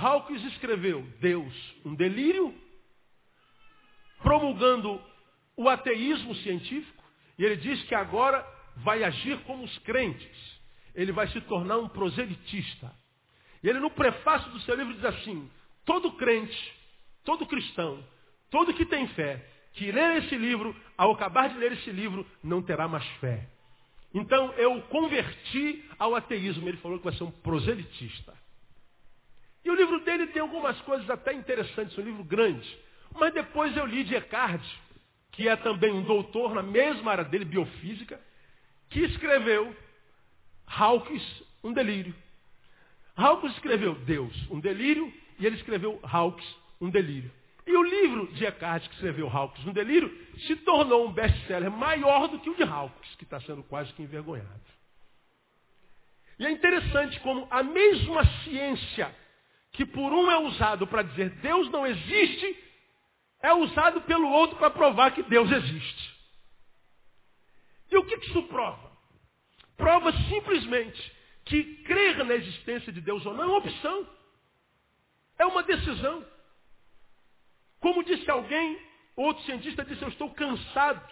Hawkins 0.00 0.44
escreveu 0.52 1.02
Deus, 1.20 1.52
um 1.84 1.94
delírio, 1.94 2.54
promulgando 4.22 5.00
o 5.56 5.68
ateísmo 5.68 6.34
científico, 6.36 7.04
e 7.38 7.44
ele 7.44 7.56
diz 7.56 7.82
que 7.84 7.94
agora 7.94 8.46
vai 8.76 9.02
agir 9.02 9.38
como 9.44 9.64
os 9.64 9.78
crentes. 9.78 10.58
Ele 10.94 11.12
vai 11.12 11.28
se 11.28 11.40
tornar 11.42 11.78
um 11.78 11.88
proselitista. 11.88 12.92
E 13.62 13.68
ele 13.68 13.78
no 13.80 13.90
prefácio 13.90 14.50
do 14.50 14.60
seu 14.60 14.74
livro 14.74 14.94
diz 14.94 15.04
assim, 15.04 15.50
Todo 15.84 16.12
crente 16.12 16.78
todo 17.28 17.44
cristão, 17.44 18.02
todo 18.50 18.72
que 18.72 18.86
tem 18.86 19.06
fé, 19.08 19.44
que 19.74 19.92
lê 19.92 20.16
esse 20.16 20.34
livro, 20.34 20.74
ao 20.96 21.12
acabar 21.12 21.50
de 21.50 21.58
ler 21.58 21.72
esse 21.72 21.90
livro, 21.90 22.26
não 22.42 22.62
terá 22.62 22.88
mais 22.88 23.06
fé. 23.20 23.46
Então 24.14 24.50
eu 24.54 24.80
converti 24.84 25.84
ao 25.98 26.14
ateísmo. 26.14 26.66
Ele 26.66 26.78
falou 26.78 26.96
que 26.96 27.04
vai 27.04 27.12
ser 27.12 27.24
um 27.24 27.30
proselitista. 27.30 28.34
E 29.68 29.70
o 29.70 29.74
livro 29.74 30.00
dele 30.00 30.28
tem 30.28 30.40
algumas 30.40 30.80
coisas 30.80 31.10
até 31.10 31.34
interessantes, 31.34 31.98
um 31.98 32.02
livro 32.02 32.24
grande. 32.24 32.66
Mas 33.14 33.34
depois 33.34 33.76
eu 33.76 33.84
li 33.84 34.02
de 34.02 34.14
Eckhart, 34.14 34.64
que 35.30 35.46
é 35.46 35.56
também 35.56 35.92
um 35.92 36.02
doutor 36.04 36.54
na 36.54 36.62
mesma 36.62 37.10
área 37.10 37.24
dele, 37.24 37.44
biofísica, 37.44 38.18
que 38.88 39.00
escreveu 39.00 39.76
Hawkes, 40.66 41.42
um 41.62 41.70
delírio. 41.74 42.14
Hawkes 43.14 43.52
escreveu 43.52 43.94
Deus, 43.94 44.34
um 44.50 44.58
delírio, 44.58 45.12
e 45.38 45.44
ele 45.44 45.56
escreveu 45.56 46.00
Hawkes, 46.02 46.48
um 46.80 46.88
delírio. 46.88 47.30
E 47.66 47.76
o 47.76 47.82
livro 47.82 48.26
de 48.28 48.46
Eckhart, 48.46 48.88
que 48.88 48.94
escreveu 48.94 49.28
Hawkes, 49.28 49.66
um 49.66 49.72
delírio, 49.74 50.10
se 50.46 50.56
tornou 50.56 51.06
um 51.06 51.12
best-seller 51.12 51.70
maior 51.70 52.26
do 52.28 52.40
que 52.40 52.48
o 52.48 52.56
de 52.56 52.62
Hawkes, 52.62 53.16
que 53.16 53.24
está 53.24 53.38
sendo 53.42 53.62
quase 53.64 53.92
que 53.92 54.02
envergonhado. 54.02 54.48
E 56.38 56.46
é 56.46 56.50
interessante 56.50 57.20
como 57.20 57.46
a 57.50 57.62
mesma 57.62 58.24
ciência 58.44 59.14
que 59.72 59.84
por 59.84 60.12
um 60.12 60.30
é 60.30 60.38
usado 60.38 60.86
para 60.86 61.02
dizer 61.02 61.30
Deus 61.40 61.70
não 61.70 61.86
existe, 61.86 62.64
é 63.42 63.52
usado 63.52 64.00
pelo 64.02 64.28
outro 64.28 64.56
para 64.56 64.70
provar 64.70 65.12
que 65.12 65.22
Deus 65.22 65.50
existe. 65.50 66.18
E 67.90 67.96
o 67.96 68.04
que 68.04 68.16
isso 68.26 68.42
prova? 68.44 68.90
Prova 69.76 70.12
simplesmente 70.28 71.16
que 71.44 71.62
crer 71.84 72.24
na 72.24 72.34
existência 72.34 72.92
de 72.92 73.00
Deus 73.00 73.24
ou 73.24 73.32
não 73.32 73.44
é 73.44 73.46
uma 73.46 73.58
opção. 73.58 74.06
É 75.38 75.46
uma 75.46 75.62
decisão. 75.62 76.26
Como 77.80 78.04
disse 78.04 78.28
alguém, 78.30 78.78
outro 79.16 79.44
cientista 79.44 79.84
disse, 79.84 80.02
eu 80.02 80.08
estou 80.08 80.30
cansado 80.34 81.08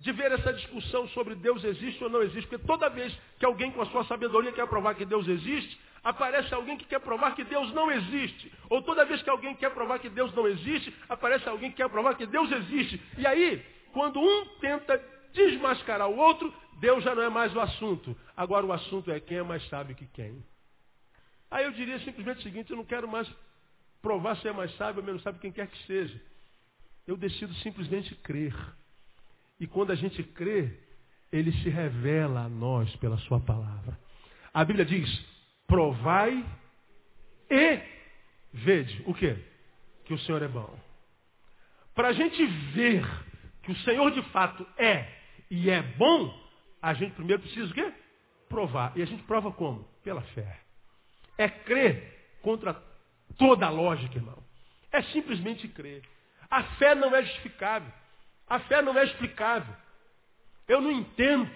de 0.00 0.12
ver 0.12 0.32
essa 0.32 0.52
discussão 0.52 1.08
sobre 1.08 1.34
Deus 1.34 1.62
existe 1.64 2.02
ou 2.02 2.10
não 2.10 2.22
existe, 2.22 2.48
porque 2.48 2.64
toda 2.66 2.88
vez 2.88 3.16
que 3.38 3.44
alguém 3.44 3.70
com 3.72 3.82
a 3.82 3.86
sua 3.86 4.04
sabedoria 4.04 4.52
quer 4.52 4.66
provar 4.66 4.94
que 4.94 5.04
Deus 5.04 5.26
existe, 5.26 5.78
aparece 6.02 6.52
alguém 6.54 6.76
que 6.76 6.84
quer 6.84 7.00
provar 7.00 7.34
que 7.34 7.44
Deus 7.44 7.72
não 7.72 7.90
existe. 7.90 8.52
Ou 8.70 8.82
toda 8.82 9.04
vez 9.04 9.22
que 9.22 9.30
alguém 9.30 9.54
quer 9.54 9.70
provar 9.70 9.98
que 9.98 10.08
Deus 10.08 10.34
não 10.34 10.46
existe, 10.46 10.94
aparece 11.08 11.48
alguém 11.48 11.70
que 11.70 11.78
quer 11.78 11.88
provar 11.88 12.14
que 12.14 12.26
Deus 12.26 12.50
existe. 12.50 13.00
E 13.16 13.26
aí, 13.26 13.64
quando 13.92 14.20
um 14.20 14.46
tenta 14.60 15.00
desmascarar 15.32 16.08
o 16.08 16.16
outro, 16.16 16.52
Deus 16.80 17.02
já 17.02 17.14
não 17.14 17.22
é 17.22 17.28
mais 17.28 17.54
o 17.54 17.60
assunto. 17.60 18.16
Agora 18.36 18.64
o 18.64 18.72
assunto 18.72 19.10
é 19.10 19.20
quem 19.20 19.38
é 19.38 19.42
mais 19.42 19.66
sábio 19.68 19.96
que 19.96 20.06
quem. 20.06 20.44
Aí 21.50 21.64
eu 21.64 21.72
diria 21.72 21.98
simplesmente 22.00 22.40
o 22.40 22.42
seguinte, 22.42 22.70
eu 22.70 22.76
não 22.76 22.84
quero 22.84 23.08
mais 23.08 23.28
provar 24.02 24.36
se 24.36 24.48
é 24.48 24.52
mais 24.52 24.74
sábio 24.76 25.00
ou 25.00 25.06
menos 25.06 25.22
sábio 25.22 25.40
quem 25.40 25.52
quer 25.52 25.66
que 25.66 25.86
seja. 25.86 26.20
Eu 27.06 27.16
decido 27.16 27.52
simplesmente 27.54 28.14
crer. 28.16 28.54
E 29.58 29.66
quando 29.66 29.90
a 29.90 29.94
gente 29.94 30.22
crê, 30.22 30.78
ele 31.32 31.52
se 31.52 31.68
revela 31.68 32.42
a 32.44 32.48
nós 32.48 32.94
pela 32.96 33.16
sua 33.18 33.40
palavra. 33.40 33.98
A 34.52 34.64
Bíblia 34.64 34.84
diz, 34.84 35.08
provai 35.68 36.44
e 37.48 37.80
vede. 38.52 39.02
O 39.06 39.14
quê? 39.14 39.36
Que 40.04 40.14
o 40.14 40.18
Senhor 40.18 40.42
é 40.42 40.48
bom. 40.48 40.76
Para 41.94 42.08
a 42.08 42.12
gente 42.12 42.44
ver 42.72 43.06
que 43.62 43.70
o 43.70 43.76
Senhor 43.78 44.10
de 44.10 44.22
fato 44.30 44.66
é 44.76 45.06
e 45.50 45.70
é 45.70 45.82
bom, 45.82 46.34
a 46.82 46.94
gente 46.94 47.14
primeiro 47.14 47.42
precisa 47.42 47.70
o 47.70 47.74
quê? 47.74 47.92
Provar. 48.48 48.92
E 48.96 49.02
a 49.02 49.04
gente 49.04 49.22
prova 49.24 49.52
como? 49.52 49.84
Pela 50.02 50.22
fé. 50.22 50.58
É 51.36 51.48
crer 51.48 52.38
contra 52.42 52.74
toda 53.36 53.66
a 53.66 53.70
lógica, 53.70 54.16
irmão. 54.16 54.42
É 54.90 55.02
simplesmente 55.02 55.68
crer. 55.68 56.02
A 56.50 56.62
fé 56.76 56.94
não 56.94 57.14
é 57.14 57.22
justificável. 57.22 57.92
A 58.48 58.58
fé 58.60 58.80
não 58.80 58.98
é 58.98 59.04
explicável. 59.04 59.74
Eu 60.66 60.80
não 60.80 60.90
entendo 60.90 61.50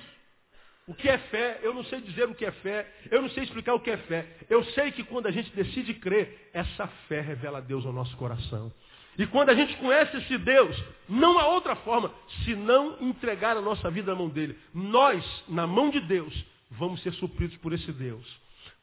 o 0.86 0.94
que 0.94 1.08
é 1.08 1.16
fé, 1.16 1.60
eu 1.62 1.72
não 1.72 1.84
sei 1.84 2.00
dizer 2.00 2.28
o 2.28 2.34
que 2.34 2.44
é 2.44 2.50
fé, 2.50 2.92
eu 3.10 3.22
não 3.22 3.30
sei 3.30 3.44
explicar 3.44 3.74
o 3.74 3.80
que 3.80 3.90
é 3.90 3.96
fé. 3.98 4.26
Eu 4.50 4.64
sei 4.64 4.90
que 4.90 5.04
quando 5.04 5.26
a 5.26 5.30
gente 5.30 5.54
decide 5.54 5.94
crer, 5.94 6.50
essa 6.52 6.86
fé 7.08 7.20
revela 7.20 7.58
a 7.58 7.60
Deus 7.60 7.86
ao 7.86 7.92
nosso 7.92 8.16
coração. 8.16 8.72
E 9.16 9.26
quando 9.26 9.50
a 9.50 9.54
gente 9.54 9.76
conhece 9.76 10.16
esse 10.16 10.38
Deus, 10.38 10.76
não 11.08 11.38
há 11.38 11.46
outra 11.46 11.76
forma 11.76 12.12
senão 12.44 12.96
entregar 13.00 13.56
a 13.56 13.60
nossa 13.60 13.90
vida 13.90 14.10
na 14.12 14.18
mão 14.18 14.28
dele. 14.28 14.58
Nós, 14.74 15.24
na 15.48 15.66
mão 15.66 15.90
de 15.90 16.00
Deus, 16.00 16.34
vamos 16.70 17.00
ser 17.02 17.12
supridos 17.14 17.56
por 17.58 17.72
esse 17.72 17.92
Deus. 17.92 18.26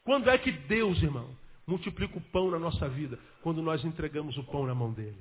Quando 0.04 0.30
é 0.30 0.38
que 0.38 0.52
Deus, 0.52 1.02
irmão, 1.02 1.28
multiplica 1.66 2.16
o 2.16 2.20
pão 2.20 2.50
na 2.50 2.58
nossa 2.58 2.88
vida? 2.88 3.18
Quando 3.42 3.60
nós 3.60 3.84
entregamos 3.84 4.38
o 4.38 4.44
pão 4.44 4.66
na 4.66 4.74
mão 4.74 4.92
dele. 4.92 5.18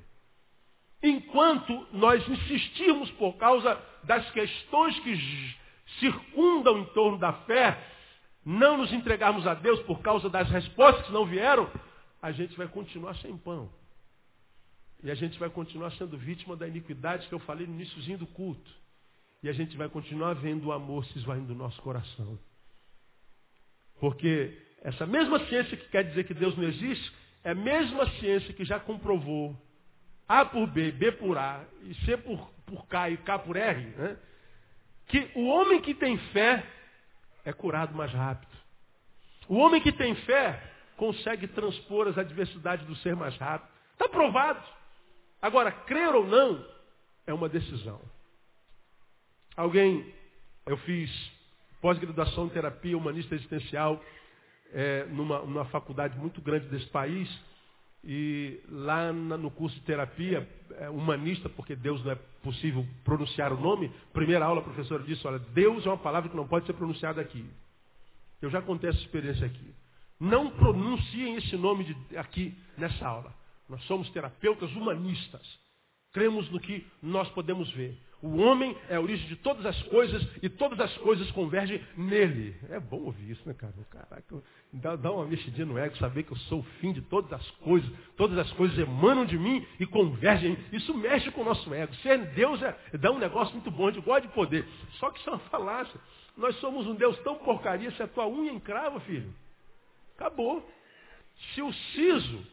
Enquanto 1.02 1.88
nós 1.92 2.26
insistirmos 2.28 3.10
por 3.12 3.34
causa 3.38 3.82
das 4.04 4.30
questões 4.32 4.98
que 5.00 5.58
circundam 6.00 6.80
em 6.80 6.86
torno 6.86 7.18
da 7.18 7.34
fé, 7.34 7.78
não 8.46 8.78
nos 8.78 8.92
entregarmos 8.94 9.46
a 9.48 9.54
Deus 9.54 9.80
por 9.82 10.02
causa 10.02 10.30
das 10.30 10.50
respostas 10.50 11.06
que 11.06 11.12
não 11.12 11.26
vieram, 11.26 11.70
a 12.22 12.32
gente 12.32 12.56
vai 12.58 12.68
continuar 12.68 13.16
sem 13.16 13.38
pão. 13.38 13.70
E 15.04 15.10
a 15.10 15.16
gente 15.16 15.40
vai 15.40 15.50
continuar 15.50 15.92
sendo 15.92 16.18
vítima 16.18 16.56
da 16.56 16.68
iniquidade 16.68 17.28
que 17.28 17.34
eu 17.34 17.40
falei 17.40 17.66
no 17.66 17.74
iníciozinho 17.74 18.18
do 18.18 18.28
culto. 18.28 18.70
E 19.42 19.48
a 19.48 19.54
gente 19.54 19.78
vai 19.78 19.88
continuar 19.88 20.34
vendo 20.34 20.66
o 20.66 20.72
amor 20.74 21.06
se 21.06 21.18
esvaindo 21.18 21.48
do 21.48 21.56
nosso 21.56 21.82
coração. 21.82 22.38
Porque 24.00 24.58
essa 24.82 25.06
mesma 25.06 25.40
ciência 25.48 25.78
que 25.78 25.90
quer 25.90 26.04
dizer 26.04 26.26
que 26.26 26.34
Deus 26.34 26.58
não 26.58 26.66
existe, 26.66 27.14
é 27.44 27.52
a 27.52 27.56
mesma 27.56 28.10
ciência 28.20 28.54
que 28.54 28.66
já 28.66 28.80
comprovou 28.80 29.56
A 30.28 30.44
por 30.44 30.68
B, 30.68 30.92
B 30.92 31.12
por 31.14 31.38
A, 31.38 31.66
e 31.84 31.94
C 32.06 32.18
por, 32.18 32.50
por 32.66 32.86
K 32.88 33.10
e 33.12 33.18
K 33.18 33.40
por 33.40 33.56
R, 33.56 33.82
né? 33.82 34.18
Que 35.10 35.32
o 35.36 35.48
homem 35.48 35.82
que 35.82 35.94
tem 35.94 36.18
fé 36.32 36.64
é 37.44 37.52
curado 37.52 37.96
mais 37.96 38.12
rápido. 38.14 38.56
O 39.48 39.58
homem 39.58 39.82
que 39.82 39.92
tem 39.92 40.16
fé 40.16 40.62
consegue 40.96 41.48
transpor 41.48 42.08
as 42.08 42.18
adversidades 42.18 42.86
do 42.86 42.96
ser 42.98 43.16
mais 43.16 43.36
rápido. 43.38 43.70
Está 43.94 44.08
provado. 44.08 44.64
Agora, 45.42 45.72
crer 45.72 46.14
ou 46.14 46.26
não 46.26 46.66
é 47.26 47.34
uma 47.34 47.50
decisão. 47.50 48.00
Alguém, 49.58 50.14
eu 50.68 50.78
fiz 50.78 51.10
pós-graduação 51.82 52.46
em 52.46 52.50
terapia 52.50 52.98
humanista 52.98 53.34
existencial 53.34 54.02
é, 54.72 55.06
numa, 55.06 55.40
numa 55.40 55.66
faculdade 55.66 56.18
muito 56.18 56.42
grande 56.42 56.68
desse 56.68 56.88
país. 56.88 57.30
E 58.04 58.62
lá 58.70 59.12
no 59.12 59.52
curso 59.52 59.76
de 59.78 59.86
terapia 59.86 60.48
é, 60.78 60.90
humanista, 60.90 61.50
porque 61.50 61.76
Deus 61.76 62.04
não 62.04 62.12
é 62.12 62.16
possível 62.42 62.86
pronunciar 63.04 63.52
o 63.52 63.60
nome, 63.60 63.92
primeira 64.14 64.46
aula 64.46 64.62
a 64.62 64.64
professora 64.64 65.04
disse, 65.04 65.26
olha, 65.28 65.40
Deus 65.40 65.86
é 65.86 65.90
uma 65.90 65.98
palavra 65.98 66.30
que 66.30 66.36
não 66.36 66.48
pode 66.48 66.66
ser 66.66 66.74
pronunciada 66.74 67.20
aqui. 67.20 67.46
Eu 68.42 68.50
já 68.50 68.62
contei 68.62 68.90
essa 68.90 69.00
experiência 69.00 69.46
aqui. 69.46 69.74
Não 70.20 70.50
pronunciem 70.52 71.36
esse 71.36 71.56
nome 71.58 71.84
de, 71.84 72.18
aqui 72.18 72.58
nessa 72.78 73.08
aula. 73.08 73.34
Nós 73.68 73.84
somos 73.84 74.10
terapeutas 74.12 74.72
humanistas. 74.72 75.60
Cremos 76.12 76.50
no 76.50 76.60
que 76.60 76.86
nós 77.02 77.30
podemos 77.30 77.70
ver. 77.72 77.98
O 78.22 78.38
homem 78.38 78.76
é 78.90 78.96
a 78.96 79.02
origem 79.02 79.28
de 79.30 79.38
todas 79.38 79.66
as 79.66 79.82
coisas 79.84 80.22
e 80.44 80.50
todas 80.50 80.78
as 80.82 80.96
coisas 80.98 81.32
convergem 81.32 81.82
nele. 81.96 82.54
É 82.70 82.78
bom 82.78 82.98
ouvir 82.98 83.32
isso, 83.32 83.42
né, 83.48 83.54
cara? 83.54 83.74
Caraca, 83.90 84.44
dá, 84.74 84.98
dá 84.98 85.10
uma 85.10 85.26
mexidinha 85.26 85.66
no 85.66 85.78
ego, 85.78 85.96
saber 85.98 86.24
que 86.24 86.34
eu 86.34 86.38
sou 86.38 86.60
o 86.60 86.64
fim 86.82 86.92
de 86.92 87.02
todas 87.02 87.32
as 87.32 87.50
coisas. 87.52 87.90
Todas 88.18 88.38
as 88.38 88.52
coisas 88.54 88.78
emanam 88.78 89.26
de 89.26 89.38
mim 89.38 89.66
e 89.80 89.86
convergem. 89.86 90.58
Isso 90.74 90.94
mexe 90.94 91.32
com 91.32 91.42
o 91.42 91.46
nosso 91.46 91.74
ego. 91.74 91.96
Ser 91.96 92.18
Deus 92.34 92.62
é, 92.62 92.78
dá 93.00 93.10
um 93.10 93.20
negócio 93.20 93.54
muito 93.54 93.72
bom, 93.72 93.90
de 93.90 94.02
gosta 94.02 94.28
de 94.28 94.34
poder. 94.34 94.68
Só 95.00 95.12
que 95.12 95.20
isso 95.20 95.30
é 95.30 95.34
uma 95.34 95.40
falácia. 95.40 95.98
Nós 96.36 96.58
somos 96.60 96.88
um 96.88 96.96
Deus 96.96 97.18
tão 97.20 97.36
porcaria, 97.36 97.90
se 97.92 98.04
a 98.04 98.08
tua 98.08 98.28
unha 98.28 98.52
encrava, 98.52 99.00
filho. 99.02 99.34
Acabou. 100.18 100.70
Se 101.54 101.62
o 101.62 101.72
siso 101.72 102.46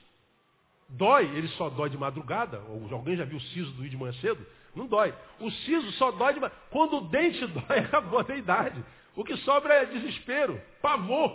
dói, 0.90 1.24
ele 1.36 1.48
só 1.48 1.68
dói 1.68 1.90
de 1.90 1.98
madrugada, 1.98 2.60
ou 2.68 2.88
alguém 2.92 3.16
já 3.16 3.24
viu 3.24 3.38
o 3.38 3.40
siso 3.40 3.72
do 3.72 3.88
de 3.88 3.96
manhã 3.96 4.12
cedo? 4.20 4.46
Não 4.76 4.86
dói. 4.86 5.14
O 5.40 5.50
siso 5.50 5.90
só 5.92 6.12
dói 6.12 6.34
de 6.34 6.40
Quando 6.70 6.98
o 6.98 7.08
dente 7.08 7.44
dói, 7.48 7.78
acabou 7.78 8.20
a 8.20 8.36
idade. 8.36 8.84
O 9.16 9.24
que 9.24 9.34
sobra 9.38 9.74
é 9.74 9.86
desespero, 9.86 10.60
pavor. 10.82 11.34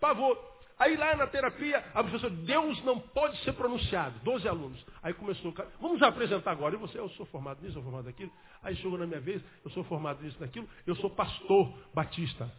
Pavor. 0.00 0.54
Aí 0.76 0.96
lá 0.96 1.14
na 1.14 1.26
terapia, 1.26 1.84
a 1.94 2.02
professora, 2.02 2.32
Deus 2.32 2.82
não 2.82 2.98
pode 2.98 3.38
ser 3.44 3.52
pronunciado. 3.52 4.18
Doze 4.20 4.48
alunos. 4.48 4.84
Aí 5.02 5.12
começou, 5.14 5.54
vamos 5.80 6.02
apresentar 6.02 6.50
agora. 6.50 6.74
E 6.74 6.78
você, 6.78 6.98
eu 6.98 7.08
sou 7.10 7.26
formado 7.26 7.58
nisso, 7.62 7.78
eu 7.78 7.82
sou 7.82 7.82
formado 7.84 8.06
naquilo. 8.06 8.32
Aí 8.62 8.74
chegou 8.76 8.98
na 8.98 9.06
minha 9.06 9.20
vez, 9.20 9.42
eu 9.64 9.70
sou 9.70 9.84
formado 9.84 10.22
nisso, 10.22 10.36
naquilo. 10.40 10.68
Eu 10.86 10.96
sou 10.96 11.10
pastor 11.10 11.72
batista. 11.92 12.50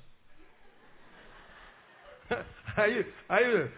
Aí, 2.75 3.05
aí 3.29 3.71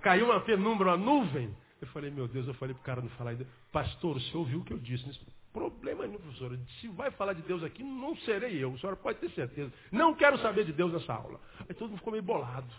caiu 0.00 0.26
uma 0.26 0.40
penumbra, 0.40 0.90
uma 0.90 0.96
nuvem. 0.96 1.54
Eu 1.80 1.88
falei, 1.88 2.10
meu 2.10 2.28
Deus, 2.28 2.46
eu 2.46 2.54
falei 2.54 2.74
para 2.74 2.80
o 2.80 2.84
cara 2.84 3.02
não 3.02 3.08
falar. 3.10 3.36
Pastor, 3.72 4.16
o 4.16 4.20
senhor 4.20 4.38
ouviu 4.38 4.60
o 4.60 4.64
que 4.64 4.72
eu 4.72 4.78
disse? 4.78 5.04
Problema 5.52 6.06
nenhum, 6.06 6.18
professor. 6.18 6.58
Se 6.80 6.88
vai 6.88 7.10
falar 7.10 7.34
de 7.34 7.42
Deus 7.42 7.62
aqui, 7.62 7.82
não 7.82 8.16
serei 8.18 8.62
eu. 8.62 8.72
A 8.74 8.78
senhora 8.78 8.96
pode 8.96 9.18
ter 9.18 9.30
certeza. 9.32 9.72
Não 9.90 10.14
quero 10.14 10.38
saber 10.38 10.64
de 10.64 10.72
Deus 10.72 10.92
nessa 10.92 11.12
aula. 11.12 11.38
Aí 11.68 11.74
todo 11.74 11.90
mundo 11.90 11.98
ficou 11.98 12.12
meio 12.12 12.22
bolado. 12.22 12.72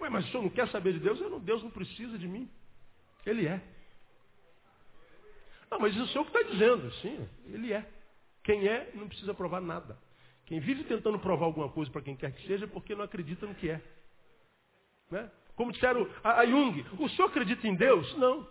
Ué, 0.00 0.10
mas 0.10 0.26
o 0.26 0.30
senhor 0.30 0.42
não 0.42 0.50
quer 0.50 0.68
saber 0.68 0.94
de 0.94 0.98
Deus? 0.98 1.20
Eu 1.20 1.30
não, 1.30 1.38
Deus 1.38 1.62
não 1.62 1.70
precisa 1.70 2.18
de 2.18 2.26
mim. 2.26 2.50
Ele 3.24 3.46
é. 3.46 3.62
Não, 5.70 5.78
mas 5.78 5.92
isso 5.92 6.02
é 6.02 6.04
o 6.04 6.08
senhor 6.08 6.24
que 6.24 6.36
está 6.36 6.50
dizendo. 6.50 6.92
Sim, 6.96 7.28
ele 7.46 7.72
é. 7.72 7.88
Quem 8.42 8.66
é, 8.68 8.90
não 8.94 9.08
precisa 9.08 9.32
provar 9.32 9.60
nada. 9.60 9.98
Quem 10.44 10.60
vive 10.60 10.84
tentando 10.84 11.18
provar 11.18 11.46
alguma 11.46 11.68
coisa 11.68 11.90
para 11.90 12.02
quem 12.02 12.16
quer 12.16 12.32
que 12.32 12.46
seja 12.46 12.64
é 12.64 12.68
porque 12.68 12.94
não 12.94 13.04
acredita 13.04 13.46
no 13.46 13.54
que 13.54 13.70
é. 13.70 13.80
Né? 15.10 15.30
Como 15.56 15.72
disseram 15.72 16.08
a 16.22 16.44
Jung, 16.46 16.84
o 16.98 17.08
senhor 17.10 17.28
acredita 17.28 17.66
em 17.66 17.74
Deus? 17.74 18.16
Não. 18.16 18.46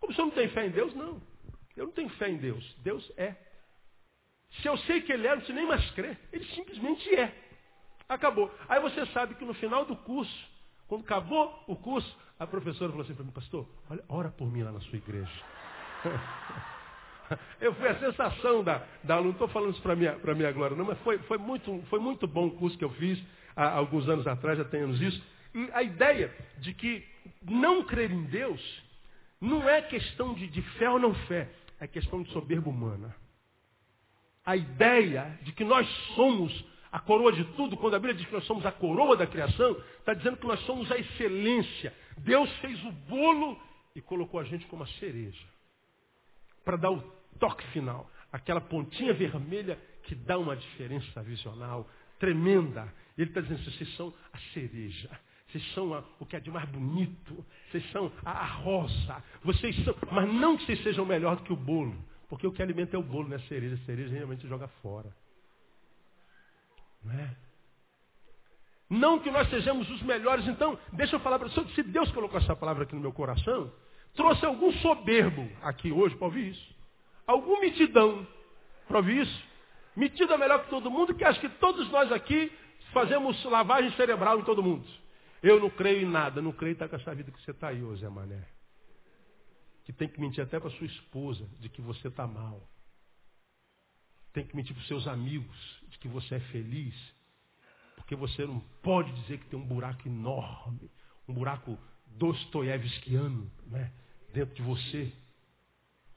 Como 0.00 0.12
o 0.12 0.14
senhor 0.14 0.26
não 0.26 0.34
tem 0.34 0.48
fé 0.48 0.66
em 0.66 0.70
Deus? 0.70 0.94
Não. 0.94 1.22
Eu 1.76 1.86
não 1.86 1.92
tenho 1.92 2.08
fé 2.10 2.28
em 2.28 2.36
Deus. 2.36 2.76
Deus 2.78 3.12
é. 3.16 3.34
Se 4.62 4.68
eu 4.68 4.76
sei 4.78 5.02
que 5.02 5.12
ele 5.12 5.26
é, 5.26 5.30
não 5.30 5.38
preciso 5.38 5.58
nem 5.58 5.68
mais 5.68 5.90
crer. 5.90 6.18
Ele 6.32 6.44
simplesmente 6.54 7.14
é. 7.14 7.34
Acabou. 8.08 8.52
Aí 8.68 8.80
você 8.80 9.04
sabe 9.06 9.34
que 9.34 9.44
no 9.44 9.54
final 9.54 9.84
do 9.84 9.96
curso, 9.96 10.48
quando 10.86 11.02
acabou 11.02 11.62
o 11.66 11.76
curso, 11.76 12.16
a 12.38 12.46
professora 12.46 12.90
falou 12.90 13.04
assim 13.04 13.14
para 13.14 13.24
mim, 13.24 13.32
pastor, 13.32 13.68
olha, 13.90 14.04
ora 14.08 14.30
por 14.30 14.50
mim 14.50 14.62
lá 14.62 14.72
na 14.72 14.80
sua 14.80 14.96
igreja. 14.96 15.30
Eu 17.60 17.74
fui 17.74 17.88
a 17.88 17.98
sensação 17.98 18.62
da, 18.62 18.86
da 19.02 19.20
não 19.20 19.30
estou 19.30 19.48
falando 19.48 19.72
isso 19.72 19.82
para 19.82 19.96
minha, 19.96 20.12
para 20.12 20.32
minha 20.32 20.52
glória, 20.52 20.76
não, 20.76 20.84
mas 20.84 20.98
foi, 21.00 21.18
foi, 21.20 21.38
muito, 21.38 21.82
foi 21.88 21.98
muito 21.98 22.26
bom 22.26 22.46
o 22.46 22.50
curso 22.52 22.78
que 22.78 22.84
eu 22.84 22.90
fiz 22.90 23.20
há 23.56 23.68
alguns 23.70 24.08
anos 24.08 24.26
atrás, 24.28 24.58
já 24.58 24.64
temos 24.64 25.00
isso. 25.00 25.20
E 25.52 25.68
a 25.72 25.82
ideia 25.82 26.32
de 26.58 26.72
que 26.72 27.04
não 27.42 27.82
crer 27.82 28.12
em 28.12 28.24
Deus 28.24 28.60
não 29.40 29.68
é 29.68 29.82
questão 29.82 30.34
de, 30.34 30.46
de 30.46 30.62
fé 30.78 30.88
ou 30.88 30.98
não 30.98 31.14
fé, 31.26 31.48
é 31.80 31.86
questão 31.86 32.22
de 32.22 32.30
soberba 32.32 32.68
humana. 32.68 33.14
A 34.44 34.56
ideia 34.56 35.38
de 35.42 35.52
que 35.52 35.64
nós 35.64 35.86
somos 36.14 36.64
a 36.90 37.00
coroa 37.00 37.32
de 37.32 37.44
tudo, 37.56 37.76
quando 37.76 37.94
a 37.94 37.98
Bíblia 37.98 38.14
diz 38.14 38.26
que 38.26 38.32
nós 38.32 38.46
somos 38.46 38.64
a 38.64 38.72
coroa 38.72 39.16
da 39.16 39.26
criação, 39.26 39.76
está 39.98 40.14
dizendo 40.14 40.36
que 40.36 40.46
nós 40.46 40.60
somos 40.60 40.90
a 40.90 40.96
excelência. 40.96 41.92
Deus 42.18 42.50
fez 42.58 42.82
o 42.84 42.92
bolo 42.92 43.60
e 43.94 44.00
colocou 44.00 44.40
a 44.40 44.44
gente 44.44 44.66
como 44.66 44.82
a 44.82 44.86
cereja. 44.86 45.46
Para 46.64 46.76
dar 46.76 46.90
o 46.90 47.00
toque 47.38 47.66
final. 47.68 48.10
Aquela 48.32 48.60
pontinha 48.60 49.12
vermelha 49.12 49.78
que 50.04 50.14
dá 50.14 50.38
uma 50.38 50.56
diferença 50.56 51.22
visional 51.22 51.88
tremenda. 52.18 52.92
Ele 53.16 53.28
está 53.28 53.40
dizendo, 53.40 53.64
vocês 53.64 53.96
são 53.96 54.14
a 54.32 54.38
cereja. 54.52 55.10
Vocês 55.56 55.72
são 55.72 55.94
a, 55.94 56.02
o 56.20 56.26
que 56.26 56.36
é 56.36 56.40
de 56.40 56.50
mais 56.50 56.68
bonito. 56.68 57.44
Vocês 57.70 57.90
são 57.90 58.12
a, 58.24 58.30
a 58.30 58.44
rosa. 58.44 59.24
Vocês 59.42 59.74
são, 59.84 59.94
mas 60.12 60.32
não 60.34 60.56
que 60.56 60.66
vocês 60.66 60.82
sejam 60.82 61.06
melhor 61.06 61.36
do 61.36 61.42
que 61.44 61.52
o 61.52 61.56
bolo. 61.56 61.96
Porque 62.28 62.46
o 62.46 62.52
que 62.52 62.62
alimenta 62.62 62.96
é 62.96 62.98
o 62.98 63.02
bolo, 63.02 63.28
não 63.28 63.36
é 63.36 63.40
a 63.40 63.48
cereja. 63.48 63.74
A 63.74 63.86
cereja 63.86 64.14
realmente 64.14 64.46
joga 64.46 64.68
fora. 64.82 65.10
Não 67.02 67.12
é? 67.14 67.36
Não 68.90 69.18
que 69.18 69.30
nós 69.30 69.48
sejamos 69.48 69.88
os 69.90 70.02
melhores. 70.02 70.46
Então, 70.46 70.78
deixa 70.92 71.16
eu 71.16 71.20
falar 71.20 71.38
para 71.38 71.48
você. 71.48 71.64
Se 71.74 71.82
Deus 71.82 72.10
colocou 72.12 72.38
essa 72.38 72.54
palavra 72.54 72.82
aqui 72.82 72.94
no 72.94 73.00
meu 73.00 73.12
coração, 73.12 73.72
trouxe 74.14 74.44
algum 74.44 74.70
soberbo 74.72 75.48
aqui 75.62 75.90
hoje 75.90 76.14
para 76.16 76.26
ouvir 76.26 76.50
isso. 76.50 76.76
Algum 77.26 77.60
mitidão 77.60 78.26
para 78.86 78.98
ouvir 78.98 79.22
isso. 79.22 79.44
Metido 79.96 80.34
é 80.34 80.36
melhor 80.36 80.64
que 80.64 80.70
todo 80.70 80.90
mundo, 80.90 81.14
que 81.14 81.24
acho 81.24 81.40
que 81.40 81.48
todos 81.48 81.90
nós 81.90 82.12
aqui 82.12 82.52
fazemos 82.92 83.42
lavagem 83.44 83.90
cerebral 83.92 84.38
em 84.38 84.44
todo 84.44 84.62
mundo. 84.62 84.86
Eu 85.42 85.60
não 85.60 85.70
creio 85.70 86.06
em 86.06 86.10
nada, 86.10 86.40
não 86.40 86.52
creio 86.52 86.72
está 86.72 86.88
com 86.88 86.96
essa 86.96 87.14
vida 87.14 87.30
que 87.30 87.40
você 87.42 87.50
está 87.50 87.68
aí, 87.68 87.82
ô 87.82 87.94
Zé 87.96 88.08
Mané. 88.08 88.46
Que 89.84 89.92
tem 89.92 90.08
que 90.08 90.20
mentir 90.20 90.42
até 90.42 90.58
para 90.58 90.70
sua 90.70 90.86
esposa 90.86 91.46
de 91.60 91.68
que 91.68 91.80
você 91.80 92.08
está 92.08 92.26
mal. 92.26 92.68
Tem 94.32 94.46
que 94.46 94.56
mentir 94.56 94.74
para 94.74 94.82
os 94.82 94.88
seus 94.88 95.06
amigos 95.06 95.82
de 95.88 95.98
que 95.98 96.08
você 96.08 96.36
é 96.36 96.40
feliz. 96.40 96.94
Porque 97.94 98.14
você 98.14 98.46
não 98.46 98.60
pode 98.82 99.12
dizer 99.22 99.38
que 99.38 99.46
tem 99.46 99.58
um 99.58 99.66
buraco 99.66 100.06
enorme, 100.06 100.90
um 101.28 101.34
buraco 101.34 101.78
dostoiévskiano, 102.06 103.50
né, 103.66 103.92
dentro 104.32 104.54
de 104.54 104.62
você. 104.62 105.12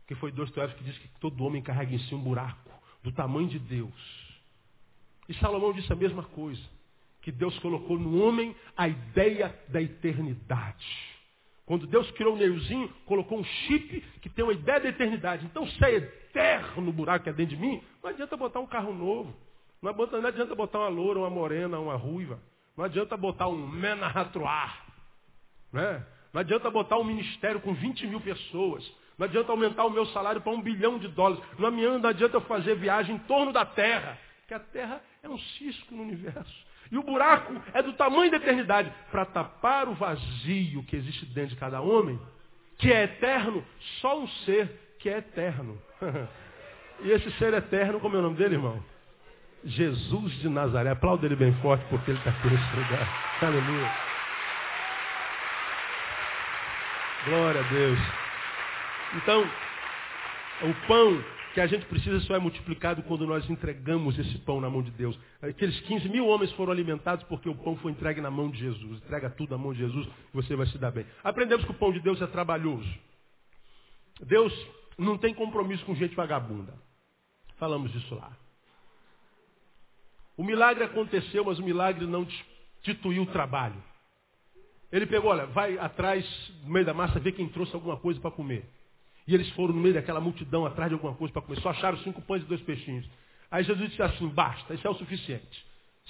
Que 0.07 0.15
foi 0.15 0.31
Dostoiévski 0.31 0.79
que 0.79 0.89
disse 0.89 0.99
que 0.99 1.19
todo 1.19 1.43
homem 1.43 1.61
carrega 1.61 1.93
em 1.93 1.99
si 1.99 2.15
um 2.15 2.21
buraco 2.21 2.71
do 3.03 3.11
tamanho 3.11 3.47
de 3.47 3.59
Deus. 3.59 4.29
E 5.27 5.33
Salomão 5.35 5.71
disse 5.71 5.91
a 5.93 5.95
mesma 5.95 6.23
coisa. 6.23 6.61
Que 7.21 7.31
Deus 7.31 7.57
colocou 7.59 7.97
no 7.97 8.23
homem 8.23 8.55
a 8.75 8.87
ideia 8.87 9.53
da 9.67 9.81
eternidade. 9.81 10.85
Quando 11.65 11.85
Deus 11.85 12.09
criou 12.11 12.33
o 12.33 12.37
Neuzinho, 12.37 12.89
colocou 13.05 13.37
um 13.37 13.43
chip 13.43 14.01
que 14.21 14.29
tem 14.29 14.43
uma 14.43 14.53
ideia 14.53 14.79
da 14.79 14.89
eternidade. 14.89 15.45
Então, 15.45 15.67
se 15.67 15.85
é 15.85 15.95
eterno 15.95 16.89
o 16.89 16.93
buraco 16.93 17.25
que 17.25 17.29
é 17.29 17.33
dentro 17.33 17.55
de 17.55 17.61
mim, 17.61 17.83
não 18.01 18.09
adianta 18.09 18.35
botar 18.35 18.59
um 18.59 18.65
carro 18.65 18.93
novo. 18.93 19.35
Não 19.81 19.91
adianta, 20.27 20.55
botar 20.55 20.79
uma 20.79 20.89
loura, 20.89 21.19
uma 21.19 21.29
morena, 21.29 21.79
uma 21.79 21.95
ruiva. 21.95 22.39
Não 22.75 22.83
adianta 22.83 23.15
botar 23.15 23.47
um 23.47 23.67
menarratroar. 23.67 24.83
Né? 25.71 26.05
Não 26.33 26.41
adianta 26.41 26.69
botar 26.69 26.97
um 26.97 27.03
ministério 27.03 27.61
com 27.61 27.73
20 27.73 28.07
mil 28.07 28.19
pessoas. 28.19 28.89
Não 29.17 29.25
adianta 29.25 29.51
aumentar 29.51 29.85
o 29.85 29.89
meu 29.89 30.05
salário 30.07 30.41
para 30.41 30.51
um 30.51 30.61
bilhão 30.61 30.97
de 30.97 31.07
dólares. 31.09 31.43
Não 31.57 32.09
adianta 32.09 32.37
eu 32.37 32.41
fazer 32.41 32.75
viagem 32.75 33.15
em 33.15 33.19
torno 33.19 33.53
da 33.53 33.65
Terra. 33.65 34.17
Porque 34.39 34.53
a 34.53 34.59
Terra 34.59 35.01
é 35.21 35.29
um 35.29 35.37
cisco 35.37 35.93
no 35.93 36.03
universo. 36.03 36.68
E 36.91 36.97
o 36.97 37.03
buraco 37.03 37.53
é 37.73 37.83
do 37.83 37.93
tamanho 37.93 38.31
da 38.31 38.37
eternidade 38.37 38.91
para 39.11 39.25
tapar 39.25 39.87
o 39.87 39.93
vazio 39.93 40.83
que 40.83 40.95
existe 40.95 41.25
dentro 41.27 41.51
de 41.51 41.55
cada 41.55 41.81
homem, 41.81 42.19
que 42.77 42.91
é 42.91 43.03
eterno, 43.03 43.63
só 44.01 44.19
um 44.19 44.27
ser 44.27 44.95
que 44.99 45.09
é 45.09 45.17
eterno. 45.17 45.79
e 47.01 47.11
esse 47.11 47.31
ser 47.33 47.53
eterno, 47.53 47.99
como 47.99 48.15
é 48.15 48.19
o 48.19 48.23
nome 48.23 48.37
dele, 48.37 48.55
irmão? 48.55 48.83
Jesus 49.63 50.33
de 50.39 50.49
Nazaré. 50.49 50.91
Aplauda 50.91 51.25
ele 51.25 51.35
bem 51.35 51.53
forte 51.61 51.83
porque 51.89 52.11
ele 52.11 52.17
está 52.17 52.31
aqui 52.31 52.47
nesse 52.47 52.75
lugar. 52.75 53.37
Aleluia. 53.41 53.91
Glória 57.25 57.59
a 57.59 57.63
Deus. 57.63 57.99
Então, 59.15 59.49
o 60.61 60.87
pão 60.87 61.23
que 61.53 61.61
a 61.61 61.67
gente 61.67 61.85
precisa 61.87 62.19
só 62.21 62.35
é 62.35 62.39
multiplicado 62.39 63.01
quando 63.03 63.25
nós 63.25 63.49
entregamos 63.49 64.17
esse 64.19 64.37
pão 64.39 64.61
na 64.61 64.69
mão 64.69 64.83
de 64.83 64.91
Deus. 64.91 65.17
Aqueles 65.41 65.79
15 65.81 66.07
mil 66.09 66.27
homens 66.27 66.51
foram 66.53 66.71
alimentados 66.71 67.23
porque 67.25 67.49
o 67.49 67.55
pão 67.55 67.75
foi 67.77 67.91
entregue 67.91 68.21
na 68.21 68.29
mão 68.29 68.49
de 68.49 68.59
Jesus. 68.59 68.97
Entrega 68.97 69.29
tudo 69.29 69.51
na 69.51 69.57
mão 69.57 69.73
de 69.73 69.79
Jesus 69.79 70.07
e 70.07 70.35
você 70.35 70.55
vai 70.55 70.67
se 70.67 70.77
dar 70.77 70.91
bem. 70.91 71.05
Aprendemos 71.23 71.65
que 71.65 71.71
o 71.71 71.75
pão 71.75 71.91
de 71.91 71.99
Deus 71.99 72.21
é 72.21 72.27
trabalhoso. 72.27 72.87
Deus 74.21 74.53
não 74.97 75.17
tem 75.17 75.33
compromisso 75.33 75.83
com 75.85 75.95
gente 75.95 76.15
vagabunda. 76.15 76.73
Falamos 77.57 77.91
disso 77.91 78.13
lá. 78.15 78.31
O 80.37 80.43
milagre 80.43 80.83
aconteceu, 80.83 81.43
mas 81.43 81.59
o 81.59 81.63
milagre 81.63 82.05
não 82.05 82.25
destituiu 82.81 83.23
o 83.23 83.25
trabalho. 83.25 83.83
Ele 84.91 85.05
pegou, 85.05 85.31
olha, 85.31 85.45
vai 85.47 85.77
atrás 85.77 86.25
no 86.63 86.69
meio 86.71 86.85
da 86.85 86.93
massa, 86.93 87.19
ver 87.19 87.33
quem 87.33 87.47
trouxe 87.49 87.75
alguma 87.75 87.97
coisa 87.97 88.19
para 88.19 88.31
comer. 88.31 88.65
E 89.29 89.35
eles 89.35 89.47
foram 89.51 89.75
no 89.75 89.79
meio 89.79 89.93
daquela 89.93 90.19
multidão 90.19 90.65
atrás 90.65 90.89
de 90.89 90.95
alguma 90.95 91.13
coisa 91.13 91.31
para 91.31 91.43
comer. 91.43 91.61
Só 91.61 91.69
acharam 91.69 91.99
cinco 91.99 92.19
pães 92.19 92.41
e 92.41 92.47
dois 92.47 92.59
peixinhos. 92.61 93.07
Aí 93.51 93.63
Jesus 93.63 93.91
disse 93.91 94.01
assim, 94.01 94.27
basta, 94.27 94.73
isso 94.73 94.87
é 94.87 94.89
o 94.89 94.95
suficiente. 94.95 95.67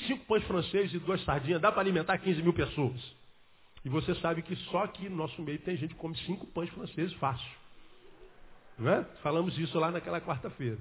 Cinco 0.08 0.24
pães 0.24 0.42
franceses 0.46 0.94
e 0.94 1.00
duas 1.00 1.22
sardinhas, 1.26 1.60
dá 1.60 1.70
para 1.70 1.82
alimentar 1.82 2.18
15 2.18 2.42
mil 2.42 2.54
pessoas. 2.54 2.96
E 3.84 3.90
você 3.90 4.16
sabe 4.16 4.42
que 4.42 4.56
só 4.72 4.86
aqui 4.86 5.10
no 5.10 5.18
nosso 5.18 5.42
meio 5.42 5.60
tem 5.60 5.76
gente 5.76 5.96
que 5.96 6.00
come 6.00 6.16
cinco 6.20 6.48
pães 6.48 6.70
franceses 6.70 7.12
fácil. 7.16 7.52
Não 8.78 8.90
é? 8.90 9.04
Falamos 9.22 9.58
isso 9.58 9.78
lá 9.78 9.92
naquela 9.92 10.22
quarta-feira. 10.22 10.78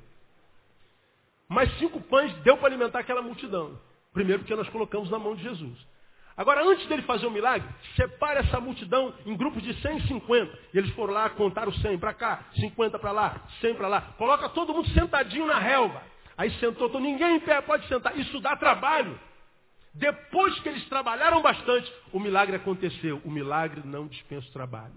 Mas 1.49 1.77
cinco 1.81 2.01
pães 2.03 2.33
deu 2.45 2.57
para 2.57 2.69
alimentar 2.69 3.01
aquela 3.01 3.21
multidão. 3.21 3.81
Primeiro 4.13 4.43
porque 4.43 4.55
nós 4.55 4.69
colocamos 4.69 5.11
na 5.11 5.19
mão 5.19 5.35
de 5.35 5.43
Jesus. 5.43 5.77
Agora, 6.39 6.65
antes 6.65 6.87
dele 6.87 7.03
fazer 7.03 7.27
o 7.27 7.33
milagre, 7.33 7.69
separa 7.97 8.39
essa 8.39 8.61
multidão 8.61 9.13
em 9.27 9.37
grupos 9.37 9.61
de 9.61 9.75
150. 9.75 10.57
E 10.73 10.79
eles 10.79 10.91
foram 10.93 11.13
lá, 11.13 11.29
contaram 11.31 11.73
100 11.73 11.99
para 11.99 12.15
cá, 12.15 12.45
50 12.61 12.97
para 12.97 13.11
lá, 13.11 13.43
100 13.61 13.75
para 13.75 13.89
lá. 13.89 14.01
Coloca 14.17 14.49
todo 14.51 14.73
mundo 14.73 14.89
sentadinho 14.91 15.49
na 15.49 15.59
relva. 15.59 16.01
Aí 16.37 16.53
sentou, 16.61 16.87
então 16.87 17.01
ninguém 17.01 17.35
em 17.35 17.41
pé 17.41 17.61
pode 17.61 17.89
sentar. 17.89 18.17
Isso 18.17 18.39
dá 18.39 18.55
trabalho. 18.55 19.19
Depois 19.93 20.57
que 20.61 20.69
eles 20.69 20.89
trabalharam 20.89 21.43
bastante, 21.43 21.93
o 22.13 22.21
milagre 22.21 22.55
aconteceu. 22.55 23.21
O 23.25 23.31
milagre 23.33 23.83
não 23.85 24.07
dispensa 24.07 24.49
o 24.49 24.53
trabalho. 24.53 24.95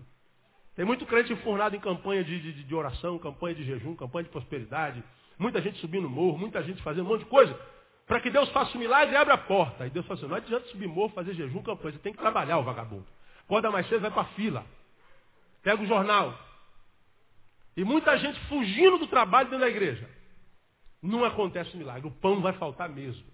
Tem 0.76 0.86
muito 0.86 1.08
crente 1.08 1.34
enfornado 1.34 1.76
em 1.76 1.80
campanha 1.80 2.24
de, 2.24 2.40
de, 2.40 2.64
de 2.64 2.76
oração, 2.76 3.18
campanha 3.18 3.56
de 3.56 3.64
jejum, 3.64 3.96
campanha 3.96 4.26
de 4.26 4.30
prosperidade. 4.30 5.04
Muita 5.40 5.60
gente 5.60 5.80
subindo 5.80 6.08
morro, 6.08 6.38
muita 6.38 6.62
gente 6.62 6.84
fazendo 6.84 7.08
um 7.08 7.10
monte 7.10 7.22
de 7.22 7.30
coisa. 7.32 7.60
Para 8.08 8.20
que 8.20 8.30
Deus 8.30 8.50
faça 8.50 8.76
o 8.76 8.80
milagre, 8.80 9.16
abre 9.16 9.34
a 9.34 9.38
porta. 9.38 9.86
E 9.86 9.90
Deus 9.90 10.06
fala 10.06 10.20
assim, 10.20 10.28
não 10.28 10.36
adianta 10.36 10.68
subir 10.68 10.88
morro, 10.88 11.14
fazer 11.14 11.34
jejum, 11.34 11.62
campanha. 11.62 11.94
Você 11.94 12.00
tem 12.00 12.14
que 12.14 12.20
trabalhar, 12.20 12.58
o 12.58 12.64
vagabundo. 12.64 13.06
Acorda 13.46 13.72
mais 13.72 13.88
cedo, 13.88 14.02
vai 14.02 14.12
para 14.12 14.22
a 14.24 14.34
fila. 14.34 14.66
Pega 15.64 15.82
o 15.82 15.86
jornal. 15.86 16.38
E 17.76 17.84
muita 17.84 18.18
gente 18.18 18.40
fugindo 18.48 18.98
do 18.98 19.08
trabalho 19.08 19.50
dentro 19.50 19.66
da 19.66 19.70
igreja. 19.70 20.10
Não 21.02 21.24
acontece 21.24 21.74
o 21.74 21.78
milagre. 21.78 22.08
O 22.08 22.12
pão 22.12 22.42
vai 22.42 22.54
faltar 22.54 22.90
mesmo. 22.90 23.26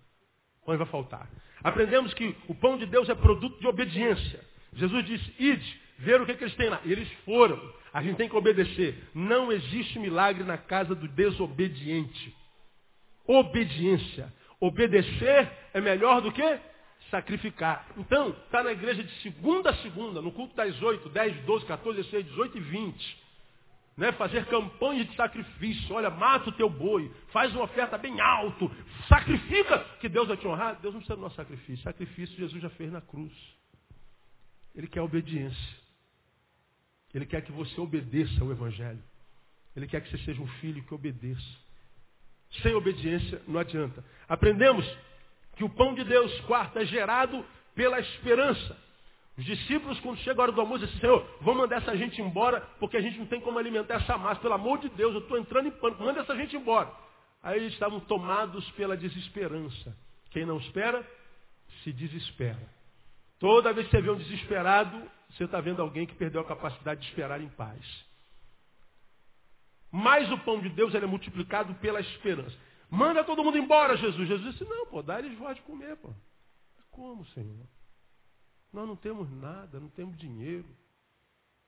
O 0.61 0.65
pão 0.65 0.77
vai 0.77 0.87
faltar. 0.87 1.29
Aprendemos 1.63 2.13
que 2.13 2.35
o 2.47 2.55
pão 2.55 2.77
de 2.77 2.85
Deus 2.85 3.09
é 3.09 3.15
produto 3.15 3.59
de 3.59 3.67
obediência. 3.67 4.43
Jesus 4.73 5.05
disse, 5.05 5.33
ide, 5.39 5.81
ver 5.97 6.21
o 6.21 6.25
que, 6.25 6.35
que 6.35 6.43
eles 6.43 6.55
têm 6.55 6.69
lá. 6.69 6.79
E 6.85 6.91
eles 6.91 7.11
foram. 7.25 7.59
A 7.91 8.01
gente 8.03 8.17
tem 8.17 8.29
que 8.29 8.35
obedecer. 8.35 9.09
Não 9.13 9.51
existe 9.51 9.97
milagre 9.99 10.43
na 10.43 10.57
casa 10.57 10.93
do 10.93 11.07
desobediente. 11.07 12.35
Obediência. 13.25 14.31
Obedecer 14.59 15.51
é 15.73 15.81
melhor 15.81 16.21
do 16.21 16.31
que 16.31 16.59
sacrificar. 17.09 17.85
Então, 17.97 18.29
está 18.29 18.63
na 18.63 18.71
igreja 18.71 19.03
de 19.03 19.11
segunda 19.21 19.69
a 19.69 19.75
segunda, 19.77 20.21
no 20.21 20.31
culto 20.31 20.55
das 20.55 20.81
8, 20.81 21.09
10, 21.09 21.45
12, 21.45 21.65
14, 21.65 21.97
16, 21.97 22.25
18 22.25 22.57
e 22.57 22.61
20. 22.61 23.27
Né? 23.97 24.11
Fazer 24.13 24.45
campanha 24.45 25.05
de 25.05 25.15
sacrifício. 25.15 25.95
Olha, 25.95 26.09
mata 26.09 26.49
o 26.49 26.53
teu 26.53 26.69
boi, 26.69 27.11
faz 27.31 27.53
uma 27.53 27.63
oferta 27.63 27.97
bem 27.97 28.19
alto, 28.19 28.69
sacrifica, 29.07 29.79
que 29.99 30.09
Deus 30.09 30.27
vai 30.27 30.37
te 30.37 30.47
honrar. 30.47 30.79
Deus 30.81 30.93
não 30.93 31.01
precisa 31.01 31.15
do 31.15 31.21
nosso 31.21 31.35
sacrifício. 31.35 31.83
Sacrifício 31.83 32.37
Jesus 32.37 32.61
já 32.61 32.69
fez 32.71 32.91
na 32.91 33.01
cruz. 33.01 33.33
Ele 34.75 34.87
quer 34.87 35.01
obediência. 35.01 35.87
Ele 37.13 37.25
quer 37.25 37.41
que 37.41 37.51
você 37.51 37.79
obedeça 37.79 38.41
ao 38.41 38.51
Evangelho. 38.51 39.01
Ele 39.75 39.87
quer 39.87 40.01
que 40.01 40.09
você 40.09 40.23
seja 40.23 40.41
um 40.41 40.47
filho 40.47 40.83
que 40.83 40.93
obedeça. 40.93 41.66
Sem 42.61 42.73
obediência 42.73 43.41
não 43.47 43.59
adianta. 43.59 44.03
Aprendemos 44.27 44.85
que 45.55 45.63
o 45.63 45.69
pão 45.69 45.93
de 45.93 46.03
Deus, 46.03 46.39
quarto, 46.41 46.79
é 46.79 46.85
gerado 46.85 47.45
pela 47.75 47.99
esperança. 47.99 48.77
Os 49.37 49.45
discípulos, 49.45 49.99
quando 49.99 50.17
chega 50.19 50.41
a 50.41 50.43
hora 50.43 50.51
do 50.51 50.61
almoço, 50.61 50.85
dizem, 50.85 50.99
Senhor, 50.99 51.27
vamos 51.41 51.61
mandar 51.61 51.77
essa 51.77 51.95
gente 51.95 52.19
embora, 52.21 52.61
porque 52.79 52.97
a 52.97 53.01
gente 53.01 53.19
não 53.19 53.27
tem 53.27 53.39
como 53.39 53.59
alimentar 53.59 53.95
essa 53.95 54.17
massa. 54.17 54.41
Pelo 54.41 54.55
amor 54.55 54.79
de 54.79 54.89
Deus, 54.89 55.13
eu 55.13 55.21
estou 55.21 55.37
entrando 55.37 55.67
em 55.67 55.71
pânico, 55.71 56.03
manda 56.03 56.21
essa 56.21 56.35
gente 56.35 56.55
embora. 56.55 56.91
Aí 57.43 57.59
eles 57.59 57.73
estavam 57.73 57.99
tomados 57.99 58.69
pela 58.71 58.97
desesperança. 58.97 59.95
Quem 60.31 60.45
não 60.45 60.57
espera, 60.57 61.05
se 61.83 61.93
desespera. 61.93 62.67
Toda 63.39 63.73
vez 63.73 63.87
que 63.87 63.91
você 63.91 64.01
vê 64.01 64.09
um 64.09 64.17
desesperado, 64.17 64.99
você 65.29 65.43
está 65.43 65.61
vendo 65.61 65.81
alguém 65.81 66.07
que 66.07 66.15
perdeu 66.15 66.41
a 66.41 66.45
capacidade 66.45 67.01
de 67.01 67.07
esperar 67.07 67.39
em 67.39 67.49
paz. 67.49 68.06
Mas 69.97 70.31
o 70.31 70.37
pão 70.37 70.61
de 70.61 70.69
Deus 70.69 70.93
ele 70.93 71.05
é 71.05 71.07
multiplicado 71.07 71.73
pela 71.75 71.99
esperança. 71.99 72.55
Manda 72.87 73.23
todo 73.23 73.43
mundo 73.43 73.57
embora, 73.57 73.97
Jesus. 73.97 74.27
Jesus 74.27 74.53
disse, 74.53 74.63
não, 74.63 74.85
pô, 74.85 75.01
dá 75.01 75.17
eles 75.17 75.35
voz 75.39 75.55
de 75.55 75.63
comer, 75.63 75.97
pô. 75.97 76.13
Como, 76.91 77.25
Senhor? 77.29 77.65
Nós 78.71 78.87
não 78.87 78.95
temos 78.95 79.27
nada, 79.31 79.79
não 79.79 79.89
temos 79.89 80.15
dinheiro. 80.15 80.67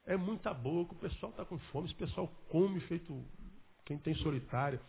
É 0.06 0.16
muita 0.16 0.54
boca, 0.54 0.94
o 0.94 0.98
pessoal 0.98 1.32
está 1.32 1.44
com 1.44 1.58
fome, 1.58 1.88
esse 1.88 1.96
pessoal 1.96 2.28
come 2.50 2.80
feito 2.82 3.26
quem 3.84 3.98
tem 3.98 4.14
solitário. 4.18 4.80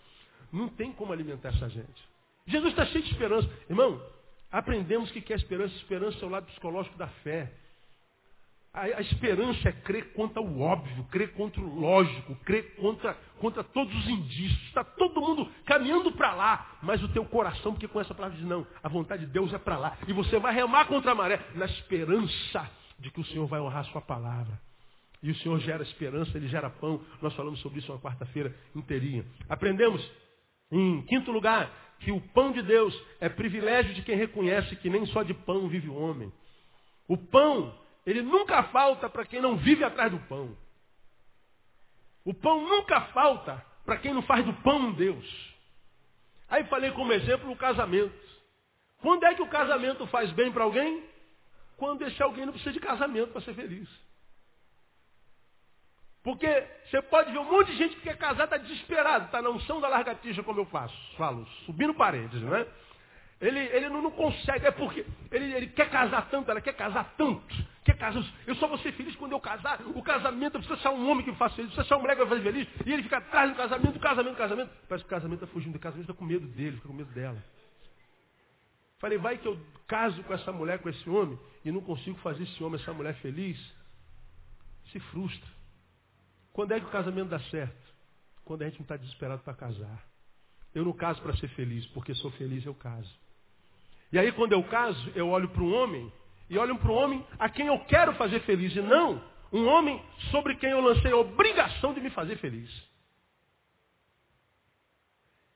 Não 0.53 0.68
tem 0.68 0.93
como 0.93 1.11
alimentar 1.11 1.49
essa 1.49 1.70
gente. 1.70 2.09
Jesus 2.47 2.72
está 2.72 2.84
cheio 2.84 3.05
de 3.05 3.11
esperança. 3.11 3.49
Irmão, 3.70 4.07
aprendemos 4.53 5.11
que 5.12 5.22
quer 5.22 5.38
esperança. 5.38 5.74
Esperança 5.76 6.22
é 6.22 6.26
o 6.26 6.30
lado 6.30 6.45
psicológico 6.45 6.99
da 6.99 7.09
fé. 7.09 7.51
A, 8.73 8.83
a, 8.83 9.01
esperança 9.01 9.68
é 9.68 9.73
crer 9.73 10.12
contra 10.12 10.41
o 10.41 10.61
óbvio, 10.61 11.05
crer 11.11 11.33
contra 11.33 11.61
o 11.61 11.81
lógico, 11.81 12.37
crer 12.45 12.77
contra, 12.77 13.14
contra 13.41 13.64
todos 13.64 13.93
os 13.93 14.09
indícios. 14.09 14.62
Está 14.68 14.85
todo 14.85 15.21
mundo 15.21 15.51
caminhando 15.64 16.12
para 16.12 16.33
lá, 16.35 16.79
mas 16.81 17.03
o 17.03 17.09
teu 17.09 17.25
coração, 17.25 17.73
porque 17.73 17.89
com 17.89 18.01
essa 18.01 18.14
palavra 18.14 18.39
diz, 18.39 18.47
não, 18.47 18.64
a 18.81 18.89
vontade 18.89 19.27
de 19.27 19.33
Deus 19.33 19.53
é 19.53 19.59
para 19.59 19.77
lá. 19.77 19.99
E 20.07 20.12
você 20.12 20.39
vai 20.39 20.55
remar 20.55 20.87
contra 20.87 21.11
a 21.11 21.14
maré, 21.14 21.45
na 21.55 21.66
esperança 21.66 22.71
de 23.01 23.11
que 23.11 23.21
o 23.21 23.25
Senhor 23.25 23.47
vai 23.47 23.61
honrar 23.61 23.81
a 23.81 23.91
sua 23.91 24.01
palavra. 24.01 24.61
E 25.21 25.31
o 25.33 25.35
Senhor 25.37 25.59
gera 25.59 25.83
esperança, 25.83 26.37
Ele 26.39 26.47
gera 26.47 26.71
pão. 26.71 27.01
Nós 27.21 27.35
falamos 27.35 27.61
sobre 27.61 27.81
isso 27.81 27.93
uma 27.93 28.01
quarta-feira 28.01 28.55
inteirinha. 28.75 29.25
Aprendemos, 29.49 30.01
em 30.71 31.03
quinto 31.03 31.33
lugar, 31.33 31.71
que 31.99 32.12
o 32.12 32.21
pão 32.21 32.53
de 32.53 32.62
Deus 32.62 32.97
é 33.21 33.29
privilégio 33.29 33.95
de 33.95 34.03
quem 34.03 34.16
reconhece 34.16 34.77
que 34.77 34.89
nem 34.89 35.05
só 35.07 35.25
de 35.25 35.35
pão 35.35 35.68
vive 35.68 35.89
o 35.89 35.95
homem. 35.95 36.33
O 37.09 37.16
pão 37.16 37.75
ele 38.11 38.23
nunca 38.23 38.63
falta 38.65 39.09
para 39.09 39.25
quem 39.25 39.41
não 39.41 39.57
vive 39.57 39.85
atrás 39.85 40.11
do 40.11 40.19
pão. 40.21 40.57
O 42.25 42.35
pão 42.35 42.61
nunca 42.63 43.01
falta 43.13 43.65
para 43.85 43.97
quem 43.99 44.13
não 44.13 44.23
faz 44.23 44.45
do 44.45 44.53
pão 44.55 44.79
um 44.79 44.93
Deus. 44.93 45.55
Aí 46.49 46.65
falei 46.65 46.91
como 46.93 47.13
exemplo 47.13 47.51
o 47.51 47.57
casamento. 47.57 48.13
Quando 49.01 49.25
é 49.25 49.35
que 49.35 49.43
o 49.43 49.49
casamento 49.49 50.07
faz 50.09 50.31
bem 50.33 50.53
para 50.53 50.65
alguém? 50.65 51.05
Quando 51.77 52.03
esse 52.03 52.23
alguém 52.23 52.45
não 52.45 52.53
precisa 52.53 52.73
de 52.73 52.81
casamento 52.81 53.33
para 53.33 53.41
ser 53.43 53.55
feliz. 53.55 53.89
Porque 56.23 56.67
você 56.85 57.01
pode 57.03 57.33
ver 57.33 57.39
um 57.39 57.51
monte 57.51 57.71
de 57.71 57.79
gente 57.79 57.97
que 57.97 58.03
quer 58.03 58.19
casar, 58.19 58.45
está 58.45 58.59
desesperado, 58.59 59.27
está 59.27 59.41
na 59.41 59.49
unção 59.49 59.81
da 59.81 59.89
largatija, 59.89 60.43
como 60.43 60.61
eu 60.61 60.67
faço, 60.67 60.95
falo, 61.17 61.47
subindo 61.65 61.95
paredes, 61.95 62.43
não 62.43 62.55
é? 62.55 62.67
Ele, 63.41 63.59
ele 63.59 63.88
não, 63.88 64.03
não, 64.03 64.11
consegue, 64.11 64.66
é 64.66 64.70
porque 64.70 65.05
ele, 65.32 65.55
ele, 65.55 65.66
quer 65.68 65.88
casar 65.88 66.28
tanto, 66.28 66.51
ela 66.51 66.61
quer 66.61 66.74
casar 66.74 67.14
tanto. 67.16 67.57
Quer 67.82 67.97
casar, 67.97 68.22
eu 68.47 68.55
só 68.57 68.68
vou 68.68 68.76
ser 68.78 68.93
feliz 68.93 69.16
quando 69.16 69.32
eu 69.32 69.41
casar. 69.41 69.80
O 69.95 70.03
casamento 70.03 70.59
precisa 70.59 70.76
ser 70.76 70.88
um 70.88 71.09
homem 71.11 71.24
que 71.24 71.30
me 71.30 71.36
faça 71.38 71.57
feliz, 71.57 71.72
precisa 71.72 71.88
ser 71.88 71.95
uma 71.95 72.03
mulher 72.03 72.16
que 72.16 72.24
vai 72.24 72.28
fazer 72.28 72.43
feliz. 72.43 72.68
E 72.84 72.93
ele 72.93 73.03
fica 73.03 73.16
atrás 73.16 73.51
do 73.51 73.57
casamento, 73.57 73.93
do 73.95 74.01
casamento, 74.01 74.34
do 74.34 74.38
casamento. 74.38 74.70
Parece 74.86 75.05
que 75.05 75.09
o 75.09 75.16
casamento 75.16 75.43
está 75.43 75.55
fugindo 75.55 75.72
do 75.72 75.78
casamento, 75.78 76.11
está 76.11 76.18
com 76.18 76.24
medo 76.24 76.47
dele, 76.49 76.76
fica 76.76 76.88
com 76.88 76.95
medo 76.95 77.11
dela. 77.12 77.43
Falei, 78.99 79.16
vai 79.16 79.38
que 79.38 79.49
eu 79.49 79.59
caso 79.88 80.22
com 80.24 80.34
essa 80.34 80.53
mulher, 80.53 80.78
com 80.80 80.91
esse 80.91 81.09
homem, 81.09 81.38
e 81.64 81.72
não 81.72 81.80
consigo 81.80 82.18
fazer 82.18 82.43
esse 82.43 82.62
homem, 82.62 82.78
essa 82.78 82.93
mulher 82.93 83.14
feliz. 83.22 83.59
Se 84.93 85.01
frustra. 85.01 85.49
Quando 86.53 86.72
é 86.72 86.80
que 86.80 86.84
o 86.84 86.91
casamento 86.91 87.30
dá 87.30 87.41
certo? 87.41 87.95
Quando 88.45 88.62
a 88.62 88.64
gente 88.66 88.80
não 88.80 88.84
está 88.84 88.99
desesperado 88.99 89.43
para 89.43 89.55
casar. 89.55 90.05
Eu 90.74 90.84
não 90.84 90.93
caso 90.93 91.22
para 91.22 91.34
ser 91.36 91.49
feliz, 91.49 91.86
porque 91.86 92.14
sou 92.14 92.30
feliz 92.32 92.66
eu 92.66 92.74
caso. 92.74 93.20
E 94.13 94.19
aí 94.19 94.33
quando 94.33 94.53
eu 94.53 94.63
caso, 94.65 95.13
eu 95.15 95.29
olho 95.29 95.49
para 95.49 95.63
um 95.63 95.75
homem 95.75 96.13
e 96.49 96.59
olho 96.59 96.77
para 96.79 96.91
um 96.91 96.95
homem 96.95 97.27
a 97.39 97.49
quem 97.49 97.67
eu 97.67 97.79
quero 97.85 98.13
fazer 98.15 98.41
feliz 98.41 98.75
e 98.75 98.81
não 98.81 99.23
um 99.53 99.67
homem 99.67 100.03
sobre 100.31 100.57
quem 100.57 100.71
eu 100.71 100.81
lancei 100.81 101.13
a 101.13 101.17
obrigação 101.17 101.93
de 101.93 102.01
me 102.01 102.11
fazer 102.11 102.37
feliz. 102.37 102.71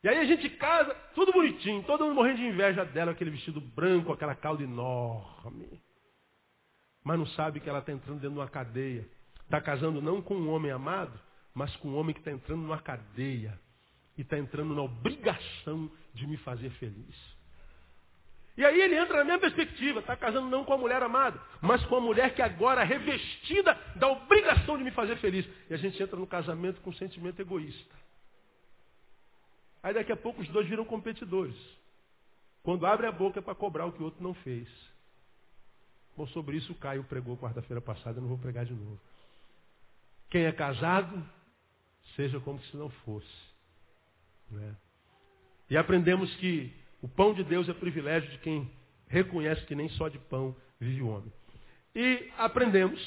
E 0.02 0.08
aí 0.08 0.18
a 0.18 0.24
gente 0.24 0.50
casa, 0.50 0.94
tudo 1.14 1.32
bonitinho, 1.32 1.82
todo 1.84 2.04
mundo 2.04 2.16
morrendo 2.16 2.36
de 2.36 2.46
inveja 2.46 2.84
dela, 2.84 3.12
aquele 3.12 3.30
vestido 3.30 3.60
branco, 3.60 4.12
aquela 4.12 4.34
cauda 4.34 4.62
enorme. 4.62 5.80
Mas 7.02 7.18
não 7.18 7.26
sabe 7.28 7.58
que 7.58 7.68
ela 7.68 7.78
está 7.78 7.92
entrando 7.92 8.16
dentro 8.16 8.34
de 8.34 8.38
uma 8.38 8.48
cadeia. 8.48 9.08
Está 9.44 9.60
casando 9.60 10.02
não 10.02 10.20
com 10.20 10.34
um 10.34 10.50
homem 10.50 10.70
amado, 10.70 11.18
mas 11.54 11.74
com 11.76 11.88
um 11.88 11.96
homem 11.96 12.12
que 12.12 12.20
está 12.20 12.30
entrando 12.30 12.60
numa 12.60 12.80
cadeia. 12.80 13.58
E 14.16 14.20
está 14.20 14.38
entrando 14.38 14.74
na 14.74 14.82
obrigação 14.82 15.90
de 16.12 16.26
me 16.26 16.36
fazer 16.38 16.70
feliz. 16.72 17.16
E 18.56 18.64
aí 18.64 18.80
ele 18.80 18.96
entra 18.96 19.18
na 19.18 19.24
mesma 19.24 19.40
perspectiva, 19.40 19.98
está 19.98 20.16
casando 20.16 20.48
não 20.48 20.64
com 20.64 20.72
a 20.72 20.78
mulher 20.78 21.02
amada, 21.02 21.40
mas 21.60 21.84
com 21.86 21.96
a 21.96 22.00
mulher 22.00 22.34
que 22.34 22.42
agora 22.42 22.82
é 22.82 22.84
revestida 22.84 23.74
da 23.96 24.08
obrigação 24.08 24.78
de 24.78 24.84
me 24.84 24.92
fazer 24.92 25.16
feliz. 25.16 25.44
E 25.68 25.74
a 25.74 25.76
gente 25.76 26.00
entra 26.00 26.16
no 26.16 26.26
casamento 26.26 26.80
com 26.80 26.90
um 26.90 26.94
sentimento 26.94 27.40
egoísta. 27.40 27.94
Aí 29.82 29.92
daqui 29.92 30.12
a 30.12 30.16
pouco 30.16 30.40
os 30.40 30.48
dois 30.48 30.68
viram 30.68 30.84
competidores. 30.84 31.56
Quando 32.62 32.86
abre 32.86 33.06
a 33.06 33.12
boca 33.12 33.40
é 33.40 33.42
para 33.42 33.54
cobrar 33.56 33.86
o 33.86 33.92
que 33.92 34.00
o 34.00 34.04
outro 34.04 34.22
não 34.22 34.34
fez. 34.34 34.68
Bom, 36.16 36.26
sobre 36.28 36.56
isso 36.56 36.72
o 36.72 36.76
Caio 36.76 37.02
pregou 37.04 37.36
quarta-feira 37.36 37.80
passada, 37.80 38.18
eu 38.18 38.22
não 38.22 38.28
vou 38.28 38.38
pregar 38.38 38.64
de 38.64 38.72
novo. 38.72 39.00
Quem 40.30 40.44
é 40.44 40.52
casado, 40.52 41.22
seja 42.14 42.38
como 42.38 42.60
se 42.62 42.76
não 42.76 42.88
fosse. 42.88 43.26
Né? 44.48 44.76
E 45.68 45.76
aprendemos 45.76 46.32
que 46.36 46.72
o 47.04 47.08
pão 47.08 47.34
de 47.34 47.44
Deus 47.44 47.68
é 47.68 47.74
privilégio 47.74 48.30
de 48.30 48.38
quem 48.38 48.70
reconhece 49.06 49.60
que 49.66 49.74
nem 49.74 49.90
só 49.90 50.08
de 50.08 50.18
pão 50.18 50.56
vive 50.80 51.02
o 51.02 51.08
homem. 51.08 51.30
E 51.94 52.30
aprendemos, 52.38 52.98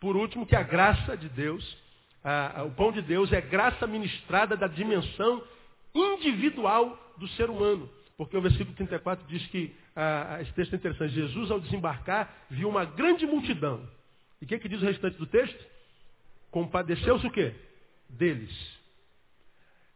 por 0.00 0.16
último, 0.16 0.46
que 0.46 0.56
a 0.56 0.62
graça 0.62 1.18
de 1.18 1.28
Deus, 1.28 1.76
a, 2.24 2.60
a, 2.60 2.64
o 2.64 2.70
pão 2.70 2.90
de 2.90 3.02
Deus 3.02 3.30
é 3.30 3.42
graça 3.42 3.86
ministrada 3.86 4.56
da 4.56 4.66
dimensão 4.66 5.44
individual 5.94 6.98
do 7.18 7.28
ser 7.28 7.50
humano. 7.50 7.90
Porque 8.16 8.34
o 8.34 8.40
versículo 8.40 8.74
34 8.74 9.26
diz 9.28 9.46
que, 9.48 9.76
a, 9.94 10.38
esse 10.40 10.54
texto 10.54 10.72
é 10.72 10.76
interessante, 10.76 11.12
Jesus 11.12 11.50
ao 11.50 11.60
desembarcar 11.60 12.46
viu 12.48 12.70
uma 12.70 12.86
grande 12.86 13.26
multidão. 13.26 13.86
E 14.40 14.46
o 14.46 14.48
que, 14.48 14.58
que 14.58 14.68
diz 14.68 14.80
o 14.80 14.86
restante 14.86 15.18
do 15.18 15.26
texto? 15.26 15.62
Compadeceu-se 16.50 17.26
o 17.26 17.30
quê? 17.30 17.54
Deles. 18.08 18.80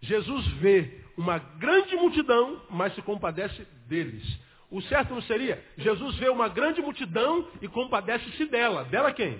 Jesus 0.02 0.46
vê 0.58 1.03
uma 1.16 1.38
grande 1.38 1.94
multidão, 1.96 2.60
mas 2.70 2.94
se 2.94 3.02
compadece 3.02 3.66
deles. 3.86 4.22
O 4.70 4.80
certo 4.82 5.14
não 5.14 5.22
seria? 5.22 5.64
Jesus 5.76 6.16
vê 6.16 6.28
uma 6.28 6.48
grande 6.48 6.80
multidão 6.80 7.48
e 7.62 7.68
compadece-se 7.68 8.46
dela. 8.46 8.84
Dela 8.84 9.12
quem? 9.12 9.38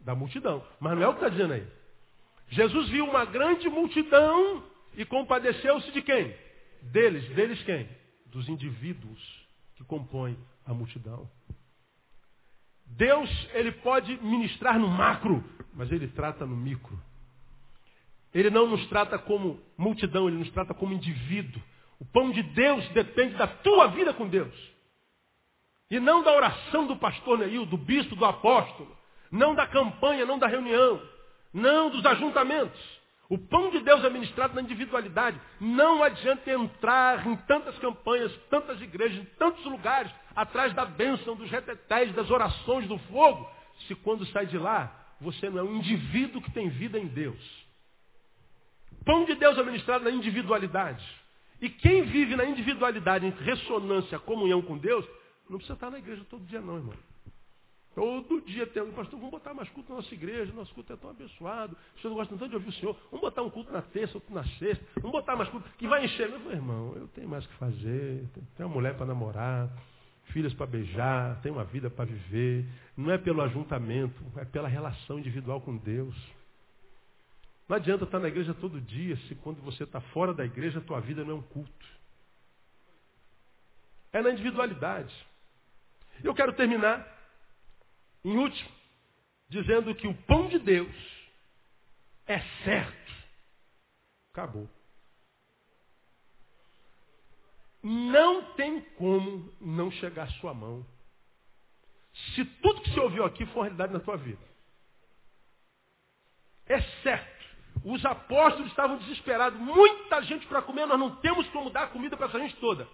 Da 0.00 0.14
multidão. 0.14 0.64
Mas 0.78 0.96
não 0.96 1.02
é 1.02 1.08
o 1.08 1.12
que 1.12 1.18
está 1.18 1.28
dizendo 1.28 1.52
aí. 1.52 1.66
Jesus 2.48 2.88
viu 2.88 3.04
uma 3.04 3.24
grande 3.24 3.68
multidão 3.68 4.64
e 4.96 5.04
compadeceu-se 5.04 5.92
de 5.92 6.02
quem? 6.02 6.34
Deles. 6.82 7.28
Deles 7.34 7.62
quem? 7.62 7.88
Dos 8.26 8.48
indivíduos 8.48 9.20
que 9.76 9.84
compõem 9.84 10.36
a 10.66 10.72
multidão. 10.72 11.28
Deus, 12.86 13.30
ele 13.52 13.72
pode 13.72 14.16
ministrar 14.22 14.78
no 14.78 14.88
macro, 14.88 15.44
mas 15.74 15.92
ele 15.92 16.08
trata 16.08 16.44
no 16.44 16.56
micro. 16.56 17.00
Ele 18.34 18.50
não 18.50 18.66
nos 18.66 18.86
trata 18.86 19.18
como 19.18 19.60
multidão, 19.76 20.28
ele 20.28 20.38
nos 20.38 20.50
trata 20.50 20.72
como 20.72 20.92
indivíduo. 20.92 21.60
O 21.98 22.04
pão 22.04 22.30
de 22.30 22.42
Deus 22.42 22.88
depende 22.90 23.34
da 23.34 23.46
tua 23.46 23.88
vida 23.88 24.14
com 24.14 24.28
Deus. 24.28 24.54
E 25.90 25.98
não 25.98 26.22
da 26.22 26.32
oração 26.32 26.86
do 26.86 26.96
pastor 26.96 27.38
Neil, 27.38 27.66
do 27.66 27.76
bispo, 27.76 28.14
do 28.14 28.24
apóstolo. 28.24 28.96
Não 29.30 29.54
da 29.54 29.66
campanha, 29.66 30.24
não 30.24 30.38
da 30.38 30.46
reunião. 30.46 31.02
Não 31.52 31.90
dos 31.90 32.06
ajuntamentos. 32.06 33.00
O 33.28 33.38
pão 33.38 33.70
de 33.70 33.80
Deus 33.80 34.02
é 34.04 34.10
ministrado 34.10 34.54
na 34.54 34.62
individualidade. 34.62 35.40
Não 35.60 36.02
adianta 36.02 36.50
entrar 36.50 37.26
em 37.26 37.36
tantas 37.36 37.78
campanhas, 37.78 38.32
tantas 38.48 38.80
igrejas, 38.80 39.18
em 39.18 39.24
tantos 39.36 39.64
lugares, 39.64 40.10
atrás 40.34 40.72
da 40.74 40.84
bênção, 40.84 41.36
dos 41.36 41.50
retetés, 41.50 42.12
das 42.12 42.30
orações, 42.30 42.88
do 42.88 42.98
fogo, 42.98 43.48
se 43.86 43.94
quando 43.94 44.26
sai 44.26 44.46
de 44.46 44.58
lá, 44.58 44.92
você 45.20 45.48
não 45.48 45.58
é 45.58 45.62
um 45.62 45.76
indivíduo 45.76 46.42
que 46.42 46.50
tem 46.50 46.68
vida 46.68 46.98
em 46.98 47.06
Deus. 47.06 47.59
Pão 49.04 49.24
de 49.24 49.34
Deus 49.34 49.56
é 49.58 49.62
ministrado 49.62 50.04
na 50.04 50.10
individualidade. 50.10 51.04
E 51.60 51.68
quem 51.68 52.02
vive 52.02 52.36
na 52.36 52.44
individualidade, 52.44 53.26
em 53.26 53.30
ressonância, 53.30 54.18
comunhão 54.18 54.62
com 54.62 54.78
Deus, 54.78 55.06
não 55.48 55.58
precisa 55.58 55.74
estar 55.74 55.90
na 55.90 55.98
igreja 55.98 56.24
todo 56.30 56.44
dia 56.46 56.60
não, 56.60 56.76
irmão. 56.76 56.94
Todo 57.94 58.40
dia 58.42 58.66
tem 58.66 58.80
alguém, 58.80 58.94
pastor, 58.94 59.18
vamos 59.18 59.32
botar 59.32 59.52
mais 59.52 59.68
culto 59.70 59.90
na 59.90 59.96
nossa 59.96 60.14
igreja, 60.14 60.52
nosso 60.52 60.72
culto 60.72 60.92
é 60.92 60.96
tão 60.96 61.10
abençoado, 61.10 61.76
as 61.88 61.94
pessoas 61.96 62.14
gostam 62.14 62.38
tanto 62.38 62.50
de 62.50 62.54
ouvir 62.54 62.68
o 62.68 62.72
Senhor, 62.72 62.96
vamos 63.10 63.20
botar 63.20 63.42
um 63.42 63.50
culto 63.50 63.72
na 63.72 63.82
terça, 63.82 64.16
outro 64.16 64.32
na 64.32 64.44
sexta, 64.44 64.84
vamos 64.96 65.10
botar 65.10 65.34
mais 65.34 65.48
culto, 65.50 65.68
que 65.76 65.88
vai 65.88 66.04
encher. 66.04 66.28
Meu 66.30 66.52
irmão, 66.52 66.94
eu 66.94 67.08
tenho 67.08 67.28
mais 67.28 67.44
que 67.44 67.54
fazer, 67.54 68.28
tenho 68.56 68.68
uma 68.68 68.74
mulher 68.74 68.96
para 68.96 69.06
namorar, 69.06 69.68
filhos 70.26 70.54
para 70.54 70.66
beijar, 70.66 71.40
tenho 71.42 71.56
uma 71.56 71.64
vida 71.64 71.90
para 71.90 72.04
viver. 72.04 72.64
Não 72.96 73.10
é 73.10 73.18
pelo 73.18 73.42
ajuntamento, 73.42 74.22
é 74.36 74.44
pela 74.44 74.68
relação 74.68 75.18
individual 75.18 75.60
com 75.60 75.76
Deus. 75.76 76.14
Não 77.70 77.76
adianta 77.76 78.02
estar 78.02 78.18
na 78.18 78.26
igreja 78.26 78.52
todo 78.52 78.80
dia 78.80 79.16
se 79.28 79.34
quando 79.36 79.62
você 79.62 79.84
está 79.84 80.00
fora 80.00 80.34
da 80.34 80.44
igreja 80.44 80.80
a 80.80 80.82
tua 80.82 81.00
vida 81.00 81.24
não 81.24 81.34
é 81.34 81.36
um 81.36 81.42
culto. 81.42 81.86
É 84.12 84.20
na 84.20 84.32
individualidade. 84.32 85.14
Eu 86.24 86.34
quero 86.34 86.52
terminar 86.54 87.06
em 88.24 88.36
último, 88.36 88.68
dizendo 89.48 89.94
que 89.94 90.08
o 90.08 90.14
pão 90.24 90.48
de 90.48 90.58
Deus 90.58 90.92
é 92.26 92.40
certo. 92.64 93.12
Acabou. 94.32 94.68
Não 97.84 98.52
tem 98.54 98.80
como 98.96 99.48
não 99.60 99.92
chegar 99.92 100.24
à 100.24 100.32
sua 100.40 100.52
mão. 100.52 100.84
Se 102.34 102.44
tudo 102.44 102.80
que 102.82 102.90
você 102.90 102.98
ouviu 102.98 103.24
aqui 103.24 103.46
for 103.46 103.62
realidade 103.62 103.92
na 103.92 104.00
tua 104.00 104.16
vida. 104.16 104.42
É 106.66 106.82
certo. 107.04 107.39
Os 107.84 108.04
apóstolos 108.04 108.68
estavam 108.68 108.98
desesperados. 108.98 109.58
Muita 109.58 110.22
gente 110.22 110.46
para 110.46 110.62
comer, 110.62 110.86
nós 110.86 110.98
não 110.98 111.16
temos 111.16 111.48
como 111.48 111.70
dar 111.70 111.88
comida 111.90 112.16
para 112.16 112.26
essa 112.26 112.38
gente 112.38 112.56
toda. 112.56 112.86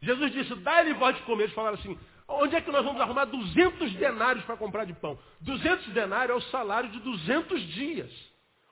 Jesus 0.00 0.32
disse, 0.32 0.54
dá-lhe 0.56 0.94
voz 0.94 1.16
de 1.16 1.22
comer. 1.22 1.44
Eles 1.44 1.54
falaram 1.54 1.76
assim, 1.76 1.98
Onde 2.28 2.54
é 2.54 2.60
que 2.60 2.70
nós 2.70 2.84
vamos 2.84 3.00
arrumar 3.00 3.24
200 3.24 3.94
denários 3.94 4.44
para 4.44 4.56
comprar 4.56 4.84
de 4.84 4.92
pão? 4.92 5.18
200 5.40 5.86
denários 5.94 6.30
é 6.30 6.38
o 6.38 6.50
salário 6.50 6.90
de 6.90 7.00
200 7.00 7.60
dias. 7.72 8.12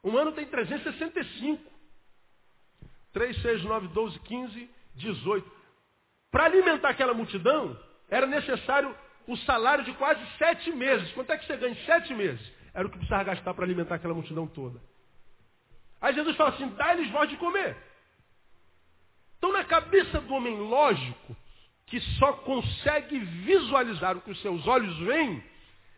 Um 0.05 0.17
ano 0.17 0.31
tem 0.33 0.45
365. 0.45 1.63
3, 3.15 3.41
6, 3.41 3.65
9, 3.65 3.89
12, 3.89 4.21
15, 4.21 4.71
18. 4.97 5.53
Para 6.31 6.45
alimentar 6.45 6.91
aquela 6.91 7.15
multidão, 7.15 7.81
era 8.11 8.27
necessário 8.27 8.95
o 9.27 9.35
salário 9.39 9.85
de 9.85 9.95
quase 9.95 10.21
sete 10.37 10.71
meses. 10.73 11.11
Quanto 11.13 11.33
é 11.33 11.39
que 11.39 11.47
você 11.47 11.57
ganha 11.57 11.73
em 11.73 11.87
sete 11.87 12.13
meses? 12.13 12.53
Era 12.75 12.87
o 12.87 12.91
que 12.91 12.99
precisava 12.99 13.25
gastar 13.25 13.55
para 13.55 13.65
alimentar 13.65 13.95
aquela 13.95 14.13
multidão 14.13 14.47
toda. 14.47 14.79
Aí 16.01 16.15
Jesus 16.15 16.37
fala 16.37 16.51
assim, 16.51 16.69
dá-lhes 16.69 17.11
voz 17.11 17.29
de 17.29 17.37
comer. 17.37 17.77
Então 19.39 19.53
na 19.53 19.65
cabeça 19.65 20.21
do 20.21 20.35
homem 20.35 20.57
lógico, 20.57 21.37
que 21.87 22.01
só 22.19 22.33
consegue 22.33 23.19
visualizar 23.19 24.17
o 24.17 24.21
que 24.21 24.31
os 24.31 24.41
seus 24.41 24.67
olhos 24.67 24.97
veem, 24.99 25.43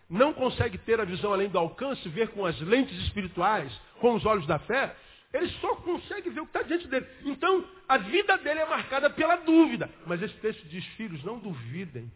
não 0.09 0.32
consegue 0.32 0.78
ter 0.78 1.01
a 1.01 1.05
visão 1.05 1.32
além 1.32 1.49
do 1.49 1.59
alcance, 1.59 2.09
ver 2.09 2.28
com 2.28 2.44
as 2.46 2.59
lentes 2.61 2.96
espirituais, 3.05 3.72
com 4.01 4.14
os 4.14 4.24
olhos 4.24 4.46
da 4.46 4.59
fé, 4.59 4.94
ele 5.32 5.49
só 5.61 5.76
consegue 5.76 6.30
ver 6.30 6.40
o 6.40 6.46
que 6.46 6.57
está 6.57 6.62
diante 6.62 6.88
dele. 6.88 7.07
Então, 7.24 7.64
a 7.86 7.99
vida 7.99 8.38
dele 8.38 8.61
é 8.61 8.66
marcada 8.66 9.11
pela 9.11 9.36
dúvida. 9.36 9.90
Mas 10.07 10.22
esse 10.22 10.34
texto 10.36 10.66
diz, 10.68 10.84
filhos, 10.96 11.22
não 11.22 11.38
duvidem. 11.38 12.11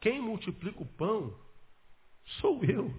Quem 0.00 0.20
multiplica 0.20 0.80
o 0.80 0.86
pão 0.86 1.34
sou 2.40 2.62
eu. 2.64 2.94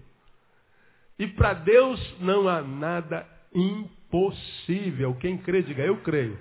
E 1.18 1.26
para 1.26 1.54
Deus 1.54 2.20
não 2.20 2.48
há 2.48 2.60
nada 2.60 3.26
impossível. 3.54 5.14
Quem 5.14 5.38
crê, 5.38 5.62
diga, 5.62 5.82
eu 5.82 5.96
creio. 5.98 6.38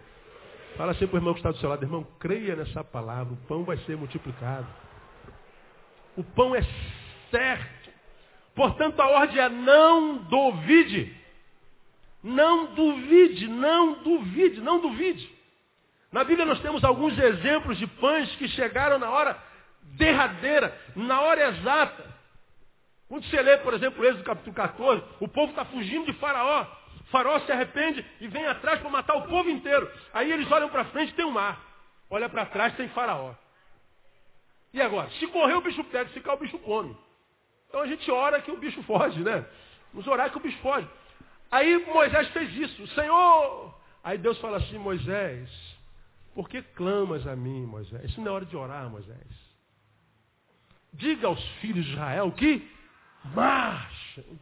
Fala 0.76 0.91
assim 0.91 1.05
para 1.05 1.16
o 1.16 1.20
irmão 1.20 1.34
que 1.34 1.39
está 1.39 1.51
do 1.51 1.57
seu 1.57 1.70
lado, 1.70 1.84
irmão, 1.84 2.05
creia 2.20 2.55
nessa 2.55 2.84
palavra, 2.84 3.34
o 3.34 3.47
pão 3.47 3.64
vai 3.64 3.78
ser 3.80 3.95
multiplicado. 3.95 4.68
O 6.18 6.24
pão 6.24 6.55
é 6.55 6.61
certo. 7.30 7.91
Portanto, 8.55 8.99
a 8.99 9.07
ordem 9.07 9.39
é 9.39 9.49
não 9.49 10.18
duvide. 10.18 11.16
Não 12.24 12.74
duvide, 12.74 13.47
não 13.47 14.03
duvide, 14.03 14.61
não 14.61 14.80
duvide. 14.80 15.30
Na 16.11 16.24
Bíblia 16.24 16.45
nós 16.45 16.61
temos 16.61 16.84
alguns 16.84 17.18
exemplos 17.18 17.78
de 17.78 17.88
pães 17.88 18.34
que 18.36 18.47
chegaram 18.49 18.97
na 18.99 19.09
hora 19.09 19.38
derradeira, 19.82 20.76
na 20.95 21.22
hora 21.22 21.49
exata. 21.49 22.14
Quando 23.09 23.26
você 23.26 23.41
lê, 23.41 23.57
por 23.57 23.74
exemplo, 23.74 24.03
Êxodo 24.05 24.24
capítulo 24.24 24.55
14, 24.55 25.03
o 25.20 25.28
povo 25.28 25.51
está 25.51 25.66
fugindo 25.66 26.05
de 26.05 26.14
Faraó. 26.14 26.66
Faraó 27.14 27.39
se 27.41 27.51
arrepende 27.51 28.03
e 28.20 28.28
vem 28.28 28.47
atrás 28.47 28.80
para 28.80 28.89
matar 28.89 29.14
o 29.14 29.28
povo 29.28 29.47
inteiro. 29.47 29.88
Aí 30.11 30.32
eles 30.32 30.51
olham 30.51 30.68
para 30.68 30.86
frente 30.86 31.14
tem 31.14 31.24
um 31.24 31.30
mar. 31.30 31.61
Olha 32.09 32.28
para 32.28 32.47
trás 32.47 32.76
tem 32.76 32.89
faraó. 32.89 33.36
E 34.74 34.82
agora? 34.82 35.11
Se 35.11 35.28
correr 35.28 35.53
o 35.53 35.61
bicho 35.61 35.84
pega, 35.84 36.07
se 36.07 36.16
ficar 36.16 36.34
o 36.34 36.38
bicho 36.38 36.57
come. 36.57 36.97
Então 37.70 37.82
a 37.82 37.86
gente 37.86 38.09
ora 38.09 38.41
que 38.41 38.49
o 38.49 38.57
bicho 38.57 38.82
foge, 38.82 39.20
né? 39.20 39.45
Vamos 39.93 40.07
orar 40.07 40.32
que 40.32 40.38
o 40.38 40.41
bicho 40.41 40.57
foge. 40.57 40.89
Aí 41.51 41.86
Moisés 41.86 42.30
fez 42.30 42.51
isso. 42.55 42.88
Senhor! 42.88 43.80
Aí 44.03 44.18
Deus 44.18 44.39
fala 44.39 44.57
assim, 44.57 44.80
Moisés, 44.80 45.51
por 46.34 46.49
que 46.49 46.64
clamas 46.64 47.28
a 47.28 47.36
mim, 47.36 47.64
Moisés? 47.64 48.05
Isso 48.05 48.20
não 48.22 48.32
é 48.32 48.36
hora 48.38 48.45
de 48.45 48.57
orar, 48.57 48.89
Moisés. 48.89 49.28
Diga 50.91 51.28
aos 51.28 51.43
filhos 51.59 51.86
de 51.86 51.91
Israel 51.91 52.32
que 52.32 52.68
marchem. 53.36 54.39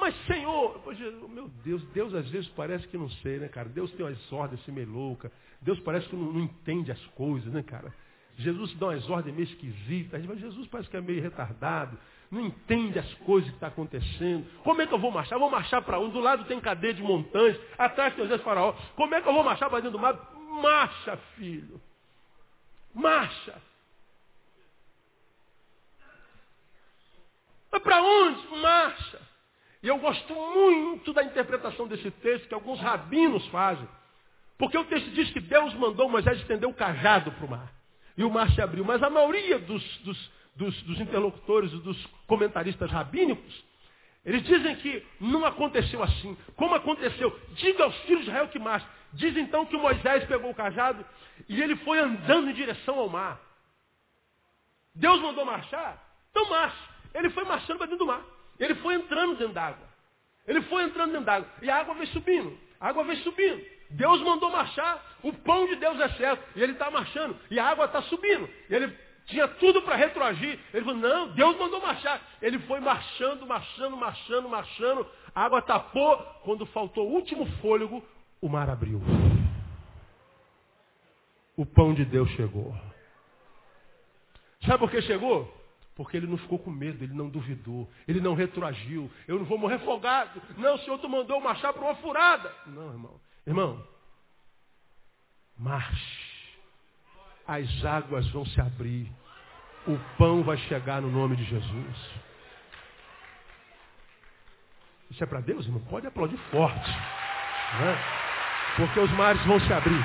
Mas, 0.00 0.16
Senhor, 0.26 0.80
meu 1.28 1.46
Deus, 1.62 1.84
Deus 1.92 2.14
às 2.14 2.26
vezes 2.30 2.48
parece 2.56 2.88
que 2.88 2.96
não 2.96 3.10
sei, 3.10 3.38
né, 3.38 3.48
cara? 3.48 3.68
Deus 3.68 3.92
tem 3.92 4.06
umas 4.06 4.32
ordens 4.32 4.62
assim 4.62 4.72
meio 4.72 4.90
louca. 4.90 5.30
Deus 5.60 5.78
parece 5.80 6.08
que 6.08 6.16
não, 6.16 6.32
não 6.32 6.40
entende 6.40 6.90
as 6.90 7.04
coisas, 7.08 7.52
né, 7.52 7.62
cara? 7.62 7.94
Jesus 8.38 8.72
dá 8.78 8.86
umas 8.86 9.08
ordens 9.10 9.36
meio 9.36 9.44
esquisitas. 9.44 10.24
Mas 10.24 10.40
Jesus 10.40 10.66
parece 10.68 10.88
que 10.88 10.96
é 10.96 11.02
meio 11.02 11.20
retardado. 11.20 11.98
Não 12.30 12.40
entende 12.40 12.98
as 12.98 13.12
coisas 13.26 13.50
que 13.50 13.56
estão 13.56 13.68
tá 13.68 13.74
acontecendo. 13.74 14.46
Como 14.62 14.80
é 14.80 14.86
que 14.86 14.94
eu 14.94 14.98
vou 14.98 15.10
marchar? 15.10 15.36
Eu 15.36 15.40
vou 15.40 15.50
marchar 15.50 15.82
para 15.82 15.98
onde? 15.98 16.14
Do 16.14 16.20
lado 16.20 16.46
tem 16.46 16.58
cadeia 16.60 16.94
de 16.94 17.02
montanhas. 17.02 17.60
Atrás 17.76 18.14
tem 18.14 18.24
os 18.24 18.42
faraó. 18.42 18.72
Como 18.96 19.14
é 19.14 19.20
que 19.20 19.28
eu 19.28 19.34
vou 19.34 19.44
marchar 19.44 19.68
para 19.68 19.80
dentro 19.80 19.98
do 19.98 20.02
mar? 20.02 20.18
Marcha, 20.62 21.18
filho. 21.36 21.78
Marcha. 22.94 23.60
Mas 27.70 27.82
para 27.82 28.02
onde? 28.02 28.48
Marcha. 28.62 29.29
E 29.82 29.88
eu 29.88 29.98
gosto 29.98 30.34
muito 30.34 31.12
da 31.12 31.22
interpretação 31.24 31.88
desse 31.88 32.10
texto 32.10 32.48
que 32.48 32.54
alguns 32.54 32.80
rabinos 32.80 33.46
fazem. 33.48 33.88
Porque 34.58 34.76
o 34.76 34.84
texto 34.84 35.10
diz 35.12 35.30
que 35.30 35.40
Deus 35.40 35.72
mandou 35.74 36.08
Moisés 36.08 36.38
estender 36.38 36.68
o 36.68 36.74
cajado 36.74 37.32
para 37.32 37.46
o 37.46 37.50
mar. 37.50 37.72
E 38.16 38.22
o 38.22 38.30
mar 38.30 38.50
se 38.50 38.60
abriu. 38.60 38.84
Mas 38.84 39.02
a 39.02 39.08
maioria 39.08 39.58
dos, 39.58 39.82
dos, 39.98 40.30
dos, 40.54 40.82
dos 40.82 41.00
interlocutores 41.00 41.70
dos 41.70 42.06
comentaristas 42.26 42.90
rabínicos, 42.90 43.64
eles 44.22 44.42
dizem 44.42 44.76
que 44.76 45.02
não 45.18 45.46
aconteceu 45.46 46.02
assim. 46.02 46.36
Como 46.56 46.74
aconteceu? 46.74 47.34
Diga 47.54 47.84
aos 47.84 47.96
filhos 48.02 48.24
de 48.24 48.28
Israel 48.28 48.48
que 48.48 48.58
marcha. 48.58 48.86
Diz 49.14 49.34
então 49.36 49.64
que 49.64 49.78
Moisés 49.78 50.24
pegou 50.26 50.50
o 50.50 50.54
cajado 50.54 51.04
e 51.48 51.60
ele 51.62 51.76
foi 51.76 51.98
andando 51.98 52.50
em 52.50 52.54
direção 52.54 52.98
ao 52.98 53.08
mar. 53.08 53.40
Deus 54.94 55.20
mandou 55.22 55.46
marchar? 55.46 55.98
Então 56.30 56.50
marche. 56.50 56.90
Ele 57.14 57.30
foi 57.30 57.44
marchando 57.44 57.78
para 57.78 57.86
dentro 57.86 58.04
do 58.04 58.06
mar. 58.06 58.22
Ele 58.60 58.74
foi 58.76 58.94
entrando 58.94 59.36
dentro 59.36 59.54
d'água. 59.54 59.88
Ele 60.46 60.60
foi 60.62 60.84
entrando 60.84 61.12
dentro 61.12 61.26
d'água. 61.26 61.48
E 61.62 61.70
a 61.70 61.76
água 61.76 61.94
veio 61.94 62.06
subindo. 62.08 62.56
A 62.78 62.88
água 62.88 63.02
veio 63.04 63.18
subindo. 63.22 63.64
Deus 63.90 64.20
mandou 64.22 64.50
marchar. 64.50 65.02
O 65.22 65.32
pão 65.32 65.66
de 65.66 65.76
Deus 65.76 65.98
é 65.98 66.08
certo. 66.10 66.44
E 66.54 66.62
ele 66.62 66.72
está 66.72 66.90
marchando. 66.90 67.36
E 67.50 67.58
a 67.58 67.66
água 67.66 67.86
está 67.86 68.02
subindo. 68.02 68.48
E 68.68 68.74
ele 68.74 68.96
tinha 69.26 69.48
tudo 69.48 69.80
para 69.82 69.96
retroagir. 69.96 70.58
Ele 70.74 70.84
falou, 70.84 71.00
não, 71.00 71.28
Deus 71.28 71.56
mandou 71.58 71.80
marchar. 71.80 72.20
Ele 72.42 72.58
foi 72.60 72.80
marchando, 72.80 73.46
marchando, 73.46 73.96
marchando, 73.96 74.48
marchando. 74.48 75.06
A 75.34 75.44
água 75.44 75.62
tapou. 75.62 76.16
Quando 76.44 76.66
faltou 76.66 77.08
o 77.08 77.12
último 77.12 77.46
fôlego, 77.62 78.04
o 78.42 78.48
mar 78.48 78.68
abriu. 78.68 79.00
O 81.56 81.64
pão 81.64 81.94
de 81.94 82.04
Deus 82.04 82.28
chegou. 82.30 82.74
Sabe 84.66 84.78
por 84.78 84.90
que 84.90 85.00
chegou? 85.02 85.59
Porque 86.00 86.16
ele 86.16 86.26
não 86.26 86.38
ficou 86.38 86.58
com 86.58 86.70
medo, 86.70 87.04
ele 87.04 87.12
não 87.12 87.28
duvidou, 87.28 87.86
ele 88.08 88.22
não 88.22 88.32
retroagiu. 88.32 89.10
Eu 89.28 89.38
não 89.38 89.44
vou 89.44 89.58
morrer 89.58 89.78
folgado. 89.80 90.40
Não, 90.56 90.76
o 90.76 90.78
Senhor 90.78 90.98
tu 90.98 91.10
mandou 91.10 91.38
marchar 91.42 91.74
para 91.74 91.82
uma 91.82 91.94
furada. 91.96 92.50
Não, 92.68 92.90
irmão. 92.90 93.20
Irmão, 93.46 93.86
marche. 95.58 96.56
As 97.46 97.84
águas 97.84 98.26
vão 98.30 98.46
se 98.46 98.58
abrir. 98.62 99.12
O 99.86 99.98
pão 100.16 100.42
vai 100.42 100.56
chegar 100.56 101.02
no 101.02 101.10
nome 101.10 101.36
de 101.36 101.44
Jesus. 101.44 101.96
Isso 105.10 105.22
é 105.22 105.26
para 105.26 105.42
Deus, 105.42 105.66
irmão? 105.66 105.82
Pode 105.82 106.06
aplaudir 106.06 106.38
forte. 106.50 106.90
Né? 107.78 107.98
Porque 108.74 109.00
os 109.00 109.10
mares 109.10 109.44
vão 109.44 109.60
se 109.60 109.70
abrir. 109.70 110.02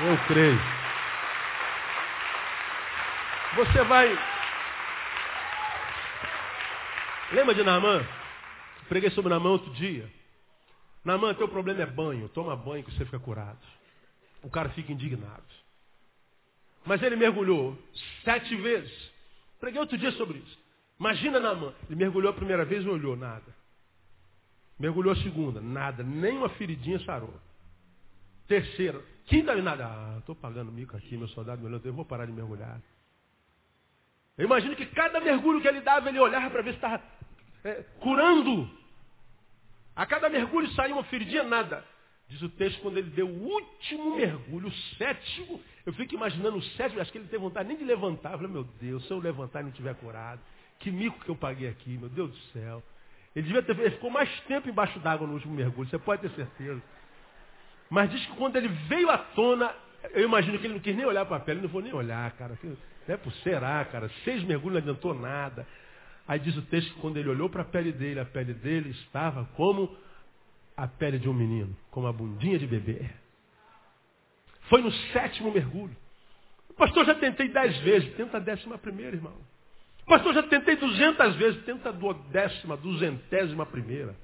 Eu 0.00 0.16
creio. 0.26 0.58
Você 3.54 3.84
vai. 3.84 4.37
Lembra 7.30 7.54
de 7.54 7.62
Naamã? 7.62 8.06
Preguei 8.88 9.10
sobre 9.10 9.28
Naamã 9.28 9.50
outro 9.50 9.70
dia. 9.74 10.10
Naamã, 11.04 11.34
teu 11.34 11.46
problema 11.46 11.82
é 11.82 11.86
banho. 11.86 12.28
Toma 12.30 12.56
banho 12.56 12.82
que 12.82 12.90
você 12.92 13.04
fica 13.04 13.18
curado. 13.18 13.58
O 14.42 14.48
cara 14.48 14.70
fica 14.70 14.92
indignado. 14.92 15.44
Mas 16.86 17.02
ele 17.02 17.16
mergulhou 17.16 17.76
sete 18.24 18.54
vezes. 18.56 19.12
Preguei 19.60 19.78
outro 19.78 19.98
dia 19.98 20.10
sobre 20.12 20.38
isso. 20.38 20.58
Imagina 20.98 21.38
Naamã. 21.38 21.74
Ele 21.86 21.96
mergulhou 21.96 22.30
a 22.30 22.34
primeira 22.34 22.64
vez 22.64 22.84
e 22.84 22.88
olhou, 22.88 23.14
nada. 23.14 23.54
Mergulhou 24.78 25.12
a 25.12 25.16
segunda, 25.16 25.60
nada. 25.60 26.02
Nem 26.02 26.38
uma 26.38 26.48
feridinha 26.50 26.98
sarou. 27.00 27.34
Terceira, 28.46 29.02
quinta, 29.26 29.54
nada. 29.56 29.86
Ah, 29.86 30.16
estou 30.18 30.34
pagando 30.34 30.72
mico 30.72 30.96
aqui, 30.96 31.14
meu 31.14 31.28
soldado, 31.28 31.60
meu 31.60 31.78
eu 31.84 31.92
vou 31.92 32.06
parar 32.06 32.24
de 32.24 32.32
mergulhar. 32.32 32.80
Eu 34.38 34.46
imagino 34.46 34.74
que 34.76 34.86
cada 34.86 35.20
mergulho 35.20 35.60
que 35.60 35.68
ele 35.68 35.82
dava, 35.82 36.08
ele 36.08 36.18
olhava 36.18 36.48
para 36.48 36.62
ver 36.62 36.70
se 36.70 36.76
estava 36.76 37.02
é, 37.68 37.84
curando. 38.00 38.68
A 39.94 40.06
cada 40.06 40.28
mergulho 40.28 40.68
saía 40.72 40.94
uma 40.94 41.04
feridinha, 41.04 41.42
nada. 41.42 41.84
Diz 42.28 42.40
o 42.42 42.48
texto, 42.50 42.80
quando 42.82 42.98
ele 42.98 43.10
deu 43.10 43.26
o 43.26 43.44
último 43.44 44.16
mergulho, 44.16 44.68
o 44.68 44.72
sétimo, 44.96 45.60
eu 45.86 45.92
fico 45.94 46.14
imaginando 46.14 46.58
o 46.58 46.62
sétimo, 46.62 47.00
acho 47.00 47.10
que 47.10 47.18
ele 47.18 47.26
teve 47.26 47.42
vontade 47.42 47.68
nem 47.68 47.76
de 47.76 47.84
levantar. 47.84 48.32
Eu 48.32 48.38
falei, 48.38 48.52
meu 48.52 48.64
Deus, 48.80 49.06
se 49.06 49.10
eu 49.10 49.18
levantar 49.18 49.60
e 49.60 49.64
não 49.64 49.70
tiver 49.72 49.94
curado, 49.94 50.40
que 50.78 50.90
mico 50.90 51.18
que 51.24 51.30
eu 51.30 51.36
paguei 51.36 51.68
aqui, 51.68 51.96
meu 51.96 52.08
Deus 52.08 52.30
do 52.30 52.38
céu. 52.52 52.82
Ele 53.34 53.46
devia 53.46 53.62
ter, 53.62 53.78
ele 53.78 53.90
ficou 53.92 54.10
mais 54.10 54.28
tempo 54.42 54.68
embaixo 54.68 54.98
d'água 55.00 55.26
no 55.26 55.34
último 55.34 55.54
mergulho, 55.54 55.88
você 55.88 55.98
pode 55.98 56.22
ter 56.22 56.30
certeza. 56.32 56.82
Mas 57.88 58.10
diz 58.10 58.24
que 58.26 58.36
quando 58.36 58.56
ele 58.56 58.68
veio 58.68 59.10
à 59.10 59.18
tona, 59.18 59.74
eu 60.10 60.24
imagino 60.24 60.58
que 60.58 60.66
ele 60.66 60.74
não 60.74 60.80
quis 60.80 60.94
nem 60.94 61.06
olhar 61.06 61.24
para 61.24 61.38
a 61.38 61.40
pele, 61.40 61.62
não 61.62 61.68
vou 61.68 61.80
nem 61.80 61.92
olhar, 61.92 62.30
cara. 62.32 62.58
É 63.08 63.16
por 63.16 63.32
será, 63.36 63.82
cara. 63.86 64.10
Seis 64.22 64.44
mergulhos 64.44 64.74
não 64.74 64.90
adiantou 64.90 65.14
nada. 65.14 65.66
Aí 66.28 66.38
diz 66.38 66.54
o 66.58 66.62
texto 66.62 66.92
que 66.92 67.00
quando 67.00 67.16
ele 67.16 67.30
olhou 67.30 67.48
para 67.48 67.62
a 67.62 67.64
pele 67.64 67.90
dele, 67.90 68.20
a 68.20 68.24
pele 68.26 68.52
dele 68.52 68.90
estava 68.90 69.46
como 69.56 69.96
a 70.76 70.86
pele 70.86 71.18
de 71.18 71.26
um 71.26 71.32
menino, 71.32 71.74
como 71.90 72.06
a 72.06 72.12
bundinha 72.12 72.58
de 72.58 72.66
bebê. 72.66 73.10
Foi 74.68 74.82
no 74.82 74.92
sétimo 74.92 75.50
mergulho. 75.50 75.96
Pastor, 76.76 77.06
já 77.06 77.14
tentei 77.14 77.48
dez 77.48 77.78
vezes. 77.78 78.14
Tenta 78.14 78.36
a 78.36 78.40
décima 78.40 78.76
primeira, 78.76 79.16
irmão. 79.16 79.34
Pastor, 80.06 80.34
já 80.34 80.42
tentei 80.42 80.76
duzentas 80.76 81.34
vezes. 81.36 81.64
Tenta 81.64 81.88
a 81.88 82.12
décima, 82.30 82.76
duzentésima 82.76 83.64
primeira. 83.64 84.14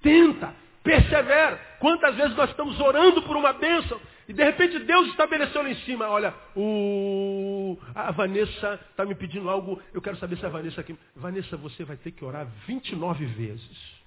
Tenta. 0.00 0.54
Persevera. 0.82 1.56
Quantas 1.78 2.16
vezes 2.16 2.34
nós 2.34 2.50
estamos 2.50 2.80
orando 2.80 3.22
por 3.22 3.36
uma 3.36 3.52
bênção 3.52 4.00
e 4.28 4.32
de 4.32 4.42
repente 4.42 4.78
Deus 4.80 5.08
estabeleceu 5.08 5.62
lá 5.62 5.70
em 5.70 5.76
cima, 5.76 6.08
olha, 6.08 6.34
o... 6.54 7.76
a 7.94 8.10
Vanessa 8.12 8.80
está 8.90 9.04
me 9.04 9.14
pedindo 9.14 9.48
algo, 9.50 9.80
eu 9.92 10.00
quero 10.00 10.16
saber 10.16 10.36
se 10.36 10.46
a 10.46 10.48
Vanessa 10.48 10.80
aqui. 10.80 10.96
Vanessa, 11.16 11.56
você 11.56 11.84
vai 11.84 11.96
ter 11.96 12.12
que 12.12 12.24
orar 12.24 12.46
29 12.66 13.24
vezes. 13.26 14.02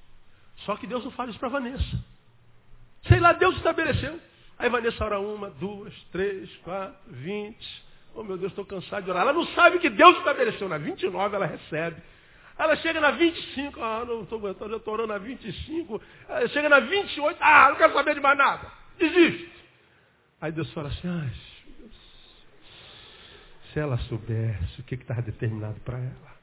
Só 0.60 0.76
que 0.78 0.88
Deus 0.88 1.04
não 1.04 1.12
faz 1.12 1.30
isso 1.30 1.40
para 1.40 1.50
Vanessa. 1.50 2.04
Sei 3.08 3.20
lá, 3.20 3.34
Deus 3.34 3.56
estabeleceu. 3.58 4.20
Aí 4.58 4.70
Vanessa 4.70 5.04
ora 5.04 5.20
uma, 5.20 5.50
duas, 5.50 5.94
três, 6.12 6.50
quatro, 6.58 6.96
vinte. 7.08 7.84
Oh 8.14 8.24
meu 8.24 8.38
Deus, 8.38 8.52
estou 8.52 8.66
cansado 8.66 9.04
de 9.04 9.12
orar. 9.12 9.24
Ela 9.24 9.34
não 9.34 9.46
sabe 9.48 9.80
que 9.80 9.90
Deus 9.90 10.18
estabeleceu. 10.18 10.70
Na 10.70 10.78
29 10.78 11.36
ela 11.36 11.46
recebe. 11.46 12.02
Ela 12.58 12.78
chega 12.78 13.02
na 13.02 13.12
25, 13.12 13.82
ah, 13.82 14.06
não 14.08 14.24
estou 14.24 14.40
aguentando, 14.40 14.72
já 14.72 14.78
estou 14.78 14.94
orando 14.94 15.12
na 15.12 15.18
25. 15.18 16.02
Ela 16.30 16.48
chega 16.48 16.70
na 16.70 16.80
28, 16.80 17.38
ah, 17.42 17.68
não 17.70 17.76
quero 17.76 17.94
saber 17.94 18.16
de 18.16 18.22
mais 18.22 18.38
nada. 18.38 18.72
Desiste. 18.98 19.52
Aí 20.46 20.52
Deus 20.52 20.72
fala 20.74 20.90
assim, 20.90 21.08
ah, 21.08 21.28
se 23.74 23.80
ela 23.80 23.98
soubesse 23.98 24.80
o 24.80 24.84
que 24.84 24.94
estava 24.94 25.24
determinado 25.24 25.80
para 25.80 25.98
ela 25.98 26.36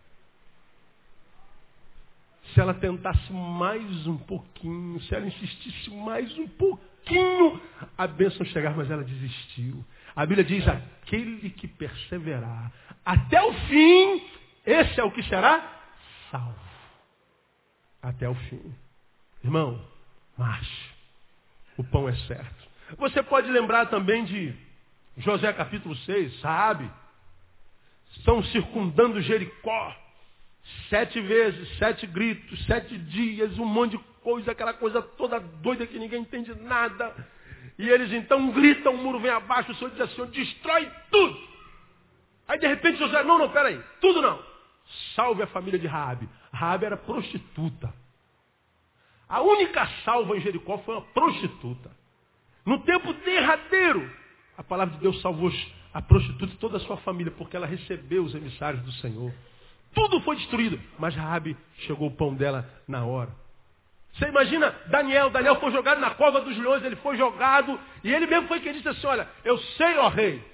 se 2.53 2.61
ela 2.61 2.75
tentasse 2.75 3.33
mais 3.33 4.07
um 4.07 4.19
pouquinho, 4.19 5.01
se 5.03 5.15
ela 5.15 5.27
insistisse 5.27 5.91
mais 5.91 6.37
um 6.37 6.49
pouquinho, 6.49 7.61
a 7.97 8.07
bênção 8.07 8.45
chegar, 8.47 8.77
mas 8.77 8.91
ela 8.91 9.03
desistiu. 9.03 9.83
A 10.15 10.27
Bíblia 10.27 10.45
diz, 10.45 10.67
aquele 10.69 11.51
que 11.51 11.67
perseverar 11.67 12.71
até 13.05 13.43
o 13.43 13.55
fim, 13.55 14.23
esse 14.67 15.01
é 15.01 15.05
o 15.05 15.11
que 15.13 15.23
será 15.23 15.81
salvo. 16.31 16.61
Até 18.03 18.29
o 18.29 18.35
fim. 18.35 18.75
Irmão, 19.43 19.83
marche. 20.37 20.91
O 21.79 21.85
pão 21.85 22.09
é 22.09 22.15
certo. 22.27 22.72
Você 22.99 23.23
pode 23.23 23.51
lembrar 23.51 23.87
também 23.87 24.25
de 24.25 24.55
José 25.17 25.53
capítulo 25.53 25.95
6, 25.97 26.41
sabe? 26.41 26.91
Estão 28.17 28.43
circundando 28.45 29.21
Jericó. 29.21 29.97
Sete 30.89 31.21
vezes, 31.21 31.77
sete 31.79 32.07
gritos, 32.07 32.65
sete 32.67 32.97
dias, 32.97 33.59
um 33.59 33.65
monte 33.65 33.93
de 33.93 33.99
coisa, 34.23 34.53
aquela 34.53 34.73
coisa 34.73 35.03
toda 35.03 35.41
doida 35.41 35.87
que 35.87 35.99
ninguém 35.99 36.21
entende 36.21 36.55
nada. 36.55 37.15
E 37.79 37.89
eles 37.89 38.13
então 38.13 38.51
gritam, 38.53 38.95
o 38.95 38.99
muro 38.99 39.19
vem 39.19 39.31
abaixo, 39.31 39.73
o 39.73 39.75
Senhor 39.75 39.91
diz 39.91 40.01
assim, 40.01 40.25
destrói 40.27 40.89
tudo. 41.11 41.37
Aí 42.47 42.59
de 42.59 42.67
repente 42.67 42.99
José, 42.99 43.25
não, 43.25 43.39
não, 43.39 43.51
peraí, 43.51 43.83
tudo 44.01 44.23
não. 44.23 44.41
Salve 45.17 45.43
a 45.43 45.47
família 45.49 45.79
de 45.79 45.87
Raabe. 45.87 46.29
Raabe 46.53 46.85
era 46.85 46.97
prostituta. 46.97 47.93
A 49.29 49.41
única 49.41 49.87
salva 50.05 50.37
em 50.37 50.41
Jericó 50.41 50.79
foi 50.79 50.95
uma 50.95 51.03
prostituta. 51.07 51.91
No 52.65 52.79
tempo 52.81 53.13
derradeiro, 53.13 54.11
a 54.57 54.63
palavra 54.63 54.95
de 54.95 55.01
Deus 55.01 55.21
salvou 55.21 55.53
a 55.93 56.01
prostituta 56.01 56.53
e 56.55 56.59
toda 56.59 56.77
a 56.77 56.81
sua 56.81 56.97
família, 56.99 57.33
porque 57.37 57.57
ela 57.57 57.67
recebeu 57.67 58.25
os 58.25 58.35
emissários 58.35 58.83
do 58.83 58.93
Senhor. 58.93 59.33
Tudo 59.95 60.21
foi 60.21 60.37
destruído. 60.37 60.81
Mas 60.99 61.15
Rabi 61.15 61.57
chegou 61.81 62.09
o 62.09 62.17
pão 62.17 62.35
dela 62.35 62.69
na 62.89 63.05
hora. 63.05 63.31
Você 64.15 64.27
imagina 64.27 64.75
Daniel, 64.87 65.31
Daniel 65.31 65.57
foi 65.57 65.71
jogado 65.73 66.01
na 66.01 66.11
cova 66.11 66.41
dos 66.43 66.57
leões, 66.57 66.85
ele 66.85 66.97
foi 66.97 67.17
jogado, 67.17 67.79
e 68.05 68.13
ele 68.13 68.27
mesmo 68.27 68.47
foi 68.47 68.61
quem 68.61 68.73
disse 68.75 68.89
assim, 68.89 69.07
olha, 69.07 69.27
eu 69.43 69.57
sei, 69.59 69.97
ó 69.97 70.09
rei, 70.09 70.45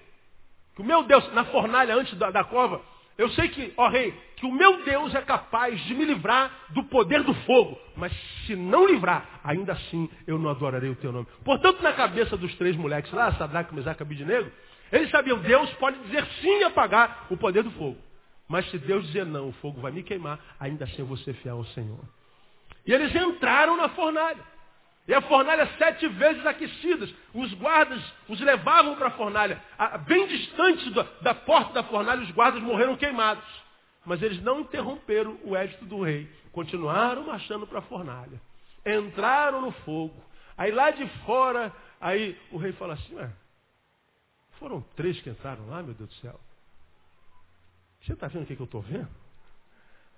que 0.76 0.80
o 0.80 0.84
meu 0.84 1.02
Deus, 1.02 1.32
na 1.32 1.44
fornalha 1.46 1.96
antes 1.96 2.16
da, 2.16 2.30
da 2.30 2.44
cova, 2.44 2.80
eu 3.18 3.28
sei 3.30 3.48
que, 3.48 3.74
ó 3.76 3.88
rei, 3.88 4.14
que 4.36 4.46
o 4.46 4.52
meu 4.52 4.84
Deus 4.84 5.12
é 5.12 5.20
capaz 5.20 5.78
de 5.80 5.92
me 5.92 6.04
livrar 6.04 6.68
do 6.70 6.84
poder 6.84 7.24
do 7.24 7.34
fogo. 7.34 7.76
Mas 7.96 8.12
se 8.46 8.54
não 8.54 8.86
livrar, 8.86 9.40
ainda 9.42 9.72
assim 9.72 10.08
eu 10.24 10.38
não 10.38 10.48
adorarei 10.48 10.88
o 10.88 10.94
teu 10.94 11.10
nome. 11.10 11.26
Portanto, 11.44 11.82
na 11.82 11.92
cabeça 11.92 12.36
dos 12.36 12.54
três 12.54 12.76
moleques 12.76 13.12
lá, 13.12 13.32
Sadraque, 13.32 13.74
Mesaque 13.74 14.00
e 14.00 14.04
Abidnego, 14.04 14.48
eles 14.92 15.10
sabiam, 15.10 15.36
Deus 15.40 15.68
pode 15.74 15.98
dizer 16.04 16.24
sim 16.40 16.60
e 16.60 16.64
apagar 16.64 17.26
o 17.28 17.36
poder 17.36 17.64
do 17.64 17.72
fogo. 17.72 17.98
Mas 18.46 18.70
se 18.70 18.78
Deus 18.78 19.04
dizer 19.08 19.26
não, 19.26 19.48
o 19.48 19.52
fogo 19.54 19.80
vai 19.80 19.90
me 19.90 20.04
queimar, 20.04 20.38
ainda 20.60 20.84
assim 20.84 21.00
eu 21.00 21.06
vou 21.06 21.16
ser 21.16 21.34
fiel 21.34 21.56
ao 21.56 21.64
Senhor. 21.66 21.98
E 22.86 22.92
eles 22.92 23.12
entraram 23.14 23.76
na 23.76 23.88
fornalha. 23.88 24.42
E 25.08 25.14
a 25.14 25.22
fornalha 25.22 25.66
sete 25.78 26.06
vezes 26.06 26.44
aquecidas. 26.44 27.12
Os 27.32 27.54
guardas 27.54 27.98
os 28.28 28.38
levavam 28.40 28.94
para 28.94 29.08
a 29.08 29.12
fornalha. 29.12 29.60
Bem 30.06 30.26
distante 30.26 30.90
da 31.22 31.34
porta 31.34 31.72
da 31.72 31.82
fornalha, 31.82 32.22
os 32.22 32.30
guardas 32.32 32.62
morreram 32.62 32.94
queimados. 32.94 33.42
Mas 34.04 34.22
eles 34.22 34.42
não 34.42 34.60
interromperam 34.60 35.38
o 35.44 35.56
édito 35.56 35.86
do 35.86 36.02
rei. 36.02 36.30
Continuaram 36.52 37.24
marchando 37.24 37.66
para 37.66 37.78
a 37.78 37.82
fornalha. 37.82 38.38
Entraram 38.84 39.62
no 39.62 39.72
fogo. 39.72 40.22
Aí 40.58 40.70
lá 40.70 40.90
de 40.90 41.06
fora, 41.24 41.72
aí 41.98 42.38
o 42.50 42.58
rei 42.58 42.72
fala 42.72 42.92
assim, 42.94 43.14
Ué, 43.14 43.30
foram 44.58 44.82
três 44.94 45.18
que 45.22 45.30
entraram 45.30 45.68
lá, 45.68 45.82
meu 45.82 45.94
Deus 45.94 46.10
do 46.10 46.16
céu. 46.16 46.38
Você 48.02 48.12
está 48.12 48.28
vendo 48.28 48.42
o 48.42 48.46
que, 48.46 48.56
que 48.56 48.62
eu 48.62 48.66
estou 48.66 48.82
vendo? 48.82 49.08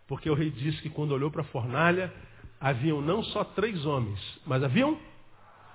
Porque 0.09 0.29
o 0.29 0.35
rei 0.35 0.51
disse 0.51 0.83
que 0.83 0.91
quando 0.91 1.13
olhou 1.13 1.31
para 1.31 1.43
a 1.43 1.45
fornalha, 1.45 2.13
haviam 2.61 3.01
não 3.01 3.23
só 3.25 3.43
três 3.43 3.87
homens, 3.87 4.21
mas 4.47 4.63
haviam 4.63 4.99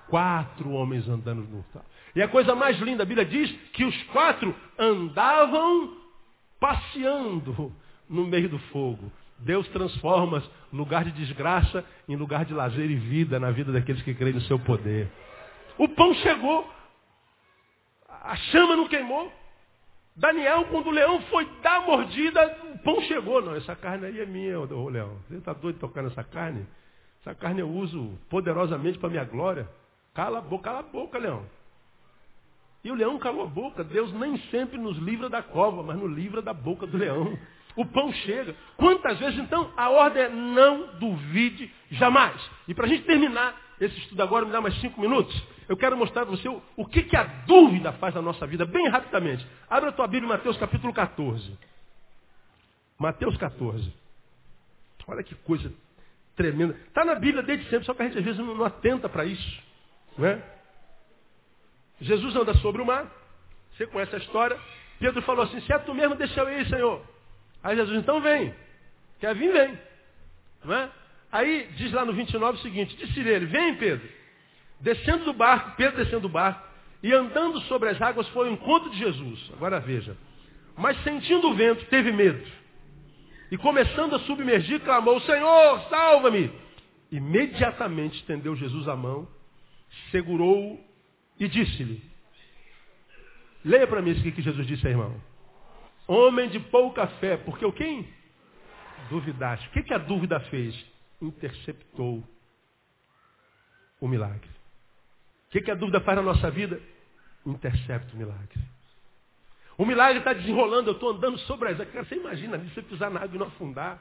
quatro 0.08 0.70
homens 0.70 1.08
andando 1.08 1.42
no 1.42 1.64
tal. 1.72 1.84
E 2.14 2.22
a 2.22 2.28
coisa 2.28 2.54
mais 2.54 2.78
linda, 2.78 3.02
a 3.02 3.06
Bíblia 3.06 3.26
diz 3.26 3.50
que 3.72 3.84
os 3.84 4.02
quatro 4.04 4.54
andavam 4.78 5.96
passeando 6.60 7.72
no 8.08 8.24
meio 8.24 8.48
do 8.48 8.58
fogo. 8.70 9.12
Deus 9.38 9.68
transforma 9.68 10.42
lugar 10.72 11.04
de 11.04 11.10
desgraça 11.12 11.84
em 12.08 12.16
lugar 12.16 12.44
de 12.44 12.54
lazer 12.54 12.90
e 12.90 12.96
vida 12.96 13.38
na 13.38 13.50
vida 13.50 13.72
daqueles 13.72 14.02
que 14.02 14.14
creem 14.14 14.34
no 14.34 14.40
seu 14.42 14.58
poder. 14.58 15.10
O 15.76 15.88
pão 15.88 16.14
chegou, 16.14 16.66
a 18.08 18.34
chama 18.36 18.76
não 18.76 18.88
queimou, 18.88 19.30
Daniel, 20.16 20.64
quando 20.70 20.86
o 20.86 20.90
leão 20.90 21.20
foi 21.22 21.46
dar 21.62 21.76
a 21.76 21.80
mordida, 21.82 22.58
pão 22.86 23.00
chegou. 23.02 23.42
Não, 23.42 23.56
essa 23.56 23.74
carne 23.74 24.06
aí 24.06 24.20
é 24.20 24.24
minha, 24.24 24.60
ô 24.60 24.88
leão. 24.88 25.18
Você 25.28 25.38
está 25.38 25.52
doido 25.52 25.74
de 25.74 25.80
tocar 25.80 26.02
nessa 26.04 26.22
carne? 26.22 26.64
Essa 27.20 27.34
carne 27.34 27.60
eu 27.60 27.68
uso 27.68 28.16
poderosamente 28.30 28.96
para 28.98 29.08
minha 29.08 29.24
glória. 29.24 29.68
Cala 30.14 30.38
a 30.38 30.40
boca, 30.40 30.64
cala 30.64 30.78
a 30.78 30.82
boca, 30.84 31.18
leão. 31.18 31.44
E 32.84 32.90
o 32.90 32.94
leão 32.94 33.18
calou 33.18 33.42
a 33.42 33.48
boca. 33.48 33.82
Deus 33.82 34.12
nem 34.12 34.38
sempre 34.52 34.78
nos 34.78 34.96
livra 34.98 35.28
da 35.28 35.42
cova, 35.42 35.82
mas 35.82 35.98
nos 35.98 36.12
livra 36.12 36.40
da 36.40 36.54
boca 36.54 36.86
do 36.86 36.96
leão. 36.96 37.36
O 37.74 37.84
pão 37.84 38.12
chega. 38.12 38.54
Quantas 38.76 39.18
vezes 39.18 39.38
então 39.38 39.70
a 39.76 39.90
ordem 39.90 40.22
é 40.22 40.28
não 40.28 40.96
duvide 40.98 41.70
jamais. 41.90 42.40
E 42.68 42.74
para 42.74 42.86
a 42.86 42.88
gente 42.88 43.04
terminar, 43.04 43.54
esse 43.80 43.98
estudo 43.98 44.22
agora, 44.22 44.46
me 44.46 44.52
dá 44.52 44.60
mais 44.60 44.80
cinco 44.80 44.98
minutos. 45.00 45.36
Eu 45.68 45.76
quero 45.76 45.96
mostrar 45.96 46.24
para 46.24 46.36
você 46.36 46.48
o, 46.48 46.62
o 46.76 46.86
que, 46.86 47.02
que 47.02 47.16
a 47.16 47.24
dúvida 47.46 47.92
faz 47.94 48.14
na 48.14 48.22
nossa 48.22 48.46
vida, 48.46 48.64
bem 48.64 48.88
rapidamente. 48.88 49.44
Abra 49.68 49.90
a 49.90 49.92
tua 49.92 50.06
Bíblia 50.06 50.26
em 50.26 50.28
Mateus 50.28 50.56
capítulo 50.56 50.94
14. 50.94 51.58
Mateus 52.98 53.36
14. 53.36 53.92
Olha 55.08 55.22
que 55.22 55.34
coisa 55.36 55.72
tremenda. 56.34 56.76
Está 56.88 57.04
na 57.04 57.14
Bíblia 57.14 57.42
desde 57.42 57.68
sempre, 57.70 57.86
só 57.86 57.94
que 57.94 58.02
a 58.02 58.06
gente 58.06 58.18
às 58.18 58.24
vezes 58.24 58.38
não, 58.38 58.64
atenta 58.64 59.08
para 59.08 59.24
isso. 59.24 59.62
Não 60.18 60.26
é? 60.26 60.42
Jesus 62.00 62.34
anda 62.34 62.54
sobre 62.54 62.82
o 62.82 62.86
mar. 62.86 63.10
Você 63.72 63.86
conhece 63.86 64.14
a 64.14 64.18
história. 64.18 64.58
Pedro 64.98 65.22
falou 65.22 65.44
assim, 65.44 65.60
se 65.60 65.72
é 65.72 65.78
tu 65.78 65.94
mesmo, 65.94 66.14
deixa 66.14 66.40
eu 66.40 66.60
ir, 66.60 66.66
Senhor. 66.68 67.02
Aí 67.62 67.76
Jesus, 67.76 67.98
então 67.98 68.20
vem. 68.20 68.54
Quer 69.20 69.34
vir, 69.34 69.52
vem. 69.52 69.78
É? 70.68 70.88
Aí 71.30 71.68
diz 71.76 71.92
lá 71.92 72.04
no 72.04 72.12
29 72.12 72.58
o 72.58 72.62
seguinte, 72.62 72.96
disse 72.96 73.20
ele, 73.20 73.46
vem 73.46 73.76
Pedro. 73.76 74.08
Descendo 74.80 75.24
do 75.24 75.32
barco, 75.32 75.76
Pedro 75.76 75.96
descendo 75.96 76.22
do 76.22 76.28
barco, 76.28 76.66
e 77.02 77.12
andando 77.12 77.60
sobre 77.62 77.90
as 77.90 78.00
águas 78.00 78.28
foi 78.28 78.48
ao 78.48 78.52
encontro 78.52 78.90
de 78.90 78.98
Jesus. 78.98 79.50
Agora 79.52 79.80
veja. 79.80 80.16
Mas 80.76 81.02
sentindo 81.02 81.48
o 81.48 81.54
vento, 81.54 81.84
teve 81.86 82.12
medo. 82.12 82.44
E 83.50 83.56
começando 83.56 84.14
a 84.14 84.18
submergir, 84.20 84.80
clamou, 84.80 85.20
Senhor, 85.20 85.80
salva-me! 85.88 86.50
Imediatamente 87.10 88.16
estendeu 88.16 88.56
Jesus 88.56 88.88
a 88.88 88.96
mão, 88.96 89.28
segurou-o 90.10 90.80
e 91.38 91.46
disse-lhe, 91.46 92.02
leia 93.64 93.86
para 93.86 94.02
mim 94.02 94.10
isso 94.10 94.22
que 94.22 94.42
Jesus 94.42 94.66
disse, 94.66 94.86
irmão. 94.86 95.20
Homem 96.08 96.48
de 96.48 96.58
pouca 96.58 97.06
fé, 97.06 97.36
porque 97.36 97.64
o 97.64 97.72
quem? 97.72 98.08
Duvidaste. 99.08 99.68
O 99.68 99.70
que, 99.70 99.82
que 99.82 99.94
a 99.94 99.98
dúvida 99.98 100.40
fez? 100.40 100.74
Interceptou 101.20 102.24
o 104.00 104.08
milagre. 104.08 104.50
O 105.46 105.50
que, 105.50 105.60
que 105.60 105.70
a 105.70 105.74
dúvida 105.74 106.00
faz 106.00 106.16
na 106.16 106.22
nossa 106.22 106.50
vida? 106.50 106.80
Intercepta 107.44 108.12
o 108.14 108.16
milagre. 108.16 108.75
O 109.78 109.84
milagre 109.84 110.18
está 110.18 110.32
desenrolando, 110.32 110.90
eu 110.90 110.94
estou 110.94 111.10
andando 111.10 111.38
sobre 111.40 111.68
as 111.68 111.80
águas. 111.80 112.08
Você 112.08 112.16
imagina 112.16 112.56
ali, 112.56 112.68
você 112.70 112.82
pisar 112.82 113.10
na 113.10 113.20
água 113.20 113.36
e 113.36 113.38
não 113.38 113.46
afundar. 113.46 113.98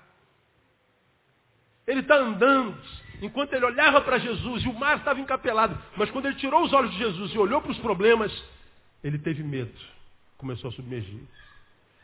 Ele 1.85 1.99
está 1.99 2.17
andando, 2.17 2.75
enquanto 3.21 3.53
ele 3.53 3.65
olhava 3.65 4.01
para 4.01 4.17
Jesus 4.17 4.63
e 4.63 4.67
o 4.67 4.73
mar 4.73 4.97
estava 4.97 5.19
encapelado. 5.19 5.77
Mas 5.95 6.09
quando 6.09 6.25
ele 6.25 6.35
tirou 6.35 6.63
os 6.63 6.73
olhos 6.73 6.91
de 6.91 6.97
Jesus 6.97 7.31
e 7.33 7.37
olhou 7.37 7.61
para 7.61 7.71
os 7.71 7.77
problemas, 7.79 8.31
ele 9.03 9.19
teve 9.19 9.43
medo. 9.43 9.77
Começou 10.37 10.69
a 10.69 10.73
submergir. 10.73 11.21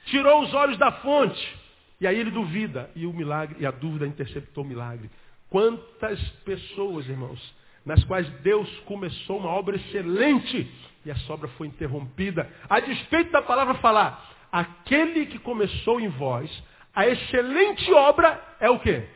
Tirou 0.06 0.44
os 0.44 0.54
olhos 0.54 0.78
da 0.78 0.92
fonte. 0.92 1.58
E 2.00 2.06
aí 2.06 2.20
ele 2.20 2.32
duvida. 2.32 2.92
E 2.96 3.06
o 3.06 3.14
milagre, 3.14 3.56
e 3.60 3.66
a 3.66 3.72
dúvida 3.72 4.06
interceptou 4.06 4.64
o 4.64 4.68
milagre. 4.68 5.10
Quantas 5.50 6.20
pessoas, 6.46 7.08
irmãos, 7.08 7.54
nas 7.86 8.04
quais 8.04 8.30
Deus 8.42 8.70
começou 8.82 9.40
uma 9.40 9.50
obra 9.50 9.76
excelente 9.76 10.70
e 11.06 11.12
a 11.12 11.16
sobra 11.16 11.48
foi 11.50 11.68
interrompida. 11.68 12.50
A 12.70 12.80
despeito 12.80 13.32
da 13.32 13.42
palavra 13.42 13.76
falar, 13.76 14.30
aquele 14.52 15.26
que 15.26 15.40
começou 15.40 16.00
em 16.00 16.10
vós, 16.10 16.52
a 16.94 17.08
excelente 17.08 17.92
obra 17.94 18.40
é 18.60 18.70
o 18.70 18.80
quê? 18.80 19.08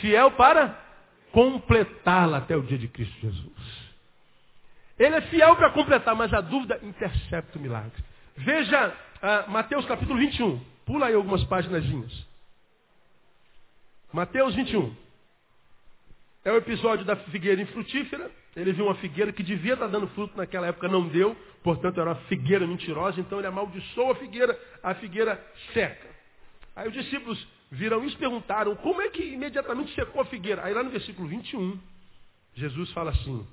Fiel 0.00 0.32
para 0.32 0.78
completá-la 1.32 2.38
até 2.38 2.56
o 2.56 2.62
dia 2.62 2.78
de 2.78 2.88
Cristo 2.88 3.18
Jesus. 3.20 3.88
Ele 4.98 5.16
é 5.16 5.20
fiel 5.22 5.54
para 5.56 5.70
completar, 5.70 6.14
mas 6.14 6.32
a 6.34 6.40
dúvida 6.40 6.80
intercepta 6.82 7.58
o 7.58 7.62
milagre. 7.62 8.04
Veja 8.36 8.88
uh, 8.88 9.50
Mateus 9.50 9.86
capítulo 9.86 10.18
21. 10.18 10.58
Pula 10.84 11.06
aí 11.06 11.14
algumas 11.14 11.44
páginas. 11.44 11.84
Mateus 14.12 14.54
21. 14.54 15.07
É 16.44 16.52
o 16.52 16.56
episódio 16.56 17.04
da 17.04 17.16
figueira 17.16 17.60
infrutífera. 17.60 18.30
Ele 18.56 18.72
viu 18.72 18.86
uma 18.86 18.94
figueira 18.96 19.32
que 19.32 19.42
devia 19.42 19.74
estar 19.74 19.86
dando 19.86 20.08
fruto 20.08 20.36
naquela 20.36 20.66
época, 20.66 20.88
não 20.88 21.06
deu. 21.08 21.36
Portanto, 21.62 22.00
era 22.00 22.10
uma 22.10 22.20
figueira 22.22 22.66
mentirosa. 22.66 23.20
Então 23.20 23.38
ele 23.38 23.46
amaldiçoou 23.46 24.12
a 24.12 24.14
figueira, 24.16 24.58
a 24.82 24.94
figueira 24.94 25.44
seca. 25.72 26.08
Aí 26.74 26.88
os 26.88 26.94
discípulos 26.94 27.46
viram 27.70 28.04
isso 28.04 28.16
e 28.16 28.18
perguntaram, 28.18 28.74
como 28.76 29.02
é 29.02 29.10
que 29.10 29.22
imediatamente 29.22 29.94
secou 29.94 30.22
a 30.22 30.24
figueira? 30.24 30.64
Aí 30.64 30.72
lá 30.72 30.82
no 30.82 30.90
versículo 30.90 31.28
21, 31.28 31.78
Jesus 32.54 32.90
fala 32.92 33.10
assim, 33.10 33.46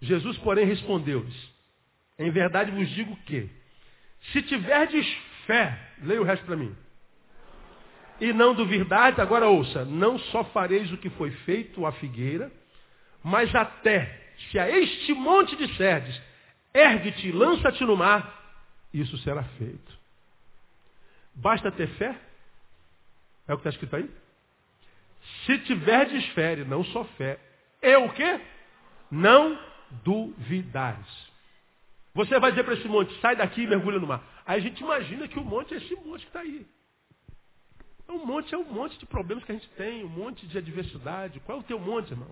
Jesus, 0.00 0.38
porém, 0.38 0.64
respondeu-lhes, 0.64 1.34
em 2.18 2.30
verdade 2.30 2.70
vos 2.70 2.88
digo 2.90 3.16
que, 3.26 3.48
se 4.32 4.42
tiverdes 4.42 5.06
fé, 5.46 5.78
leia 6.02 6.20
o 6.20 6.24
resto 6.24 6.44
para 6.46 6.56
mim, 6.56 6.74
e 8.20 8.32
não 8.32 8.54
duvidades, 8.54 9.18
agora 9.18 9.46
ouça, 9.46 9.84
não 9.84 10.18
só 10.18 10.44
fareis 10.44 10.90
o 10.92 10.96
que 10.96 11.10
foi 11.10 11.30
feito 11.30 11.86
à 11.86 11.92
figueira, 11.92 12.50
mas 13.22 13.54
até, 13.54 14.32
se 14.50 14.58
a 14.58 14.68
este 14.68 15.12
monte 15.12 15.56
disserdes, 15.56 16.20
ergue-te, 16.74 17.30
lança-te 17.32 17.84
no 17.84 17.96
mar, 17.96 18.34
isso 18.92 19.16
será 19.18 19.42
feito. 19.42 19.98
Basta 21.34 21.70
ter 21.70 21.88
fé? 21.90 22.16
É 23.46 23.54
o 23.54 23.56
que 23.56 23.60
está 23.60 23.70
escrito 23.70 23.96
aí? 23.96 24.10
Se 25.46 25.58
tiverdes 25.60 26.26
fé, 26.30 26.56
não 26.56 26.84
só 26.84 27.04
fé, 27.04 27.38
é 27.80 27.96
o 27.96 28.10
quê? 28.10 28.40
Não 29.10 29.58
duvidares. 30.04 31.28
Você 32.14 32.38
vai 32.40 32.50
dizer 32.50 32.64
para 32.64 32.74
esse 32.74 32.88
monte, 32.88 33.14
sai 33.20 33.36
daqui 33.36 33.62
e 33.62 33.66
mergulha 33.66 33.98
no 33.98 34.06
mar. 34.06 34.22
Aí 34.44 34.58
a 34.58 34.62
gente 34.62 34.80
imagina 34.80 35.28
que 35.28 35.38
o 35.38 35.44
monte 35.44 35.74
é 35.74 35.76
esse 35.76 35.94
monte 35.96 36.22
que 36.22 36.28
está 36.28 36.40
aí. 36.40 36.66
É 38.08 38.12
monte 38.12 38.54
é 38.54 38.58
um 38.58 38.64
monte 38.64 38.98
de 38.98 39.06
problemas 39.06 39.44
que 39.44 39.52
a 39.52 39.54
gente 39.54 39.68
tem, 39.70 40.04
um 40.04 40.08
monte 40.08 40.46
de 40.46 40.56
adversidade. 40.56 41.40
Qual 41.40 41.58
é 41.58 41.60
o 41.60 41.64
teu 41.64 41.78
monte, 41.78 42.10
irmão? 42.10 42.30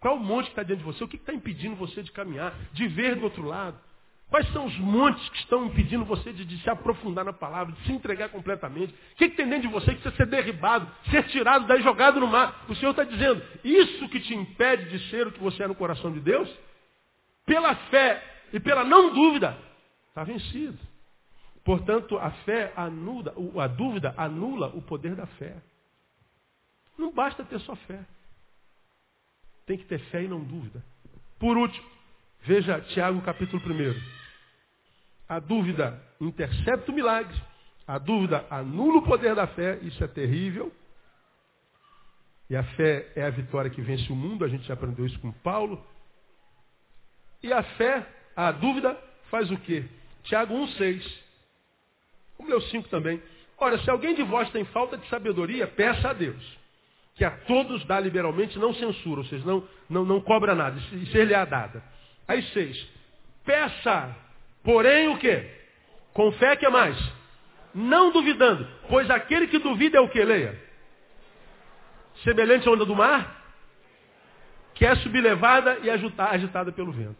Qual 0.00 0.14
é 0.14 0.18
o 0.18 0.20
monte 0.20 0.46
que 0.46 0.52
está 0.52 0.62
diante 0.62 0.78
de 0.78 0.84
você? 0.84 1.04
O 1.04 1.08
que 1.08 1.16
está 1.16 1.34
impedindo 1.34 1.76
você 1.76 2.02
de 2.02 2.12
caminhar, 2.12 2.54
de 2.72 2.86
ver 2.88 3.16
do 3.16 3.24
outro 3.24 3.42
lado? 3.42 3.78
Quais 4.30 4.46
são 4.52 4.66
os 4.66 4.78
montes 4.78 5.26
que 5.30 5.38
estão 5.38 5.66
impedindo 5.66 6.04
você 6.04 6.32
de, 6.32 6.44
de 6.44 6.58
se 6.62 6.68
aprofundar 6.68 7.24
na 7.24 7.32
palavra, 7.32 7.74
de 7.74 7.82
se 7.86 7.92
entregar 7.92 8.28
completamente? 8.28 8.92
O 8.92 9.16
que, 9.16 9.30
que 9.30 9.36
tem 9.36 9.48
dentro 9.48 9.68
de 9.68 9.74
você 9.74 9.94
que 9.94 10.02
precisa 10.02 10.16
ser 10.16 10.26
derribado, 10.26 10.86
ser 11.10 11.24
tirado 11.28 11.66
daí, 11.66 11.82
jogado 11.82 12.20
no 12.20 12.26
mar? 12.26 12.66
O 12.68 12.74
Senhor 12.74 12.90
está 12.90 13.04
dizendo, 13.04 13.42
isso 13.64 14.08
que 14.08 14.20
te 14.20 14.34
impede 14.34 14.90
de 14.90 15.10
ser 15.10 15.26
o 15.26 15.32
que 15.32 15.40
você 15.40 15.62
é 15.62 15.66
no 15.66 15.74
coração 15.74 16.12
de 16.12 16.20
Deus, 16.20 16.48
pela 17.46 17.74
fé 17.74 18.22
e 18.52 18.60
pela 18.60 18.84
não 18.84 19.14
dúvida, 19.14 19.56
está 20.10 20.24
vencido. 20.24 20.78
Portanto, 21.68 22.16
a 22.16 22.30
fé 22.30 22.72
anula, 22.74 23.34
a 23.62 23.66
dúvida 23.66 24.14
anula 24.16 24.68
o 24.68 24.80
poder 24.80 25.14
da 25.14 25.26
fé. 25.26 25.54
Não 26.96 27.12
basta 27.12 27.44
ter 27.44 27.60
só 27.60 27.76
fé. 27.76 28.06
Tem 29.66 29.76
que 29.76 29.84
ter 29.84 29.98
fé 30.06 30.22
e 30.22 30.28
não 30.28 30.42
dúvida. 30.42 30.82
Por 31.38 31.58
último, 31.58 31.86
veja 32.40 32.80
Tiago 32.80 33.20
capítulo 33.20 33.62
1. 33.62 33.94
A 35.28 35.38
dúvida 35.40 36.02
intercepta 36.18 36.90
o 36.90 36.94
milagre. 36.94 37.38
A 37.86 37.98
dúvida 37.98 38.46
anula 38.48 39.00
o 39.00 39.02
poder 39.02 39.34
da 39.34 39.46
fé. 39.48 39.78
Isso 39.82 40.02
é 40.02 40.08
terrível. 40.08 40.72
E 42.48 42.56
a 42.56 42.64
fé 42.64 43.12
é 43.14 43.24
a 43.24 43.30
vitória 43.30 43.70
que 43.70 43.82
vence 43.82 44.10
o 44.10 44.16
mundo. 44.16 44.42
A 44.42 44.48
gente 44.48 44.64
já 44.64 44.72
aprendeu 44.72 45.04
isso 45.04 45.20
com 45.20 45.30
Paulo. 45.32 45.86
E 47.42 47.52
a 47.52 47.62
fé, 47.62 48.08
a 48.34 48.52
dúvida, 48.52 48.98
faz 49.30 49.50
o 49.50 49.58
quê? 49.58 49.84
Tiago 50.22 50.54
1,6. 50.54 51.27
Vamos 52.38 52.52
ler 52.52 52.58
o 52.58 52.70
5 52.70 52.88
também. 52.88 53.20
Ora, 53.58 53.78
se 53.78 53.90
alguém 53.90 54.14
de 54.14 54.22
vós 54.22 54.48
tem 54.50 54.64
falta 54.66 54.96
de 54.96 55.06
sabedoria, 55.08 55.66
peça 55.66 56.10
a 56.10 56.12
Deus. 56.12 56.58
Que 57.16 57.24
a 57.24 57.30
todos 57.30 57.84
dá 57.86 57.98
liberalmente, 57.98 58.58
não 58.58 58.72
censura, 58.72 59.20
ou 59.20 59.26
seja, 59.26 59.44
não, 59.44 59.66
não, 59.90 60.04
não 60.04 60.20
cobra 60.20 60.54
nada, 60.54 60.78
e 60.92 61.06
ser-lhe-á 61.06 61.44
dada. 61.44 61.82
Aí 62.28 62.42
seis. 62.52 62.88
Peça, 63.44 64.14
porém 64.62 65.08
o 65.08 65.18
quê? 65.18 65.50
Com 66.12 66.30
fé 66.32 66.54
que 66.54 66.64
é 66.64 66.70
mais? 66.70 66.96
Não 67.74 68.12
duvidando, 68.12 68.66
pois 68.88 69.10
aquele 69.10 69.48
que 69.48 69.58
duvida 69.58 69.98
é 69.98 70.00
o 70.00 70.08
que, 70.08 70.22
leia? 70.22 70.60
Semelhante 72.22 72.68
à 72.68 72.72
onda 72.72 72.84
do 72.84 72.94
mar, 72.94 73.42
que 74.74 74.86
é 74.86 74.94
sublevada 74.96 75.78
e 75.82 75.90
agitada 75.90 76.70
pelo 76.70 76.92
vento. 76.92 77.16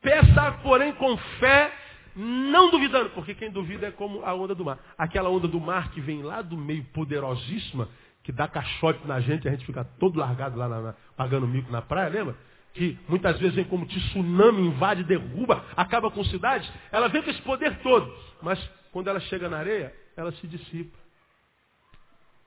Peça, 0.00 0.52
porém, 0.62 0.92
com 0.92 1.16
fé, 1.16 1.72
não 2.18 2.68
duvidando, 2.70 3.10
porque 3.10 3.32
quem 3.32 3.48
duvida 3.48 3.86
é 3.86 3.90
como 3.92 4.24
a 4.24 4.34
onda 4.34 4.52
do 4.52 4.64
mar. 4.64 4.78
Aquela 4.98 5.28
onda 5.28 5.46
do 5.46 5.60
mar 5.60 5.92
que 5.92 6.00
vem 6.00 6.20
lá 6.22 6.42
do 6.42 6.56
meio 6.56 6.82
poderosíssima, 6.86 7.88
que 8.24 8.32
dá 8.32 8.48
caixote 8.48 9.06
na 9.06 9.20
gente 9.20 9.46
a 9.46 9.52
gente 9.52 9.64
fica 9.64 9.84
todo 9.84 10.18
largado 10.18 10.58
lá 10.58 10.68
na, 10.68 10.80
na, 10.80 10.94
pagando 11.16 11.46
mico 11.46 11.70
na 11.70 11.80
praia, 11.80 12.08
lembra? 12.08 12.36
Que 12.74 12.98
muitas 13.08 13.38
vezes 13.38 13.54
vem 13.54 13.64
como 13.64 13.86
tsunami, 13.86 14.66
invade, 14.66 15.04
derruba, 15.04 15.64
acaba 15.76 16.10
com 16.10 16.24
cidades. 16.24 16.68
Ela 16.90 17.08
vem 17.08 17.22
com 17.22 17.30
esse 17.30 17.40
poder 17.42 17.78
todo. 17.78 18.12
Mas 18.42 18.58
quando 18.90 19.08
ela 19.08 19.20
chega 19.20 19.48
na 19.48 19.58
areia, 19.58 19.94
ela 20.16 20.32
se 20.32 20.46
dissipa. 20.48 20.98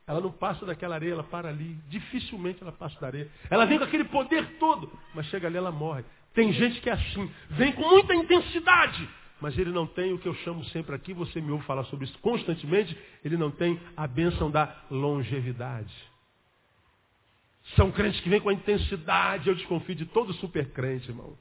Ela 0.06 0.20
não 0.20 0.32
passa 0.32 0.66
daquela 0.66 0.96
areia, 0.96 1.14
ela 1.14 1.24
para 1.24 1.48
ali. 1.48 1.78
Dificilmente 1.88 2.62
ela 2.62 2.74
passa 2.74 3.00
da 3.00 3.08
areia. 3.08 3.30
Ela 3.50 3.66
vem 3.66 3.78
com 3.78 3.86
aquele 3.86 4.04
poder 4.04 4.58
todo, 4.60 4.92
mas 5.16 5.26
chega 5.28 5.48
ali, 5.48 5.56
ela 5.56 5.72
morre. 5.72 6.04
Tem 6.34 6.52
gente 6.52 6.82
que 6.82 6.90
é 6.90 6.94
assim, 6.94 7.32
vem 7.52 7.72
com 7.72 7.88
muita 7.90 8.14
intensidade, 8.14 9.10
mas 9.42 9.58
ele 9.58 9.72
não 9.72 9.88
tem 9.88 10.14
o 10.14 10.20
que 10.20 10.28
eu 10.28 10.36
chamo 10.36 10.64
sempre 10.66 10.96
aqui, 10.96 11.14
você 11.14 11.42
me 11.42 11.52
ouve 11.52 11.66
falar 11.66 11.84
sobre 11.86 12.06
isso 12.06 12.18
constantemente, 12.20 12.96
ele 13.26 13.36
não 13.36 13.50
tem 13.50 13.80
a 13.98 14.08
bênção 14.08 14.52
da 14.52 14.86
longevidade. 14.90 15.94
São 17.76 17.92
crentes 17.92 18.20
que 18.22 18.30
vêm 18.30 18.40
com 18.40 18.50
a 18.50 18.54
intensidade. 18.54 19.48
Eu 19.48 19.56
desconfio 19.56 19.96
de 19.96 20.06
todo 20.06 20.34
super 20.34 20.72
crente, 20.72 21.10
irmão. 21.10 21.38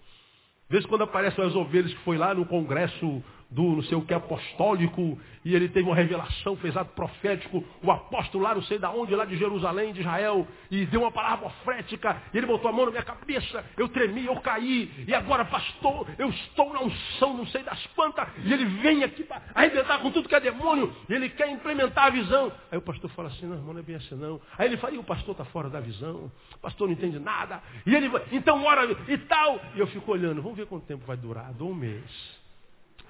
De 0.68 0.76
vez 0.76 0.86
quando 0.86 1.02
aparecem 1.02 1.44
as 1.44 1.54
ovelhas 1.54 1.92
que 1.92 2.00
foi 2.00 2.16
lá 2.16 2.34
no 2.34 2.46
congresso 2.46 3.22
do 3.50 3.62
não 3.62 3.82
sei 3.82 3.98
o 3.98 4.02
que 4.02 4.14
apostólico, 4.14 5.18
e 5.44 5.54
ele 5.54 5.68
teve 5.68 5.88
uma 5.88 5.96
revelação, 5.96 6.56
fez 6.56 6.76
ato 6.76 6.92
profético, 6.94 7.64
o 7.82 7.90
apóstolo 7.90 8.44
lá 8.44 8.54
não 8.54 8.62
sei 8.62 8.78
da 8.78 8.90
onde, 8.90 9.14
lá 9.14 9.24
de 9.24 9.36
Jerusalém, 9.36 9.92
de 9.92 10.00
Israel, 10.00 10.46
e 10.70 10.86
deu 10.86 11.00
uma 11.00 11.10
palavra 11.10 11.48
profética, 11.48 12.22
e 12.32 12.38
ele 12.38 12.46
botou 12.46 12.68
a 12.68 12.72
mão 12.72 12.84
na 12.84 12.92
minha 12.92 13.02
cabeça, 13.02 13.64
eu 13.76 13.88
tremi, 13.88 14.26
eu 14.26 14.36
caí, 14.36 14.90
e 15.06 15.14
agora 15.14 15.44
pastor, 15.44 16.06
eu 16.18 16.28
estou 16.28 16.72
na 16.72 16.82
unção, 16.82 17.36
não 17.36 17.46
sei 17.46 17.62
das 17.62 17.84
quantas, 17.88 18.28
e 18.44 18.52
ele 18.52 18.64
vem 18.64 19.02
aqui 19.02 19.24
para 19.24 19.42
arrebentar 19.54 19.98
com 19.98 20.10
tudo 20.10 20.28
que 20.28 20.34
é 20.34 20.40
demônio, 20.40 20.94
e 21.08 21.14
ele 21.14 21.28
quer 21.30 21.50
implementar 21.50 22.06
a 22.06 22.10
visão. 22.10 22.52
Aí 22.70 22.78
o 22.78 22.82
pastor 22.82 23.10
fala 23.10 23.28
assim, 23.28 23.46
não, 23.46 23.56
irmão, 23.56 23.72
não 23.72 23.80
é 23.80 23.82
bem 23.82 23.96
assim 23.96 24.14
não. 24.14 24.40
Aí 24.56 24.68
ele 24.68 24.76
fala, 24.76 24.94
e 24.94 24.98
o 24.98 25.04
pastor 25.04 25.32
está 25.32 25.44
fora 25.46 25.68
da 25.68 25.80
visão, 25.80 26.30
o 26.54 26.58
pastor 26.58 26.86
não 26.86 26.94
entende 26.94 27.18
nada, 27.18 27.60
e 27.84 27.94
ele 27.94 28.10
então 28.30 28.62
ora 28.64 28.96
e 29.08 29.18
tal, 29.18 29.60
e 29.74 29.80
eu 29.80 29.86
fico 29.88 30.12
olhando, 30.12 30.40
vamos 30.40 30.56
ver 30.56 30.66
quanto 30.66 30.86
tempo 30.86 31.04
vai 31.04 31.16
durar, 31.16 31.52
dou 31.52 31.70
um 31.70 31.74
mês. 31.74 32.39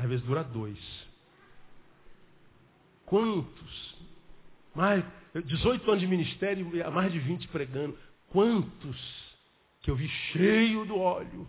Às 0.00 0.08
vezes 0.08 0.24
dura 0.24 0.42
dois. 0.42 0.78
Quantos? 3.04 3.96
Mais, 4.74 5.04
18 5.44 5.90
anos 5.90 6.00
de 6.00 6.06
ministério, 6.06 6.70
mais 6.90 7.12
de 7.12 7.18
20 7.18 7.48
pregando. 7.48 7.98
Quantos 8.30 8.98
que 9.82 9.90
eu 9.90 9.96
vi 9.96 10.08
cheio 10.08 10.86
do 10.86 10.98
óleo? 10.98 11.46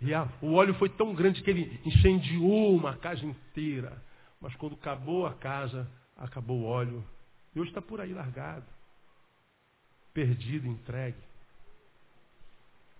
E 0.00 0.14
a, 0.14 0.28
o 0.40 0.52
óleo 0.52 0.74
foi 0.74 0.88
tão 0.90 1.12
grande 1.12 1.42
que 1.42 1.50
ele 1.50 1.80
incendiou 1.84 2.76
uma 2.76 2.96
casa 2.96 3.24
inteira. 3.24 4.00
Mas 4.40 4.54
quando 4.54 4.74
acabou 4.74 5.26
a 5.26 5.34
casa, 5.34 5.90
acabou 6.16 6.60
o 6.60 6.66
óleo. 6.66 7.04
E 7.52 7.58
hoje 7.58 7.70
está 7.70 7.82
por 7.82 8.00
aí 8.00 8.12
largado. 8.12 8.66
Perdido, 10.14 10.68
entregue. 10.68 11.18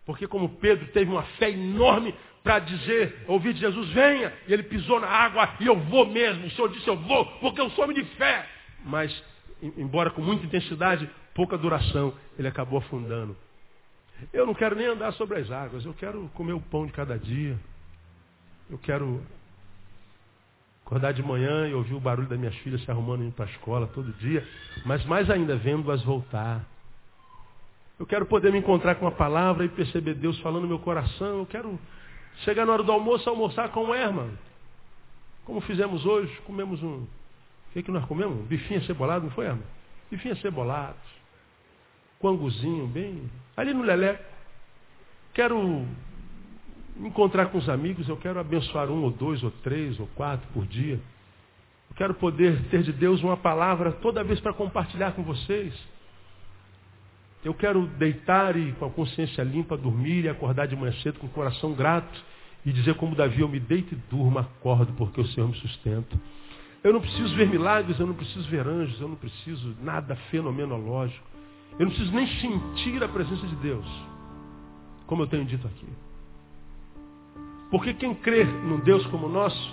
Porque 0.06 0.26
como 0.28 0.48
Pedro 0.48 0.86
teve 0.92 1.10
uma 1.10 1.24
fé 1.38 1.50
enorme 1.50 2.14
para 2.42 2.60
dizer, 2.60 3.24
ouvir 3.26 3.52
de 3.54 3.60
Jesus, 3.60 3.88
venha, 3.90 4.32
e 4.46 4.52
ele 4.52 4.62
pisou 4.62 5.00
na 5.00 5.08
água, 5.08 5.56
e 5.58 5.66
eu 5.66 5.76
vou 5.76 6.06
mesmo. 6.06 6.46
O 6.46 6.50
Senhor 6.52 6.68
disse, 6.68 6.86
eu 6.86 6.96
vou, 6.96 7.26
porque 7.40 7.60
eu 7.60 7.68
sou 7.70 7.82
homem 7.84 7.96
de 7.96 8.04
fé. 8.10 8.48
Mas, 8.84 9.24
embora 9.60 10.10
com 10.10 10.22
muita 10.22 10.46
intensidade, 10.46 11.10
pouca 11.34 11.58
duração, 11.58 12.14
ele 12.38 12.46
acabou 12.46 12.78
afundando. 12.78 13.36
Eu 14.32 14.46
não 14.46 14.54
quero 14.54 14.76
nem 14.76 14.86
andar 14.86 15.12
sobre 15.14 15.40
as 15.40 15.50
águas, 15.50 15.84
eu 15.84 15.92
quero 15.92 16.30
comer 16.34 16.52
o 16.52 16.60
pão 16.60 16.86
de 16.86 16.92
cada 16.92 17.18
dia. 17.18 17.58
Eu 18.70 18.78
quero 18.78 19.20
acordar 20.84 21.12
de 21.12 21.22
manhã 21.24 21.66
e 21.68 21.74
ouvir 21.74 21.94
o 21.94 22.00
barulho 22.00 22.28
das 22.28 22.38
minhas 22.38 22.54
filhas 22.58 22.80
se 22.82 22.90
arrumando 22.90 23.24
indo 23.24 23.32
para 23.32 23.44
a 23.44 23.50
escola 23.50 23.88
todo 23.88 24.12
dia, 24.20 24.46
mas 24.84 25.04
mais 25.04 25.28
ainda 25.28 25.56
vendo-as 25.56 26.00
voltar. 26.04 26.64
Eu 27.98 28.06
quero 28.06 28.26
poder 28.26 28.52
me 28.52 28.58
encontrar 28.58 28.96
com 28.96 29.06
a 29.06 29.10
palavra 29.10 29.64
e 29.64 29.68
perceber 29.68 30.14
Deus 30.14 30.38
falando 30.40 30.62
no 30.62 30.68
meu 30.68 30.78
coração. 30.78 31.38
Eu 31.38 31.46
quero 31.46 31.78
chegar 32.44 32.66
na 32.66 32.72
hora 32.72 32.82
do 32.82 32.92
almoço, 32.92 33.28
almoçar 33.28 33.70
com 33.70 33.86
o 33.86 33.94
Herman. 33.94 34.30
Como 35.44 35.60
fizemos 35.62 36.04
hoje, 36.04 36.34
comemos 36.42 36.82
um. 36.82 37.04
O 37.04 37.08
que, 37.72 37.82
que 37.82 37.90
nós 37.90 38.04
comemos? 38.04 38.46
Bifinha 38.46 38.82
cebolado, 38.82 39.24
não 39.24 39.30
foi, 39.30 39.46
Herman? 39.46 39.64
Bifinha 40.10 40.36
cebolado. 40.36 40.96
Com 42.18 42.28
anguzinho, 42.28 42.86
bem. 42.86 43.30
Ali 43.56 43.72
no 43.72 43.82
Lelé. 43.82 44.20
Quero 45.32 45.86
me 46.96 47.08
encontrar 47.08 47.46
com 47.46 47.58
os 47.58 47.68
amigos, 47.68 48.08
eu 48.08 48.16
quero 48.16 48.38
abençoar 48.38 48.90
um 48.90 49.02
ou 49.04 49.10
dois 49.10 49.42
ou 49.42 49.50
três 49.50 49.98
ou 49.98 50.06
quatro 50.08 50.46
por 50.52 50.66
dia. 50.66 51.00
Eu 51.90 51.96
quero 51.96 52.14
poder 52.14 52.62
ter 52.68 52.82
de 52.82 52.92
Deus 52.92 53.22
uma 53.22 53.36
palavra 53.36 53.92
toda 53.92 54.24
vez 54.24 54.40
para 54.40 54.52
compartilhar 54.52 55.12
com 55.12 55.22
vocês. 55.22 55.74
Eu 57.46 57.54
quero 57.54 57.86
deitar 57.96 58.56
e 58.56 58.72
com 58.72 58.86
a 58.86 58.90
consciência 58.90 59.40
limpa 59.44 59.76
dormir 59.76 60.24
e 60.24 60.28
acordar 60.28 60.66
de 60.66 60.74
manhã 60.74 60.92
cedo 61.00 61.20
com 61.20 61.28
o 61.28 61.30
coração 61.30 61.74
grato 61.74 62.20
e 62.64 62.72
dizer 62.72 62.94
como 62.96 63.14
Davi, 63.14 63.40
eu 63.40 63.48
me 63.48 63.60
deito 63.60 63.94
e 63.94 63.98
durmo, 64.10 64.40
acordo 64.40 64.92
porque 64.94 65.20
o 65.20 65.26
Senhor 65.28 65.48
me 65.48 65.54
sustenta. 65.54 66.20
Eu 66.82 66.92
não 66.92 67.00
preciso 67.00 67.36
ver 67.36 67.48
milagres, 67.48 68.00
eu 68.00 68.06
não 68.08 68.14
preciso 68.14 68.50
ver 68.50 68.66
anjos, 68.66 69.00
eu 69.00 69.06
não 69.06 69.14
preciso 69.14 69.76
nada 69.80 70.16
fenomenológico. 70.28 71.24
Eu 71.78 71.86
não 71.86 71.92
preciso 71.92 72.12
nem 72.12 72.26
sentir 72.26 73.00
a 73.04 73.06
presença 73.06 73.46
de 73.46 73.54
Deus, 73.54 73.86
como 75.06 75.22
eu 75.22 75.28
tenho 75.28 75.44
dito 75.44 75.68
aqui. 75.68 75.86
Porque 77.70 77.94
quem 77.94 78.12
crê 78.12 78.42
num 78.42 78.80
Deus 78.80 79.06
como 79.06 79.28
o 79.28 79.30
nosso, 79.30 79.72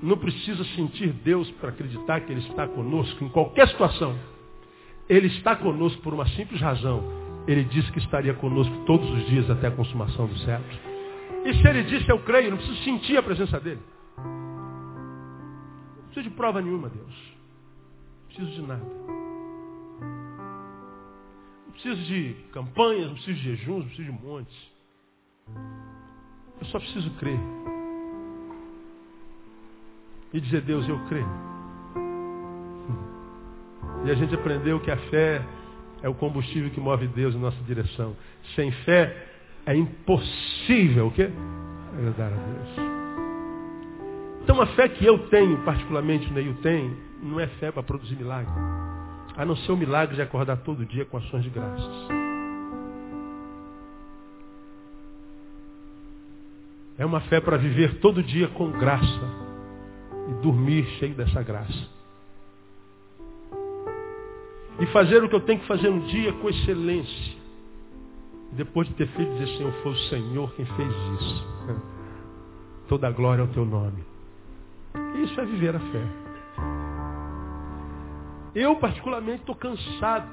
não 0.00 0.16
precisa 0.16 0.62
sentir 0.76 1.08
Deus 1.08 1.50
para 1.50 1.70
acreditar 1.70 2.20
que 2.20 2.30
Ele 2.30 2.46
está 2.46 2.68
conosco 2.68 3.24
em 3.24 3.28
qualquer 3.28 3.66
situação. 3.66 4.16
Ele 5.12 5.26
está 5.26 5.54
conosco 5.54 6.00
por 6.00 6.14
uma 6.14 6.26
simples 6.28 6.58
razão. 6.58 7.04
Ele 7.46 7.64
disse 7.64 7.92
que 7.92 7.98
estaria 7.98 8.32
conosco 8.32 8.74
todos 8.86 9.10
os 9.10 9.26
dias 9.26 9.50
até 9.50 9.66
a 9.66 9.70
consumação 9.70 10.26
dos 10.26 10.42
séculos. 10.42 10.80
E 11.44 11.52
se 11.52 11.68
ele 11.68 11.82
disse, 11.82 12.10
eu 12.10 12.18
creio, 12.20 12.48
não 12.48 12.56
preciso 12.56 12.82
sentir 12.82 13.18
a 13.18 13.22
presença 13.22 13.60
dele. 13.60 13.82
Não 14.16 16.04
preciso 16.04 16.30
de 16.30 16.34
prova 16.34 16.62
nenhuma, 16.62 16.88
Deus. 16.88 17.14
Não 18.20 18.26
preciso 18.26 18.50
de 18.52 18.66
nada. 18.66 18.86
Não 21.66 21.72
preciso 21.72 22.02
de 22.04 22.34
campanhas, 22.50 23.08
não 23.08 23.14
preciso 23.14 23.38
de 23.38 23.42
jejuns, 23.54 23.80
não 23.80 23.86
preciso 23.88 24.12
de 24.12 24.24
montes. 24.24 24.72
Eu 26.58 26.66
só 26.68 26.78
preciso 26.78 27.10
crer. 27.18 27.38
E 30.32 30.40
dizer, 30.40 30.62
Deus, 30.62 30.88
eu 30.88 30.98
creio. 31.04 31.51
E 34.04 34.10
a 34.10 34.14
gente 34.14 34.34
aprendeu 34.34 34.80
que 34.80 34.90
a 34.90 34.96
fé 34.96 35.42
é 36.02 36.08
o 36.08 36.14
combustível 36.14 36.70
que 36.70 36.80
move 36.80 37.06
Deus 37.08 37.34
em 37.34 37.38
nossa 37.38 37.62
direção. 37.64 38.16
Sem 38.56 38.72
fé 38.84 39.16
é 39.64 39.76
impossível 39.76 41.06
o 41.06 41.10
quê? 41.12 41.30
Agradar 41.96 42.32
a 42.32 42.36
Deus. 42.36 42.92
Então 44.42 44.60
a 44.60 44.66
fé 44.66 44.88
que 44.88 45.06
eu 45.06 45.18
tenho, 45.28 45.58
particularmente 45.58 46.28
o 46.28 46.32
Neil 46.32 46.54
tem, 46.62 46.96
não 47.22 47.38
é 47.38 47.46
fé 47.46 47.70
para 47.70 47.82
produzir 47.82 48.16
milagre. 48.16 48.52
A 49.36 49.44
não 49.44 49.54
ser 49.54 49.70
o 49.70 49.76
milagre 49.76 50.16
de 50.16 50.22
acordar 50.22 50.56
todo 50.58 50.84
dia 50.84 51.04
com 51.04 51.18
ações 51.18 51.44
de 51.44 51.50
graças. 51.50 52.08
É 56.98 57.06
uma 57.06 57.20
fé 57.20 57.40
para 57.40 57.56
viver 57.56 58.00
todo 58.00 58.22
dia 58.22 58.48
com 58.48 58.70
graça 58.72 59.20
e 60.28 60.42
dormir 60.42 60.84
cheio 60.98 61.14
dessa 61.14 61.42
graça 61.42 62.01
e 64.80 64.86
fazer 64.86 65.22
o 65.22 65.28
que 65.28 65.34
eu 65.34 65.40
tenho 65.40 65.60
que 65.60 65.66
fazer 65.66 65.90
no 65.90 66.00
dia 66.06 66.32
com 66.34 66.48
excelência. 66.48 67.42
Depois 68.52 68.86
de 68.88 68.94
ter 68.94 69.08
feito, 69.08 69.32
dizer, 69.32 69.56
Senhor, 69.56 69.72
foi 69.82 69.92
o 69.92 69.98
Senhor 70.08 70.52
quem 70.54 70.66
fez 70.66 70.88
isso. 71.20 71.46
Toda 72.88 73.08
a 73.08 73.10
glória 73.10 73.42
ao 73.42 73.48
teu 73.48 73.64
nome. 73.64 74.04
Isso 75.22 75.40
é 75.40 75.44
viver 75.44 75.74
a 75.74 75.80
fé. 75.80 76.06
Eu, 78.54 78.76
particularmente, 78.76 79.40
estou 79.40 79.54
cansado 79.54 80.28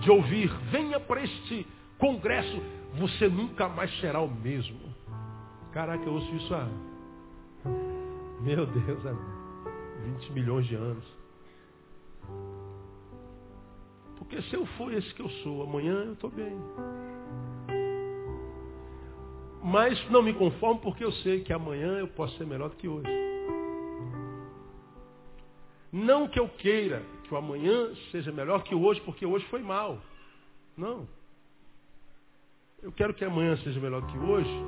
de 0.00 0.10
ouvir, 0.10 0.50
venha 0.70 1.00
para 1.00 1.22
este 1.22 1.66
congresso, 1.98 2.62
você 2.94 3.28
nunca 3.28 3.68
mais 3.68 3.90
será 4.00 4.20
o 4.20 4.30
mesmo. 4.30 4.78
Caraca, 5.72 6.04
eu 6.04 6.14
ouço 6.14 6.34
isso 6.36 6.54
há, 6.54 6.68
meu 8.40 8.66
Deus, 8.66 9.06
há 9.06 9.14
20 10.04 10.32
milhões 10.32 10.66
de 10.66 10.74
anos. 10.74 11.19
Porque 14.30 14.42
se 14.42 14.54
eu 14.54 14.64
for 14.64 14.94
esse 14.94 15.12
que 15.12 15.22
eu 15.22 15.28
sou, 15.42 15.64
amanhã 15.64 15.92
eu 16.04 16.12
estou 16.12 16.30
bem. 16.30 16.56
Mas 19.60 20.08
não 20.08 20.22
me 20.22 20.32
conformo 20.32 20.80
porque 20.80 21.04
eu 21.04 21.10
sei 21.10 21.42
que 21.42 21.52
amanhã 21.52 21.98
eu 21.98 22.06
posso 22.06 22.38
ser 22.38 22.46
melhor 22.46 22.70
do 22.70 22.76
que 22.76 22.86
hoje. 22.86 23.08
Não 25.92 26.28
que 26.28 26.38
eu 26.38 26.48
queira 26.48 27.02
que 27.24 27.34
o 27.34 27.36
amanhã 27.36 27.92
seja 28.12 28.30
melhor 28.30 28.62
que 28.62 28.72
hoje, 28.72 29.00
porque 29.00 29.26
hoje 29.26 29.44
foi 29.46 29.62
mal. 29.62 29.98
Não. 30.76 31.08
Eu 32.80 32.92
quero 32.92 33.12
que 33.12 33.24
amanhã 33.24 33.56
seja 33.56 33.80
melhor 33.80 34.06
que 34.06 34.16
hoje, 34.16 34.64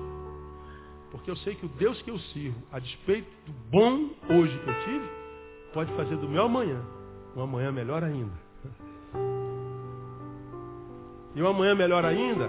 porque 1.13 1.31
eu 1.31 1.37
sei 1.37 1.55
que 1.55 1.67
o 1.67 1.69
Deus 1.69 2.03
que 2.03 2.11
eu 2.11 2.19
sirvo, 2.19 2.61
a 2.73 2.81
despeito 2.81 3.31
do 3.47 3.53
bom 3.71 4.11
hoje 4.29 4.59
que 4.59 4.69
eu 4.69 4.85
tive, 4.85 5.09
pode 5.73 5.93
fazer 5.95 6.17
do 6.17 6.29
meu 6.29 6.43
amanhã 6.43 6.85
um 7.37 7.43
amanhã 7.43 7.71
melhor 7.71 8.03
ainda. 8.03 8.53
E 11.35 11.43
um 11.43 11.47
amanhã 11.47 11.75
melhor 11.75 12.05
ainda, 12.05 12.47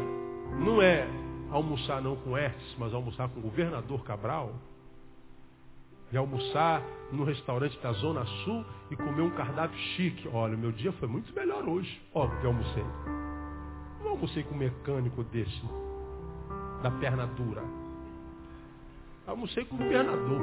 não 0.59 0.81
é 0.81 1.07
almoçar 1.49 2.01
não 2.01 2.15
com 2.17 2.33
Hertz, 2.33 2.75
mas 2.77 2.93
almoçar 2.93 3.29
com 3.29 3.39
o 3.39 3.43
governador 3.43 4.03
Cabral. 4.03 4.53
E 6.11 6.17
almoçar 6.17 6.83
no 7.11 7.23
restaurante 7.23 7.79
da 7.79 7.91
Zona 7.93 8.25
Sul 8.43 8.63
e 8.91 8.95
comer 8.95 9.21
um 9.21 9.31
cardápio 9.31 9.77
chique. 9.77 10.27
Olha, 10.31 10.55
meu 10.55 10.71
dia 10.71 10.91
foi 10.93 11.07
muito 11.07 11.33
melhor 11.33 11.67
hoje. 11.67 12.01
Ó, 12.13 12.27
porque 12.27 12.45
eu 12.45 12.51
almocei. 12.51 12.85
Não 14.03 14.11
almocei 14.11 14.43
com 14.43 14.53
um 14.53 14.57
mecânico 14.57 15.23
desse, 15.23 15.61
da 16.83 16.91
perna 16.91 17.25
dura. 17.25 17.63
Almocei 19.25 19.65
com 19.65 19.75
o 19.75 19.77
governador. 19.77 20.41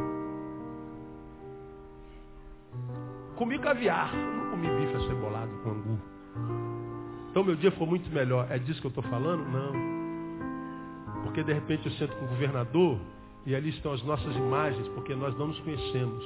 Comi 3.36 3.58
caviar, 3.58 4.14
não 4.14 4.50
comi 4.50 4.68
bife 4.68 4.96
acebolado 4.96 5.50
com 5.62 5.70
angu. 5.70 6.19
Então 7.30 7.44
meu 7.44 7.54
dia 7.54 7.70
foi 7.72 7.86
muito 7.86 8.10
melhor. 8.10 8.46
É 8.50 8.58
disso 8.58 8.80
que 8.80 8.86
eu 8.86 8.90
estou 8.90 9.04
falando? 9.04 9.44
Não. 9.48 11.22
Porque 11.22 11.42
de 11.42 11.52
repente 11.52 11.86
eu 11.86 11.92
sento 11.92 12.16
com 12.16 12.24
o 12.24 12.28
governador 12.28 12.98
e 13.46 13.54
ali 13.54 13.70
estão 13.70 13.92
as 13.92 14.02
nossas 14.02 14.34
imagens, 14.36 14.86
porque 14.88 15.14
nós 15.14 15.36
não 15.38 15.48
nos 15.48 15.58
conhecemos. 15.60 16.24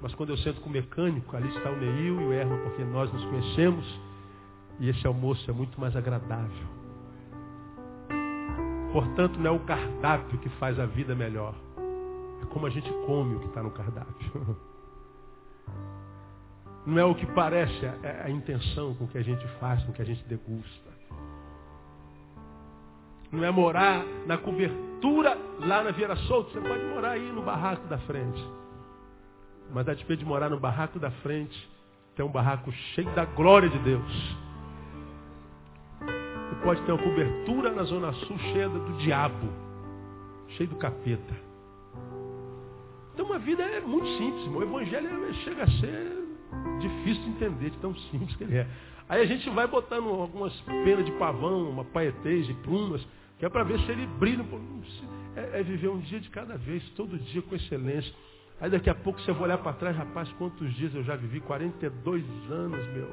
Mas 0.00 0.12
quando 0.14 0.30
eu 0.30 0.36
sento 0.38 0.60
com 0.60 0.68
o 0.68 0.72
mecânico, 0.72 1.36
ali 1.36 1.48
está 1.48 1.70
o 1.70 1.76
Neil 1.76 2.20
e 2.20 2.24
o 2.24 2.32
Erma, 2.32 2.56
porque 2.58 2.82
nós 2.82 3.12
nos 3.12 3.24
conhecemos. 3.26 4.00
E 4.80 4.88
esse 4.88 5.06
almoço 5.06 5.48
é 5.48 5.54
muito 5.54 5.80
mais 5.80 5.94
agradável. 5.94 6.66
Portanto, 8.92 9.38
não 9.38 9.46
é 9.46 9.54
o 9.54 9.60
cardápio 9.60 10.38
que 10.38 10.48
faz 10.50 10.78
a 10.80 10.86
vida 10.86 11.14
melhor. 11.14 11.54
É 12.42 12.46
como 12.46 12.66
a 12.66 12.70
gente 12.70 12.90
come 13.06 13.36
o 13.36 13.40
que 13.40 13.46
está 13.46 13.62
no 13.62 13.70
cardápio. 13.70 14.56
Não 16.84 16.98
é 16.98 17.04
o 17.04 17.14
que 17.14 17.26
parece, 17.26 17.84
é 17.84 18.22
a 18.24 18.30
intenção 18.30 18.94
com 18.94 19.06
que 19.06 19.16
a 19.16 19.22
gente 19.22 19.46
faz, 19.58 19.82
com 19.84 19.92
que 19.92 20.02
a 20.02 20.04
gente 20.04 20.24
degusta. 20.24 20.90
Não 23.30 23.44
é 23.44 23.50
morar 23.50 24.04
na 24.26 24.36
cobertura 24.36 25.38
lá 25.60 25.82
na 25.82 25.90
Vieira 25.90 26.16
Solto. 26.16 26.50
Você 26.50 26.60
pode 26.60 26.84
morar 26.84 27.12
aí 27.12 27.32
no 27.32 27.42
barraco 27.42 27.86
da 27.86 27.98
frente. 27.98 28.44
Mas 29.72 29.88
a 29.88 29.94
despeito 29.94 30.22
de 30.22 30.28
morar 30.28 30.50
no 30.50 30.60
barraco 30.60 30.98
da 30.98 31.10
frente, 31.10 31.70
tem 32.14 32.26
um 32.26 32.30
barraco 32.30 32.70
cheio 32.94 33.10
da 33.14 33.24
glória 33.24 33.70
de 33.70 33.78
Deus. 33.78 34.36
Você 36.00 36.54
pode 36.62 36.82
ter 36.82 36.92
uma 36.92 37.02
cobertura 37.02 37.70
na 37.70 37.84
Zona 37.84 38.12
Sul 38.12 38.38
cheia 38.38 38.68
do 38.68 38.98
diabo, 38.98 39.48
cheio 40.48 40.68
do 40.68 40.76
capeta. 40.76 41.34
Então 43.14 43.24
uma 43.26 43.38
vida 43.38 43.62
é 43.62 43.80
muito 43.80 44.06
simples. 44.18 44.46
O 44.46 44.62
evangelho 44.62 45.34
chega 45.36 45.62
a 45.62 45.70
ser 45.70 46.21
difícil 46.80 47.22
de 47.24 47.30
entender, 47.30 47.70
de 47.70 47.78
tão 47.78 47.94
simples 47.94 48.34
que 48.36 48.44
ele 48.44 48.58
é. 48.58 48.66
Aí 49.08 49.20
a 49.20 49.26
gente 49.26 49.48
vai 49.50 49.66
botando 49.66 50.08
algumas 50.08 50.58
penas 50.84 51.04
de 51.04 51.12
pavão, 51.12 51.68
uma 51.68 51.84
paetês 51.84 52.46
de 52.46 52.54
plumas, 52.54 53.06
que 53.38 53.44
é 53.44 53.48
para 53.48 53.64
ver 53.64 53.78
se 53.80 53.90
ele 53.90 54.06
brilha. 54.18 54.44
É, 55.36 55.60
é, 55.60 55.62
viver 55.62 55.88
um 55.88 55.98
dia 55.98 56.20
de 56.20 56.30
cada 56.30 56.56
vez, 56.56 56.82
todo 56.90 57.18
dia 57.18 57.42
com 57.42 57.54
excelência. 57.54 58.12
Aí 58.60 58.70
daqui 58.70 58.88
a 58.88 58.94
pouco 58.94 59.20
você 59.20 59.32
vai 59.32 59.44
olhar 59.44 59.58
para 59.58 59.72
trás, 59.72 59.96
rapaz, 59.96 60.30
quantos 60.32 60.72
dias 60.74 60.94
eu 60.94 61.02
já 61.02 61.16
vivi? 61.16 61.40
42 61.40 62.24
anos, 62.50 62.86
meu. 62.94 63.08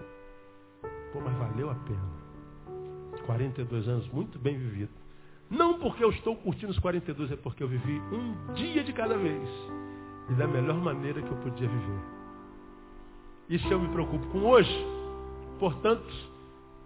Pô, 1.12 1.20
mas 1.22 1.36
valeu 1.38 1.70
a 1.70 1.76
pena. 1.76 2.20
42 3.26 3.88
anos, 3.88 4.08
muito 4.10 4.38
bem 4.38 4.58
vivido. 4.58 4.92
Não 5.50 5.80
porque 5.80 6.04
eu 6.04 6.12
estou 6.12 6.36
curtindo 6.36 6.72
os 6.72 6.80
42, 6.80 7.32
é 7.32 7.36
porque 7.36 7.64
eu 7.64 7.68
vivi 7.68 8.00
um 8.12 8.54
dia 8.54 8.84
de 8.84 8.94
cada 8.94 9.18
vez. 9.18 9.50
E 10.30 10.34
da 10.34 10.48
melhor 10.48 10.78
maneira 10.78 11.22
que 11.22 11.30
eu 11.30 11.38
podia 11.38 11.68
viver. 11.68 12.19
E 13.50 13.58
se 13.58 13.72
eu 13.72 13.80
me 13.80 13.90
preocupo 13.90 14.28
com 14.28 14.46
hoje, 14.46 14.86
portanto, 15.58 16.08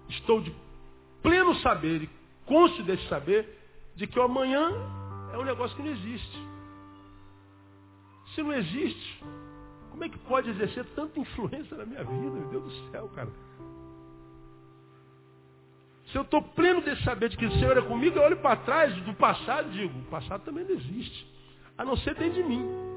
estou 0.08 0.42
de 0.42 0.56
pleno 1.22 1.56
saber 1.56 2.04
e 2.04 2.10
cônscio 2.46 2.84
desse 2.84 3.06
saber 3.10 3.60
de 3.96 4.08
que 4.08 4.18
o 4.18 4.24
amanhã 4.24 4.72
é 5.34 5.38
um 5.38 5.44
negócio 5.44 5.76
que 5.76 5.84
não 5.84 5.92
existe. 5.92 6.48
Se 8.34 8.42
não 8.42 8.54
existe, 8.54 9.24
como 9.92 10.06
é 10.06 10.10
que 10.10 10.18
pode 10.20 10.50
exercer 10.50 10.86
tanta 10.96 11.20
influência 11.20 11.76
na 11.78 11.86
minha 11.86 12.04
vida? 12.04 12.32
Meu 12.32 12.48
Deus 12.50 12.64
do 12.64 12.92
céu, 12.92 13.10
cara. 13.10 13.30
Se 16.08 16.18
eu 16.18 16.22
estou 16.22 16.42
pleno 16.42 16.82
desse 16.82 17.04
saber 17.04 17.30
de 17.30 17.38
que 17.38 17.46
o 17.46 17.52
Senhor 17.54 17.78
é 17.78 17.82
comigo, 17.82 18.18
eu 18.18 18.24
olho 18.24 18.38
para 18.38 18.56
trás 18.58 18.96
do 19.04 19.14
passado 19.16 19.70
e 19.70 19.72
digo, 19.74 20.00
o 20.00 20.04
passado 20.04 20.44
também 20.44 20.64
não 20.64 20.72
existe. 20.72 21.28
A 21.78 21.84
não 21.84 21.98
ser 21.98 22.16
dentro 22.16 22.42
de 22.42 22.44
mim. 22.44 22.93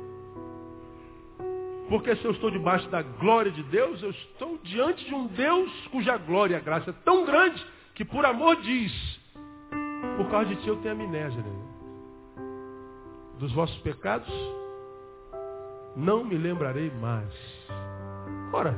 Porque 1.89 2.17
se 2.17 2.25
eu 2.25 2.33
estou 2.33 2.51
debaixo 2.51 2.89
da 2.89 3.03
glória 3.03 3.53
de 3.53 3.63
Deus, 3.65 4.03
eu 4.03 4.11
estou 4.11 4.59
diante 4.59 5.05
de 5.05 5.15
um 5.15 5.27
Deus 5.29 5.71
cuja 5.89 6.17
glória 6.17 6.55
e 6.55 6.57
a 6.57 6.61
graça 6.61 6.91
é 6.91 6.95
tão 7.05 7.25
grande 7.25 7.65
que 7.95 8.05
por 8.05 8.27
amor 8.27 8.57
diz, 8.57 8.93
por 10.17 10.29
causa 10.29 10.47
de 10.49 10.57
ti 10.57 10.69
eu 10.69 10.77
tenho 10.83 10.95
amnésia. 10.95 11.41
Né? 11.41 11.67
Dos 13.39 13.53
vossos 13.53 13.79
pecados 13.79 14.33
não 15.95 16.25
me 16.25 16.37
lembrarei 16.37 16.91
mais. 16.91 17.33
Ora, 18.53 18.77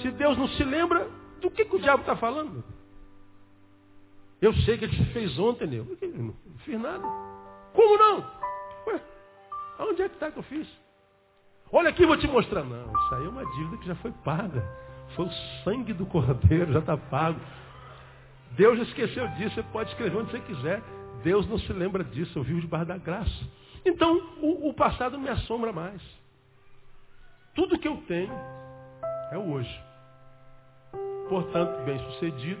se 0.00 0.10
Deus 0.12 0.38
não 0.38 0.48
se 0.48 0.64
lembra, 0.64 1.08
do 1.40 1.50
que, 1.50 1.64
que 1.64 1.76
o 1.76 1.78
diabo 1.78 2.00
está 2.00 2.16
falando? 2.16 2.64
Eu 4.40 4.52
sei 4.54 4.78
que 4.78 4.84
ele 4.84 5.04
fez 5.12 5.38
ontem, 5.38 5.66
né? 5.66 5.76
eu 5.76 6.08
não 6.14 6.34
fiz 6.64 6.80
nada. 6.80 7.04
Como 7.74 7.98
não? 7.98 8.18
Ué, 8.86 9.00
aonde 9.78 10.02
é 10.02 10.08
que 10.08 10.14
está 10.14 10.30
que 10.30 10.38
eu 10.38 10.42
fiz? 10.44 10.85
Olha 11.72 11.90
aqui, 11.90 12.06
vou 12.06 12.16
te 12.16 12.26
mostrar. 12.26 12.64
Não, 12.64 12.92
isso 12.92 13.14
aí 13.14 13.24
é 13.24 13.28
uma 13.28 13.44
dívida 13.44 13.76
que 13.78 13.86
já 13.86 13.94
foi 13.96 14.12
paga. 14.24 14.64
Foi 15.14 15.26
o 15.26 15.32
sangue 15.64 15.92
do 15.92 16.06
cordeiro, 16.06 16.72
já 16.72 16.78
está 16.78 16.96
pago. 16.96 17.40
Deus 18.52 18.78
esqueceu 18.80 19.26
disso, 19.28 19.54
você 19.54 19.62
pode 19.64 19.90
escrever 19.90 20.16
onde 20.16 20.30
você 20.30 20.40
quiser. 20.40 20.82
Deus 21.22 21.48
não 21.48 21.58
se 21.58 21.72
lembra 21.72 22.04
disso, 22.04 22.38
eu 22.38 22.42
vivo 22.42 22.60
debaixo 22.60 22.86
da 22.86 22.96
graça. 22.96 23.44
Então, 23.84 24.16
o, 24.40 24.68
o 24.68 24.74
passado 24.74 25.12
não 25.12 25.20
me 25.20 25.28
assombra 25.28 25.72
mais. 25.72 26.00
Tudo 27.54 27.78
que 27.78 27.88
eu 27.88 27.96
tenho 28.08 28.32
é 29.32 29.38
o 29.38 29.52
hoje. 29.52 29.80
Portanto, 31.28 31.84
bem 31.84 31.98
sucedido 32.10 32.60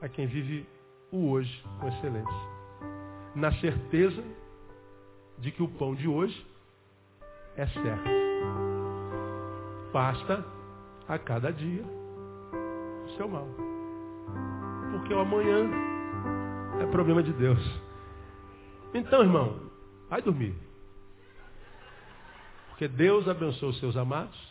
a 0.00 0.08
quem 0.08 0.26
vive 0.26 0.66
o 1.12 1.30
hoje 1.30 1.62
com 1.78 1.88
excelência. 1.88 2.50
Na 3.34 3.52
certeza 3.54 4.22
de 5.38 5.50
que 5.52 5.62
o 5.62 5.68
pão 5.68 5.94
de 5.94 6.08
hoje 6.08 6.46
é 7.56 7.66
certo. 7.66 8.10
Basta 9.92 10.44
a 11.08 11.18
cada 11.18 11.52
dia 11.52 11.84
o 11.84 13.16
seu 13.16 13.28
mal. 13.28 13.48
Porque 14.92 15.12
o 15.12 15.20
amanhã 15.20 15.68
é 16.80 16.86
problema 16.86 17.22
de 17.22 17.32
Deus. 17.32 17.60
Então, 18.94 19.22
irmão, 19.22 19.60
vai 20.08 20.22
dormir. 20.22 20.54
Porque 22.70 22.88
Deus 22.88 23.28
abençoa 23.28 23.70
os 23.70 23.78
seus 23.78 23.96
amados. 23.96 24.50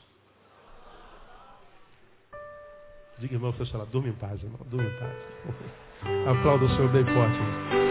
Diga, 3.17 3.35
irmão, 3.35 3.51
falar, 3.51 3.85
durma 3.85 4.07
em 4.07 4.13
paz, 4.13 4.41
irmão, 4.41 4.59
durma 4.69 4.87
em 4.87 4.99
paz. 4.99 5.15
Aplauda 6.37 6.65
o 6.65 6.69
Senhor 6.69 6.89
bem 6.89 7.03
forte. 7.03 7.35
Irmão. 7.35 7.88